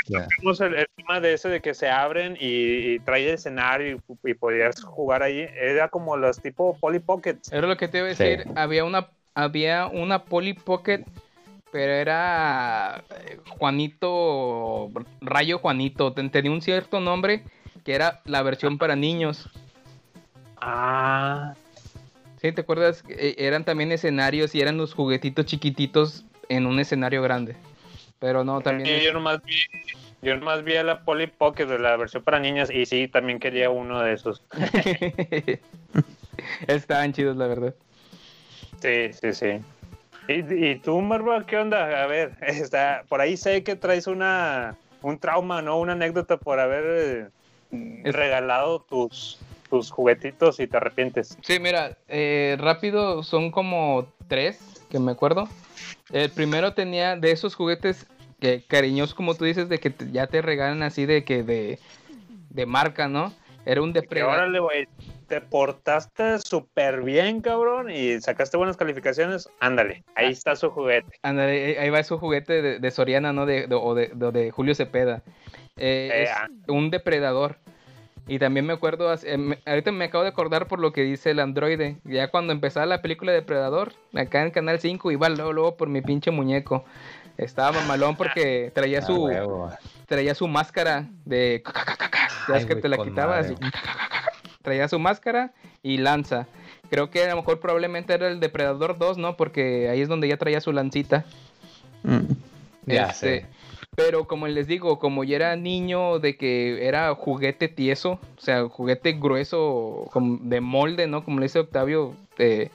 [0.07, 0.27] Ya.
[0.27, 4.01] Tenemos el, el tema de ese de que se abren y, y trae el escenario
[4.25, 5.47] y, y podías jugar ahí.
[5.55, 7.53] Era como los tipo Polly Pockets.
[7.53, 8.23] Era lo que te iba a Sí.
[8.23, 8.47] decir.
[8.55, 11.05] Había una, había una Polly Pocket,
[11.71, 14.91] pero era eh, Juanito,
[15.21, 16.11] Rayo Juanito.
[16.13, 17.43] ten- Tenía un cierto nombre
[17.85, 19.49] que era la versión para niños.
[20.67, 21.53] Ah,
[22.41, 22.51] ¿Sí?
[22.51, 23.03] ¿Te acuerdas?
[23.07, 27.55] Eh, eran también escenarios y eran los juguetitos chiquititos en un escenario grande.
[28.19, 28.89] Pero no, también...
[28.89, 29.53] Sí, es- yo nomás vi,
[30.23, 33.39] yo nomás vi a la Polly Pocket de la versión para niñas y sí, también
[33.39, 34.41] quería uno de esos.
[36.67, 37.75] Estaban chidos, la verdad.
[38.81, 39.59] Sí, sí, sí.
[40.27, 42.03] ¿Y, y tú, Marva, qué onda?
[42.03, 45.79] A ver, está, por ahí sé que traes una, un trauma, ¿no?
[45.79, 47.29] Una anécdota por haber
[47.71, 49.39] eh, Es- regalado tus,
[49.69, 51.37] tus juguetitos y te arrepientes.
[51.41, 54.59] Sí, mira, eh, rápido son como tres
[54.89, 55.47] que me acuerdo.
[56.11, 58.07] El primero tenía de esos juguetes
[58.39, 61.79] que cariñosos, como tú dices, de que te- ya te regalan así de que de,
[62.49, 63.33] de marca, ¿no?
[63.65, 64.35] Era un depredador.
[64.35, 64.87] órale, güey,
[65.27, 69.49] te portaste súper bien, cabrón, y sacaste buenas calificaciones.
[69.59, 71.17] Ándale, ahí está su juguete.
[71.23, 73.47] Ándale, ahí- va su juguete de, de Soriana, ¿no?
[73.47, 75.23] De, de- o de, de- de Julio Cepeda.
[75.77, 76.47] Eh, Eh, es ah.
[76.67, 77.57] un depredador.
[78.27, 81.39] Y también me acuerdo, eh, ahorita me acabo de acordar por lo que dice el
[81.39, 81.97] androide.
[82.05, 85.89] Ya cuando empezaba la película de Depredador, acá en Canal 5, iba luego, luego por
[85.89, 86.83] mi pinche muñeco.
[87.37, 89.69] Estaba mamalón porque traía Ah, su, huevo.
[90.07, 91.61] traía su máscara de...
[92.47, 93.51] Ya es que te la quitabas.
[93.51, 93.55] y
[94.63, 95.51] Traía su máscara
[95.83, 96.47] y lanza.
[96.89, 99.37] Creo que a lo mejor probablemente era el Depredador 2, ¿no?
[99.37, 101.25] Porque ahí es donde ya traía su lancita.
[102.03, 102.21] Mm.
[102.87, 103.45] Ya Este, sé.
[103.95, 108.67] Pero como les digo, como ya era niño de que era juguete tieso, o sea,
[108.67, 110.09] juguete grueso,
[110.41, 111.23] de molde, ¿no?
[111.23, 112.69] Como le dice Octavio, eh,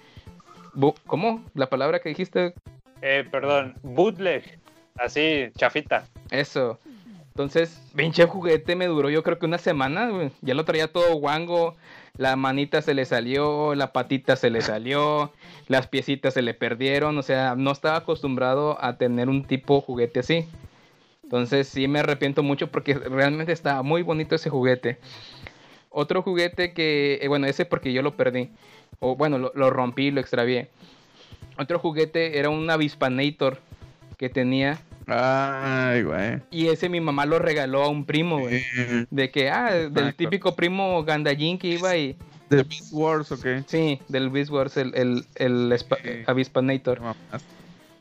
[1.07, 1.43] ¿cómo?
[1.55, 2.55] La palabra que dijiste,
[3.03, 4.59] Eh, perdón, bootleg,
[4.97, 6.05] así, chafita.
[6.31, 6.79] eso.
[7.29, 10.31] Entonces, pinche juguete me duró yo creo que una semana, güey.
[10.43, 11.77] Ya lo traía todo guango,
[12.19, 15.33] la manita se le salió, la patita se le salió,
[15.69, 20.21] las piecitas se le perdieron, o sea, no estaba acostumbrado a tener un tipo juguete
[20.21, 20.47] así.
[21.31, 24.99] Entonces sí me arrepiento mucho porque realmente estaba muy bonito ese juguete.
[25.89, 28.51] Otro juguete que, eh, bueno, ese porque yo lo perdí.
[28.99, 30.71] O bueno, lo, lo rompí, lo extravié.
[31.57, 33.59] Otro juguete era un avispanator
[34.17, 34.81] que tenía.
[35.07, 36.41] Ay, güey.
[36.51, 38.65] Y ese mi mamá lo regaló a un primo, güey.
[39.11, 42.17] De que, ah, del típico primo gandallín que iba y...
[42.49, 43.63] ¿De Beast Wars o qué?
[43.69, 46.25] Sí, del Beast Wars, el, el, el Sí.
[46.27, 47.01] avispanator.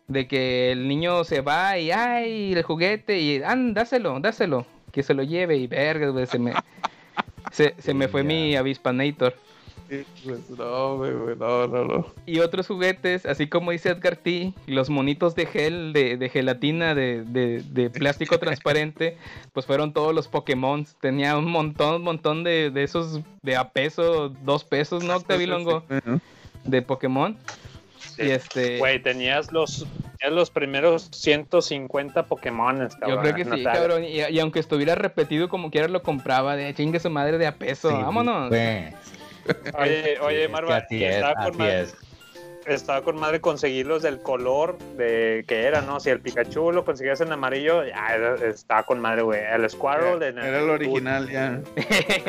[0.10, 5.14] De que el niño se va y ay, el juguete y dáselo, dáselo, que se
[5.14, 6.54] lo lleve y verga, güey, se me
[7.52, 9.36] se, se me fue mi avispanator.
[10.24, 12.06] Pues no, güey, güey, no, no, no.
[12.28, 16.94] Y otros juguetes, así como dice Edgar T, los monitos de gel, de, de gelatina,
[16.94, 19.18] de, de, de plástico transparente,
[19.52, 20.86] pues fueron todos los Pokémon.
[21.02, 25.84] Tenía un montón, un montón de, de esos de a peso, dos pesos, ¿no, Octavilongo?
[26.66, 27.36] De Pokémon.
[28.20, 28.78] Y este...
[28.78, 29.86] Güey, tenías los,
[30.18, 34.04] tenías los primeros 150 Pokémon, Yo creo que sí, cabrón.
[34.04, 37.56] Y, y aunque estuviera repetido como quiera, lo compraba de chingue su madre de a
[37.56, 37.90] peso.
[37.90, 38.50] Sí, Vámonos.
[38.50, 38.94] güey.
[39.80, 41.96] Oye, oye, es que Marva, así es, estaba con así madre, es.
[42.66, 46.00] Estaba con madre conseguirlos del color de que era, ¿no?
[46.00, 49.42] Si el Pikachu lo conseguías en amarillo, ya era- estaba con madre, güey.
[49.42, 51.62] El Squirrel en Era el original ya.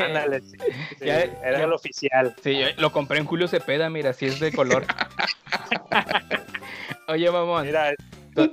[0.03, 0.57] Ándale, sí,
[0.99, 2.35] sí, Ya- era ya- el oficial.
[2.43, 4.85] Sí, yo lo compré en Julio Cepeda, mira, si es de color.
[7.07, 7.65] Oye, mamón.
[7.65, 7.93] Mira,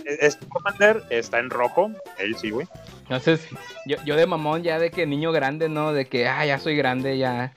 [0.04, 2.66] este Commander está en rojo, él sí, güey.
[3.02, 3.46] Entonces,
[3.86, 5.92] yo, yo de mamón ya de que niño grande, ¿no?
[5.92, 7.52] De que, ah, ya soy grande, ya,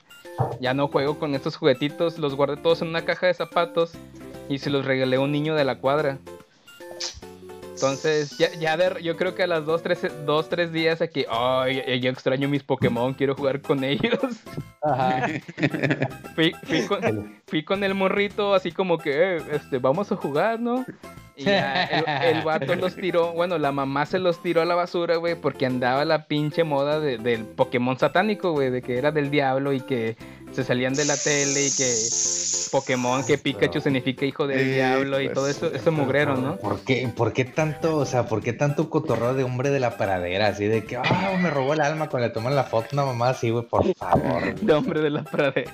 [0.60, 2.18] ya no juego con estos juguetitos.
[2.18, 3.92] Los guardé todos en una caja de zapatos
[4.48, 6.18] y se los regalé a un niño de la cuadra.
[7.74, 11.24] Entonces, ya, ya de- yo creo que a las dos, tres, dos, tres días aquí,
[11.28, 14.20] ay, yo extraño mis Pokémon, quiero jugar con ellos.
[14.82, 15.26] Ajá.
[16.36, 20.60] Fui, fui con, fui con el morrito así como que, eh, este, vamos a jugar,
[20.60, 20.84] ¿no?
[21.36, 24.74] Y ya el, el vato los tiró, bueno, la mamá se los tiró a la
[24.74, 29.10] basura, güey, porque andaba la pinche moda de- del Pokémon satánico, güey, de que era
[29.12, 30.16] del diablo y que
[30.52, 31.86] se salían de la tele y que
[32.70, 36.56] Pokémon, que Pikachu significa hijo del diablo y pues, todo eso, ese mugrero, ¿no?
[36.56, 39.96] ¿Por qué, ¿Por qué tanto, o sea, por qué tanto cotorreo de hombre de la
[39.96, 40.48] paradera?
[40.48, 43.30] Así de que, ah, me robó el alma cuando le toman la foto una mamá
[43.30, 44.54] así, güey, por favor.
[44.60, 45.70] De hombre de la pradera.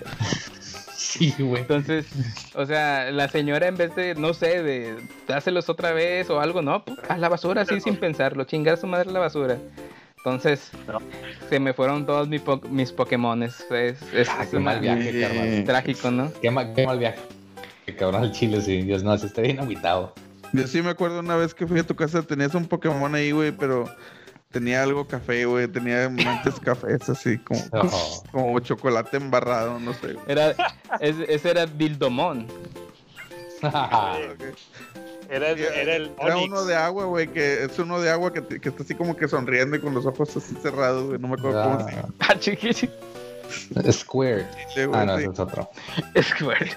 [1.19, 1.63] Sí, güey.
[1.63, 2.07] Entonces,
[2.55, 4.97] o sea, la señora en vez de, no sé, de
[5.27, 8.77] dárselos otra vez o algo, no, pues, a la basura así sin pensarlo, chingar a
[8.77, 9.59] su madre a la basura.
[10.19, 10.99] Entonces, No.
[11.49, 13.61] se me fueron todos mis, po- mis Pokémones.
[13.71, 16.33] Es, es, Ah, es una- mal viaje, trágico, ¿no?
[16.41, 17.19] Qué, mal, qué mal viaje.
[17.87, 18.83] Qué cabrón al chile, sí.
[18.83, 20.13] Dios no, se está bien agüitado.
[20.53, 23.31] Yo sí me acuerdo una vez que fui a tu casa, tenías un Pokémon ahí,
[23.33, 23.85] güey, pero
[24.51, 28.23] tenía algo café, güey, tenía manchas cafés así, como, Oh.
[28.33, 30.15] como chocolate embarrado, no sé.
[30.15, 30.25] güey.
[30.29, 30.51] Era,
[31.01, 32.47] es- ese era Bildomon.
[35.31, 38.43] Era, el- era el Era uno de agua, güey, que es uno de agua que,
[38.61, 41.35] que está así como que sonriendo y con los ojos así cerrados, güey, no me
[41.35, 42.09] acuerdo cómo se llama.
[42.21, 42.91] Ah, chiqui-
[43.93, 44.47] Square.
[44.75, 45.25] Sí, güey, Ah, no, sí.
[45.25, 45.69] ese es otro.
[46.23, 46.73] Square.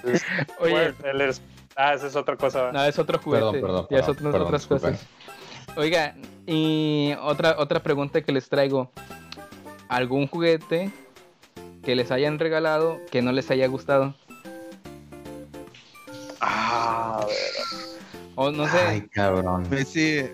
[0.60, 0.94] Oye,
[1.30, 1.42] es-
[1.78, 2.72] Ah, esa es otra cosa.
[2.74, 3.46] no, es otro juguete.
[3.46, 4.92] Perdón, perdón, ya es perdón, otras perdón, otras disculpen.
[4.92, 5.08] cosas.
[5.78, 6.16] Oiga,
[6.46, 8.92] y otra, otra pregunta que les traigo.
[9.88, 10.92] ¿Algún juguete
[11.84, 14.14] que les hayan regalado que no les haya gustado?
[16.40, 17.36] Ah, a ver.
[18.36, 18.80] O no sé.
[18.80, 19.66] Ay, cabrón.
[19.70, 20.30] Sí, sí,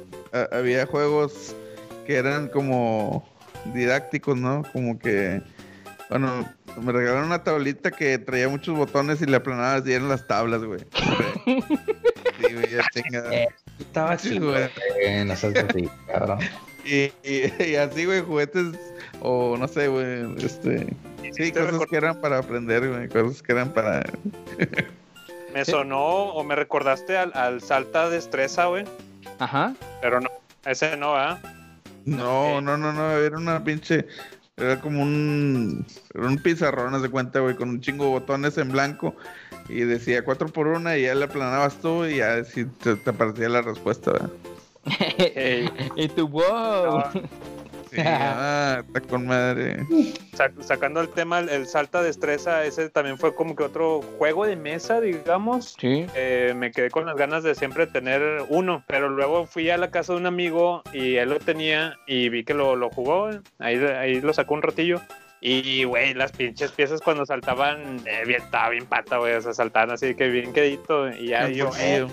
[0.51, 1.55] había juegos
[2.05, 3.27] que eran como
[3.73, 4.63] didácticos, ¿no?
[4.73, 5.41] Como que,
[6.09, 6.47] bueno,
[6.81, 10.63] me regalaron una tablita que traía muchos botones y le aplanabas y eran las tablas,
[10.63, 10.81] güey.
[12.39, 13.31] Sí, güey, ya chingada.
[13.79, 14.53] Eh, Estaba Sí, chido.
[15.25, 16.39] No seas así, cabrón.
[16.85, 18.65] Y, y- y así, güey, juguetes,
[19.21, 20.87] o no sé, güey, este...
[21.33, 24.03] Sí, Te cosas que eran para aprender, güey, cosas que eran para...
[25.53, 28.85] Me sonó o me recordaste al, al Salta Destreza, güey.
[29.39, 29.73] Ajá.
[30.01, 30.29] Pero no,
[30.65, 31.39] ese no, ¿ah?
[32.05, 34.05] No, no, no, no, era una pinche...
[34.57, 35.85] Era como un...
[36.15, 39.15] Un pizarrón, haz de cuenta, güey, con un chingo de botones en blanco.
[39.69, 43.09] Y decía cuatro por una y ya le aplanabas tú y ya si te, te
[43.09, 44.31] aparecía la respuesta, ¿verdad?
[45.95, 47.03] y tu wow.
[47.91, 49.85] Sí, ah, está con madre.
[50.33, 54.45] Sa- sacando el tema, el, el Salta Destreza, ese también fue como que otro juego
[54.45, 55.75] de mesa, digamos.
[55.79, 56.05] Sí.
[56.15, 59.89] Eh, me quedé con las ganas de siempre tener uno, pero luego fui a la
[59.91, 63.75] casa de un amigo y él lo tenía y vi que lo, lo jugó, ahí,
[63.77, 65.01] ahí lo sacó un ratillo.
[65.39, 69.53] Y, güey, las pinches piezas cuando saltaban, eh, bien, estaba bien pata, güey, o sea,
[69.53, 71.09] saltaban así que bien quedito.
[71.11, 72.07] Y ya yo, eh,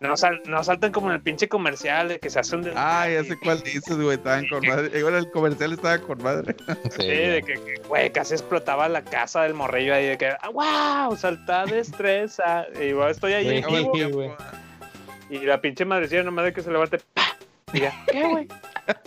[0.00, 3.06] no, sal- no saltan como en el pinche comercial de que se hace un Ah,
[3.08, 4.98] ya sé cuál dices, güey, estaban con madre.
[4.98, 6.54] Igual el comercial estaba con madre.
[6.90, 10.28] Sí, Sí, de que, que, güey, casi explotaba la casa del morrillo ahí de que,
[10.28, 10.48] ah,
[11.08, 12.66] wow, salta destreza.
[12.80, 13.62] Y yo estoy ahí
[14.10, 14.30] güey.
[15.28, 17.22] y la pinche madrecilla nomás de que se levante, ¡pa!
[17.74, 18.48] Y ya, ¿qué, güey?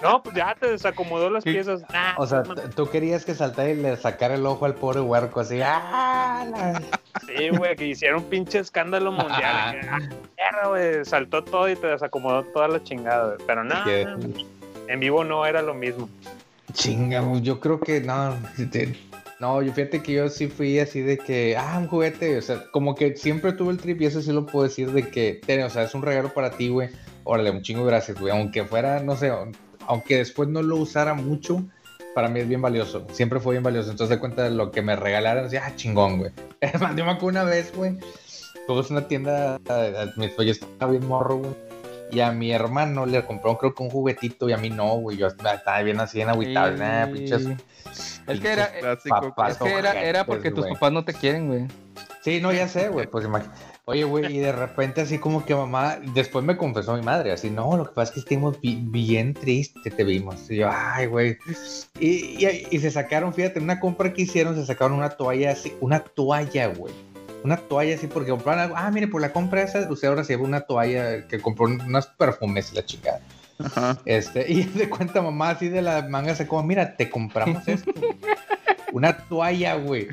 [0.02, 1.82] No, pues ya te desacomodó las piezas.
[1.92, 2.44] Nah, O sea,
[2.76, 5.60] tú querías que saltara y le sacara el ojo al pobre huerco así.
[5.64, 6.46] ¡Ah!
[6.50, 6.82] la-
[7.26, 9.80] Sí, güey, que hicieron un pinche escándalo mundial.
[9.80, 13.38] que, ah, mierda, güey, saltó todo y te desacomodó toda la chingada, güey.
[13.48, 13.86] Pero nada,
[14.88, 16.08] en vivo no era lo mismo.
[16.74, 18.36] Chinga, yo creo que no.
[19.40, 22.64] No, yo fíjate que yo sí fui así de que, ah, un juguete, o sea,
[22.72, 25.62] como que siempre tuve el trip y eso sí lo puedo decir de que, ten,
[25.64, 26.90] o sea, es un regalo para ti, güey.
[27.24, 28.32] Órale, un chingo de gracias, güey.
[28.32, 29.32] Aunque fuera, no sé,
[29.88, 31.64] aunque después no lo usara mucho,
[32.14, 33.06] para mí es bien valioso.
[33.12, 33.92] Siempre fue bien valioso.
[33.92, 36.32] Entonces, de cuenta de lo que me regalaron, así, ah, chingón, güey.
[36.96, 37.98] Me acuerdo una vez, güey,
[38.68, 41.52] a una tienda, eh, mi- yo estaba bien morro, güey.
[42.10, 45.18] Y a mi hermano le compró, creo que un juguetito, y a mí no, güey.
[45.18, 46.80] Yo estaba bien así, en agüitado, Sí.
[46.80, 47.46] nah, pinches
[48.28, 49.22] Es que era, Clásico.
[49.22, 50.74] papás es que era, era porque tus güey.
[50.74, 51.66] papás no te quieren, güey.
[52.24, 53.08] Sí, no, ya sé, güey.
[53.08, 53.50] Pues imagi-
[53.90, 57.50] Oye, güey, y de repente así como que mamá, después me confesó mi madre, así,
[57.50, 60.52] no, lo que pasa es que estuvimos bi- bien tristes, te vimos.
[60.52, 61.38] Y yo, ay, güey.
[61.98, 65.72] Y, y, y se sacaron, fíjate, una compra que hicieron, se sacaron una toalla así,
[65.80, 66.94] una toalla, güey.
[67.46, 70.34] Una toalla así, porque compraron algo, ah, mire, por la compra esa, usted ahora se
[70.34, 72.84] lleva una toalla que compró unos perfumes la.
[73.64, 73.98] Ajá.
[74.04, 77.92] Este, y de cuenta mamá así de la manga se como, mira, te compramos esto.
[78.98, 80.08] Una toalla, güey.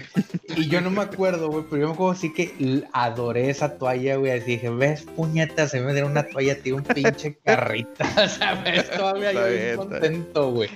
[0.57, 4.17] Y yo no me acuerdo, güey, pero yo me acuerdo así que adoré esa toalla,
[4.17, 4.33] güey.
[4.33, 8.05] Así dije, ves, puñetas, se me dieron una toalla, tío, un pinche carrita.
[8.25, 10.69] O sea, ves, todavía yo bien contento, güey.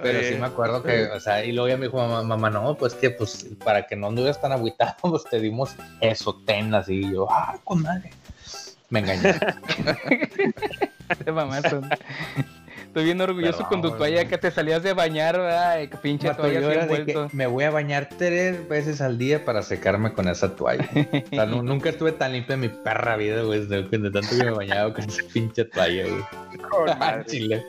[0.00, 2.74] Pero sí me acuerdo que, o sea, y luego ya me dijo mamá, mamá, no,
[2.74, 7.00] pues que, pues, para que no anduves tan agüitado, pues te dimos eso, ten, así.
[7.00, 8.12] Y yo, ah, con madre.
[8.88, 9.34] Me engañé.
[11.24, 11.80] Te mamaste.
[12.92, 15.78] Estoy bien orgulloso con tu toalla que te salías de bañar, ¿verdad?
[15.88, 19.62] Que pinche Vato, toalla yo que me voy a bañar tres veces al día para
[19.62, 20.86] secarme con esa toalla.
[20.92, 24.44] O sea, nu- nunca estuve tan limpia en mi perra vida, güey, de, tanto que
[24.44, 26.22] me bañaba con esa pinche toalla, güey.
[27.00, 27.22] Ah.
[27.26, 27.64] Chile.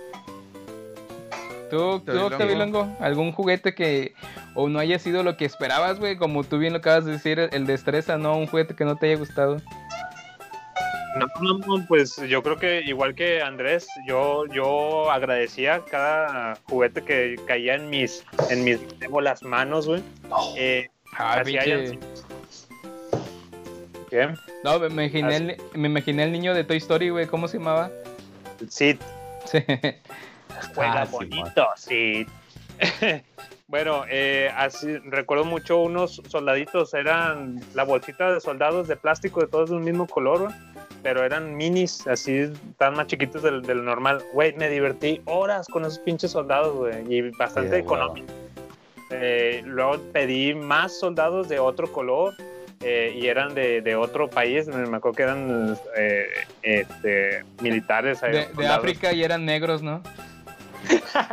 [1.69, 2.11] ¿Tú, tú.
[2.19, 4.13] Octavilongo, algún juguete que
[4.55, 6.17] o no haya sido lo que esperabas, güey?
[6.17, 8.37] Como tú bien lo acabas de decir, el destreza, ¿no?
[8.37, 9.61] Un juguete que no te haya gustado.
[11.15, 17.03] No, no, no, pues yo creo que igual que Andrés, yo, yo agradecía cada juguete
[17.03, 18.79] que caía en mis, en mis
[19.21, 20.01] las manos, güey.
[20.57, 21.99] Eh, Ah, hayan pinche.
[24.09, 24.29] ¿Qué?
[24.63, 27.27] No, me imaginé, el, me imaginé el niño de Toy Story, güey.
[27.27, 27.91] ¿Cómo se llamaba?
[28.69, 28.97] Sí,
[29.45, 29.59] Sí.
[30.75, 32.25] juega Ah, bonito, sí.
[33.67, 39.47] bueno, eh, así recuerdo mucho unos soldaditos, eran la bolsita de soldados de plástico de
[39.47, 40.55] todos de un mismo color, güey,
[41.03, 44.23] pero eran minis, así tan más chiquitos del, del normal.
[44.33, 48.27] Güey, me divertí horas con esos pinches soldados, güey, y bastante Sí, económico.
[49.11, 52.33] Eh, luego pedí más soldados de otro color.
[52.85, 56.25] eh, y eran de, de otro país, me acuerdo que eran eh,
[56.63, 58.19] este, militares.
[58.21, 58.47] De.
[58.67, 60.01] África y eran negros, ¿no?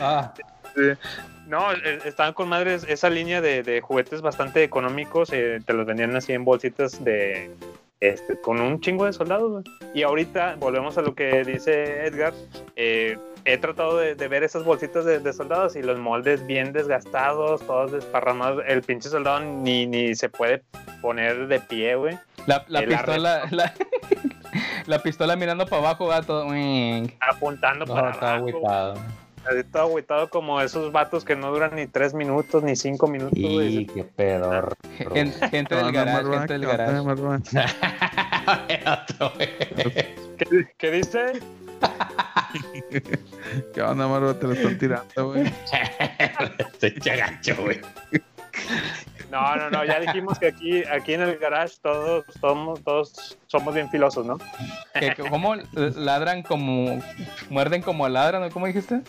[0.00, 0.32] Ah,
[1.46, 1.72] No,
[2.04, 6.32] estaban con madres esa línea de, de juguetes bastante económicos, eh, te los vendían así
[6.32, 7.50] en bolsitas de
[8.00, 9.64] este, con un chingo de soldados.
[9.94, 12.32] Y ahorita volvemos a lo que dice Edgar.
[12.76, 13.16] eh,
[13.46, 17.60] he tratado de, de ver esas bolsitas de, de soldados y los moldes bien desgastados,
[17.66, 18.64] todos desparramados.
[18.66, 20.62] El pinche soldado ni, ni se puede
[21.02, 22.18] poner de pie, güey.
[22.46, 23.74] La, la pistola, la,
[24.86, 26.46] la pistola mirando para abajo, va todo.
[27.20, 28.98] Apuntando no, para está abajo.
[29.72, 33.38] Todo agüitado como esos vatos que no duran ni tres minutos ni cinco minutos.
[33.38, 34.68] Y qué pedo.
[35.12, 36.76] Gen- Gente del garage, gente del güey.
[40.38, 41.32] ¿Qué, qué dice?
[43.74, 44.34] ¿Qué onda, Marva?
[44.38, 45.44] Te lo están tirando, güey.
[46.58, 47.80] Estoy chagacho, güey.
[49.30, 53.74] No, no, no, ya dijimos que aquí, aquí en el garage todos, todos, todos somos
[53.74, 54.38] bien filosos, ¿no?
[55.28, 55.56] ¿Cómo
[55.96, 57.00] ladran como.
[57.50, 58.50] muerden como ladran, ¿no?
[58.50, 59.00] ¿Cómo dijiste?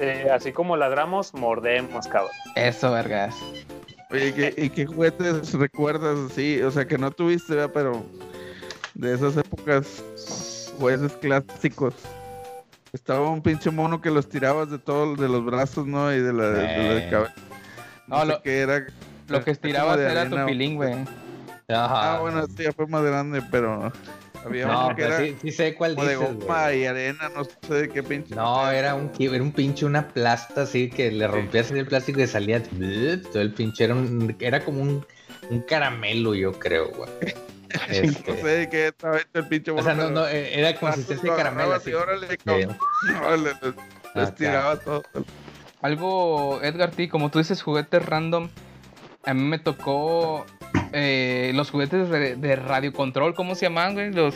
[0.00, 2.32] Eh, así como ladramos, mordemos, cabrón.
[2.56, 3.36] Eso, vergas.
[4.10, 6.60] Oye, ¿y qué, y qué juguetes recuerdas así?
[6.62, 7.70] O sea, que no tuviste, ¿verdad?
[7.72, 8.04] Pero
[8.94, 11.94] de esas épocas, juguetes clásicos.
[12.92, 16.12] Estaba un pinche mono que los tirabas de todos, de los brazos, ¿no?
[16.12, 17.08] Y de la, de, de la Eh.
[17.10, 17.34] cabeza.
[18.08, 18.86] No, No, sé lo- qué era.
[19.28, 20.94] Lo que estirabas era arena, tu pilín, güey.
[21.68, 22.16] Ajá.
[22.16, 23.92] Ah, bueno, sí, ya fue más grande, pero
[24.44, 26.86] había No, uno que pero era sí, sí sé cuál como de dices, goma y
[26.86, 28.34] arena, no sé de qué pinche.
[28.34, 32.26] No, era un, era un pinche, una plasta así que le rompías el plástico y
[32.26, 33.84] salía todo el pinche.
[33.84, 35.06] Era, un- era como un,
[35.50, 37.10] un caramelo, yo creo, güey.
[37.88, 40.74] Este, No sé de qué estaba hecho el pinche o sea, no, no, eh, era
[40.74, 41.72] consistencia de caramelo.
[41.74, 41.92] Así.
[41.92, 42.36] órale, Sí.
[43.24, 43.74] Órale, les-
[44.14, 44.34] les Acá.
[44.34, 45.04] tiraba todo.
[45.80, 48.48] Algo, Edgar T, como tú dices, juguetes random.
[49.24, 50.46] A mí me tocó
[50.92, 54.12] eh, los juguetes de, de radio control, ¿cómo se llaman, güey?
[54.12, 54.34] Los,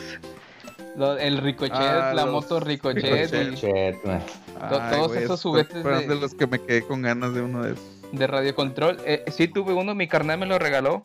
[0.95, 3.31] los- el Ricochet, Ah, la los moto Ricochet.
[3.31, 3.95] Ricochet.
[4.05, 7.33] y Ay, todos güey, esos juguetes fueron de- de los que me quedé con ganas
[7.33, 7.83] de uno de esos.
[8.11, 8.97] de radio control.
[9.05, 11.01] Eh, sí tuve uno, mi carnal me lo regaló.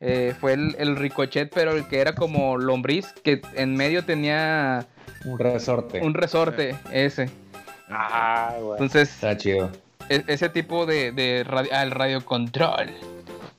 [0.00, 4.86] Eh, fue el, el Ricochet, pero el que era como lombriz, que en medio tenía
[5.24, 6.00] Un resorte.
[6.00, 7.30] un resorte, ese.
[7.90, 8.72] Ah, güey.
[8.72, 9.70] Entonces, Está chido.
[10.08, 12.90] e- ese tipo de, de radio, al radio control.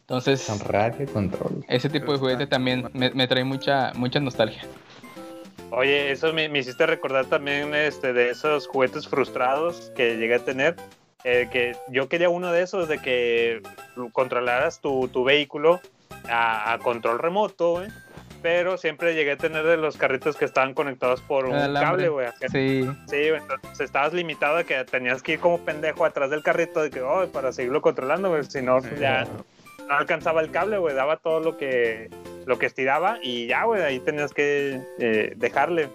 [0.10, 1.64] Entonces, Son radio control.
[1.68, 4.64] ese tipo de juguete también me, me trae mucha, mucha nostalgia.
[5.70, 10.40] Oye, eso me, me hiciste recordar también este, de esos juguetes frustrados que llegué a
[10.40, 10.76] tener.
[11.26, 13.62] eh, que yo quería uno de esos, de que
[14.14, 15.80] controlaras tu, tu vehículo
[16.28, 17.88] a, a control remoto, güey.
[18.42, 21.82] Pero siempre llegué a tener de los carritos que estaban conectados por un Alambre.
[21.82, 22.28] cable, güey.
[22.52, 26.82] Sí, Sí, entonces estabas limitado a que tenías que ir como pendejo atrás del carrito
[26.82, 28.44] de que, oh, para seguirlo controlando, güey.
[28.46, 29.46] Si no, pues ya no
[29.98, 30.96] alcanzaba el cable, güey.
[30.96, 32.10] Daba todo lo que,
[32.46, 35.90] lo que estiraba y ya, güey, ahí tenías que eh, dejarle.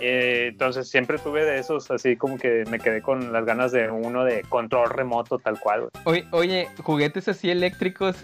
[0.00, 3.90] Eh, entonces siempre tuve de esos, así como que me quedé con las ganas de
[3.90, 6.04] uno de control remoto, tal cual, güey.
[6.04, 8.16] Oye, oye, juguetes así eléctricos,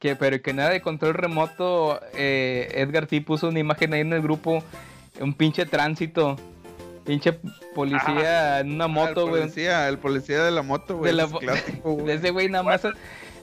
[0.00, 2.00] que pero que nada de control remoto.
[2.14, 4.64] eh, Edgar T puso una imagen ahí en el grupo,
[5.20, 6.36] un pinche tránsito,
[7.04, 7.38] pinche
[7.74, 9.42] policía en una Ah, moto, el güey.
[9.42, 11.10] policía, el policía de la moto, güey.
[11.12, 12.06] De la es mo- clásico, güey.
[12.06, 12.82] De ese güey nada más.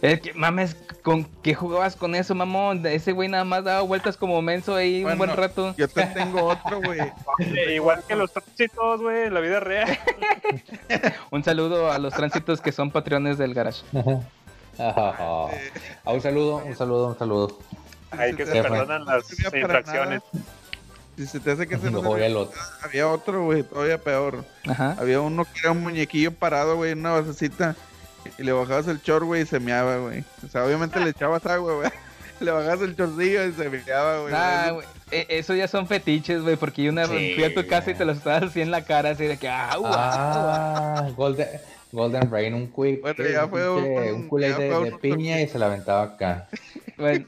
[0.01, 2.85] Es que, mames, ¿con qué jugabas con eso, mamón?
[2.85, 5.75] Ese güey nada más daba vueltas como menso ahí un buen rato.
[5.77, 6.99] Yo te tengo otro, güey.
[7.73, 9.99] Igual que los tránsitos, güey, en la vida real.
[11.31, 13.83] Un saludo a los tránsitos que son patrones del garage.
[14.81, 15.47] Ah,
[16.05, 17.59] un saludo, un saludo, un saludo.
[18.11, 20.21] Ahí que se perdonan las infracciones.
[21.17, 22.49] Si se te hace que se No nos.
[22.81, 24.45] Había otro, güey, todavía peor.
[24.65, 24.95] Ajá.
[24.97, 27.75] Había uno que era un muñequillo parado, güey, en una basecita.
[28.37, 30.23] Y le bajabas el chor, güey, y se meaba, güey.
[30.45, 31.89] O sea, obviamente le echabas agua, güey.
[32.39, 34.33] Le bajabas el chorcillo y se meaba, güey.
[34.33, 37.67] Ah, güey, e- eso ya son fetiches, güey, porque yo una Sí, fui a tu
[37.67, 39.93] casa y te los estabas así en la cara, así de que, ah, guau, guau".
[40.01, 41.47] Ah, Golden,
[41.91, 43.01] Golden Rain, un quick.
[43.01, 46.47] Bueno, ya fue un- un, culé ya de, piña y se la aventaba acá.
[46.97, 47.25] Bueno,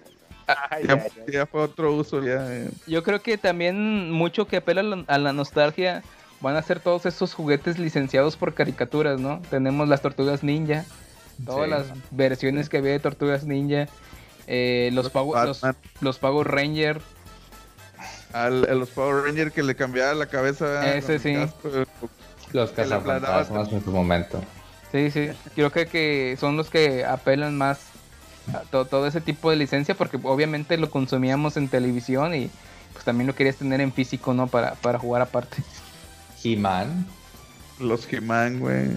[0.48, 1.34] Ay, Ya, ay, ay.
[1.34, 2.46] ya fue otro uso, ya.
[2.50, 2.70] eh.
[2.88, 6.04] yo creo que también mucho que apela a la, a la nostalgia
[6.42, 9.42] van a ser todos esos juguetes licenciados por caricaturas, ¿no?
[9.50, 10.86] Tenemos las tortugas ninja,
[11.46, 11.70] todas Sí.
[11.70, 13.88] las versiones que había de tortugas ninja.
[14.48, 15.62] Eh, los, Power, los,
[16.02, 17.00] los Power Ranger.
[18.34, 20.96] Al, a los Power Rangers que le cambiaba la cabeza.
[20.96, 21.34] Ese sí.
[21.34, 21.70] casco.
[22.54, 24.42] Los cazafantasmas en su momento.
[24.92, 25.30] Sí, sí.
[25.56, 27.80] Creo que, que son los que apelan más
[28.54, 32.50] a to- todo ese tipo de licencia porque obviamente lo consumíamos en televisión y
[32.92, 34.48] pues también lo querías tener en físico, ¿no?
[34.48, 35.64] Para, para jugar aparte.
[36.44, 37.08] He-Man.
[37.80, 38.90] Los He-Man, güey.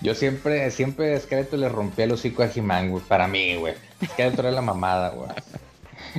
[0.00, 3.02] Yo siempre, siempre Skeletor le rompía el hocico a He-Man, güey.
[3.04, 3.74] Para mí, güey.
[4.12, 5.30] Skeletor era la mamada, güey.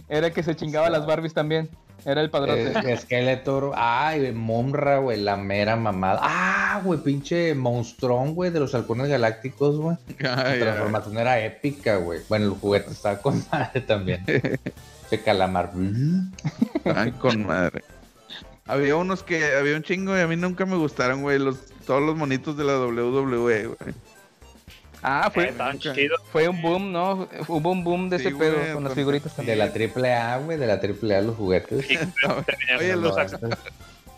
[0.09, 1.69] Era el que se chingaba las Barbies también.
[2.05, 2.73] Era el padrote.
[2.91, 6.19] Eh, Skeletor, ay, Momra, güey, la mera mamada.
[6.21, 9.95] Ah, güey, pinche monstrón, güey, de los halcones galácticos, güey.
[10.19, 10.59] La ay.
[10.59, 12.19] transformación era épica, güey.
[12.27, 14.25] Bueno, el juguete estaba con madre también.
[14.25, 15.71] De calamar.
[16.83, 17.83] Ay, con madre.
[18.65, 22.01] Había unos que, había un chingo y a mí nunca me gustaron, güey, los, todos
[22.01, 23.93] los monitos de la WWE, güey.
[25.01, 26.21] Ah, Eh, fue, estaban chidos.
[26.31, 27.27] fue un boom, ¿no?
[27.49, 29.59] Hubo un boom de Sí, ese pedo con las figuritas De también.
[29.59, 31.85] la triple A, güey, de la triple A los juguetes.
[31.85, 33.41] Sí, venían, Oye, los, los-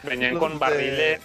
[0.03, 1.21] venían los con de- barriles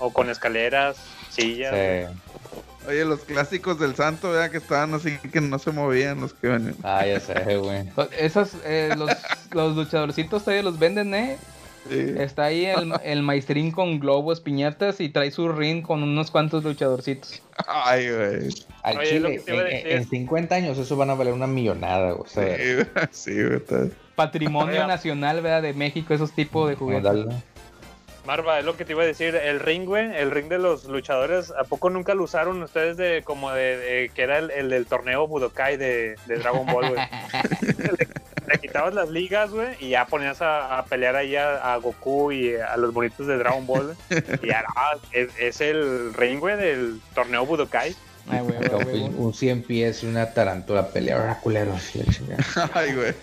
[0.00, 0.96] o con escaleras,
[1.30, 1.72] sillas.
[1.72, 2.88] Sí.
[2.88, 4.50] oye, los clásicos del santo, ¿verdad?
[4.50, 6.74] Que estaban así, que no se movían los que venían.
[6.82, 7.88] Ah, ya sé, güey.
[8.18, 9.10] Esas, eh, los,
[9.52, 11.38] los luchadorcitos todavía los venden, ¿eh?
[11.88, 12.14] Sí.
[12.18, 16.64] Está ahí el, el maestrín con globos, piñatas y trae su ring con unos cuantos
[16.64, 17.42] luchadorcitos.
[17.66, 18.48] Ay, güey.
[18.82, 22.22] Al Oye, chile, en, en 50 años eso van a valer una millonada, güey.
[22.22, 23.56] O sea, Sí, güey, sí, güey.
[23.56, 25.62] está- Patrimonio nacional, ¿verdad?
[25.62, 27.26] De México, esos tipos de juguetes.
[28.26, 30.84] Marva, es lo que te iba a decir, el ring, güey, el ring de los
[30.86, 34.68] luchadores, ¿a poco nunca lo usaron ustedes de como de, de- que era el, el
[34.68, 37.00] del torneo Budokai de, de Dragon Ball, güey?
[38.76, 42.54] quitabas las ligas, güey, y ya ponías a, a pelear ahí a, a Goku y
[42.56, 43.96] a los bonitos de Dragon Ball.
[44.42, 47.94] Y ya, ah, es, es el ring, güey, del torneo Budokai.
[48.28, 49.26] Ay, güey, Acá güey, Un, güey.
[49.26, 51.16] un 100 pies y una tarántula pelea.
[51.16, 51.92] Ahora, culeros.
[52.74, 53.14] Ay, güey.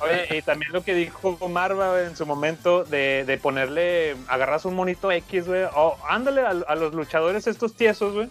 [0.00, 4.74] Oye, y también lo que dijo Marva en su momento de, de ponerle, agarras un
[4.74, 8.28] monito X, güey, o ándale a, a los luchadores estos tiesos, güey,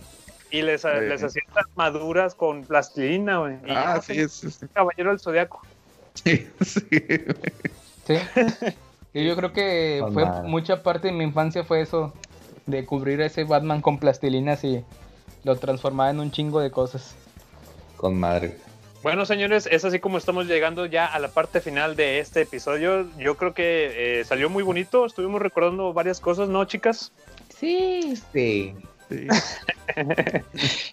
[0.49, 0.87] y les, Sí.
[1.01, 3.57] les hacían armaduras con plastilina, güey.
[3.69, 5.61] Ah, sí, es, es- Caballero del Zodiaco.
[6.23, 6.80] sí, sí.
[8.06, 8.15] Sí.
[9.14, 10.48] Y yo creo que fue madre.
[10.48, 12.14] mucha parte de mi infancia fue eso,
[12.65, 14.84] de cubrir a ese Batman con plastilinas y
[15.44, 17.15] lo transformaba en un chingo de cosas.
[17.95, 18.57] Con madre.
[19.03, 23.07] Bueno, señores, es así como estamos llegando ya a la parte final de este episodio.
[23.18, 27.11] Yo creo que eh, salió muy bonito, estuvimos recordando varias cosas, ¿no, chicas?
[27.49, 28.15] Sí.
[28.34, 28.76] Sí.
[29.10, 29.27] Sí.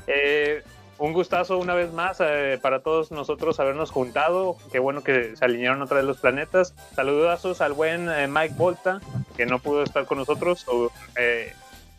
[0.07, 0.63] Eh,
[0.99, 4.57] un gustazo una vez más eh, para todos nosotros habernos juntado.
[4.73, 6.75] Qué bueno que se alinearon otra vez los planetas.
[6.95, 9.01] Saludazos al buen eh, Mike Volta,
[9.37, 10.65] que no pudo estar con nosotros.
[10.69, 11.53] O, eh,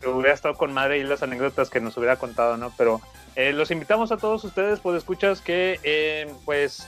[0.06, 2.72] hubiera estado con madre y las anécdotas que nos hubiera contado, ¿no?
[2.76, 3.00] Pero
[3.34, 6.86] eh, los invitamos a todos ustedes, pues escuchas que pues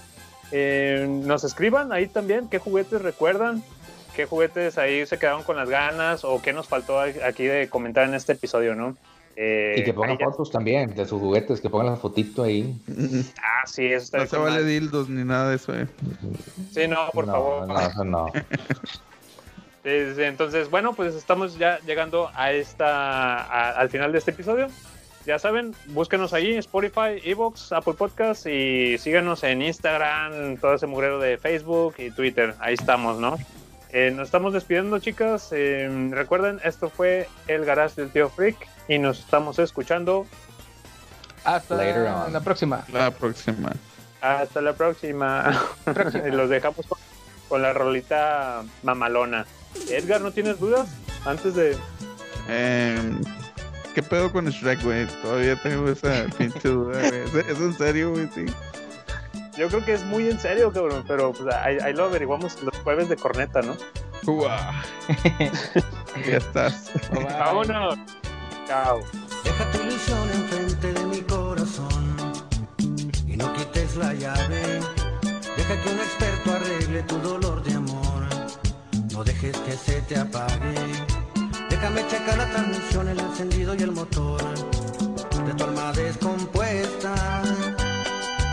[0.51, 3.63] nos escriban ahí también qué juguetes recuerdan,
[4.15, 8.05] qué juguetes ahí se quedaron con las ganas o qué nos faltó aquí de comentar
[8.09, 8.97] en este episodio, ¿no?
[9.41, 12.43] Eh, Y que pongan ahí ya- fotos también de sus juguetes, que pongan la fotito
[12.43, 12.75] ahí.
[13.41, 15.87] Ah, sí, eso está No bien se vale dildos ni nada de eso, eh.
[16.73, 17.69] Sí, no, por no, favor.
[17.69, 18.27] No, eso no.
[19.85, 24.67] Entonces, bueno, pues estamos ya llegando a esta, a- al final de este episodio.
[25.25, 31.19] Ya saben, búsquenos ahí, Spotify, Evox, Apple Podcasts y síganos en Instagram, todo ese mugrero
[31.21, 32.55] de Facebook y Twitter.
[32.61, 33.37] Ahí estamos, ¿no?
[33.91, 35.49] Eh, nos estamos despidiendo, chicas.
[35.53, 38.57] Eh, recuerden, esto fue el garage del tío Freak
[38.87, 40.27] y nos estamos escuchando.
[41.45, 42.33] Hasta Later on.
[42.33, 42.85] la próxima.
[42.93, 43.73] La próxima.
[44.21, 45.59] Hasta la próxima.
[46.27, 46.99] y los dejamos con,
[47.49, 49.47] con la rolita mamalona.
[49.91, 50.89] Edgar, ¿no tienes dudas?
[51.25, 51.77] Antes de.
[52.49, 53.21] Em,
[53.95, 55.07] ¿Qué pedo con Shrek, güey?
[55.23, 57.23] Todavía tengo esa pinche duda, güey.
[57.23, 58.29] ¿Es, es en serio, güey?
[58.35, 58.45] Sí.
[59.59, 62.77] Yo creo que es muy en serio, cabrón, pero pues, ahí, ahí lo averiguamos los
[62.85, 63.77] jueves de corneta, ¿no?
[64.23, 64.49] Guau.
[66.27, 66.93] ya estás.
[67.11, 67.25] Bye.
[67.25, 67.99] Vámonos.
[68.69, 69.01] Chao.
[69.43, 72.17] Deja tu ilusión enfrente de mi corazón
[73.27, 74.81] y no quites la llave.
[75.57, 78.29] Deja que un experto arregle tu dolor de amor.
[79.13, 80.75] No dejes que se te apague.
[81.69, 84.41] Déjame checar la transmisión, el encendido y el motor
[85.47, 87.43] de tu alma descompuesta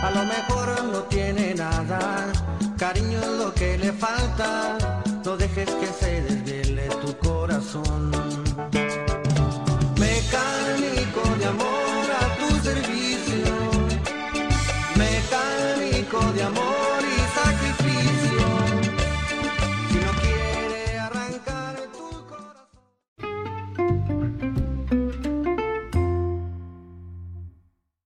[0.06, 2.32] a lo mejor no tiene nada,
[2.78, 4.78] cariño es lo que le falta,
[5.24, 8.12] no dejes que se desviele tu corazón.
[9.98, 11.75] Mecánico de amor.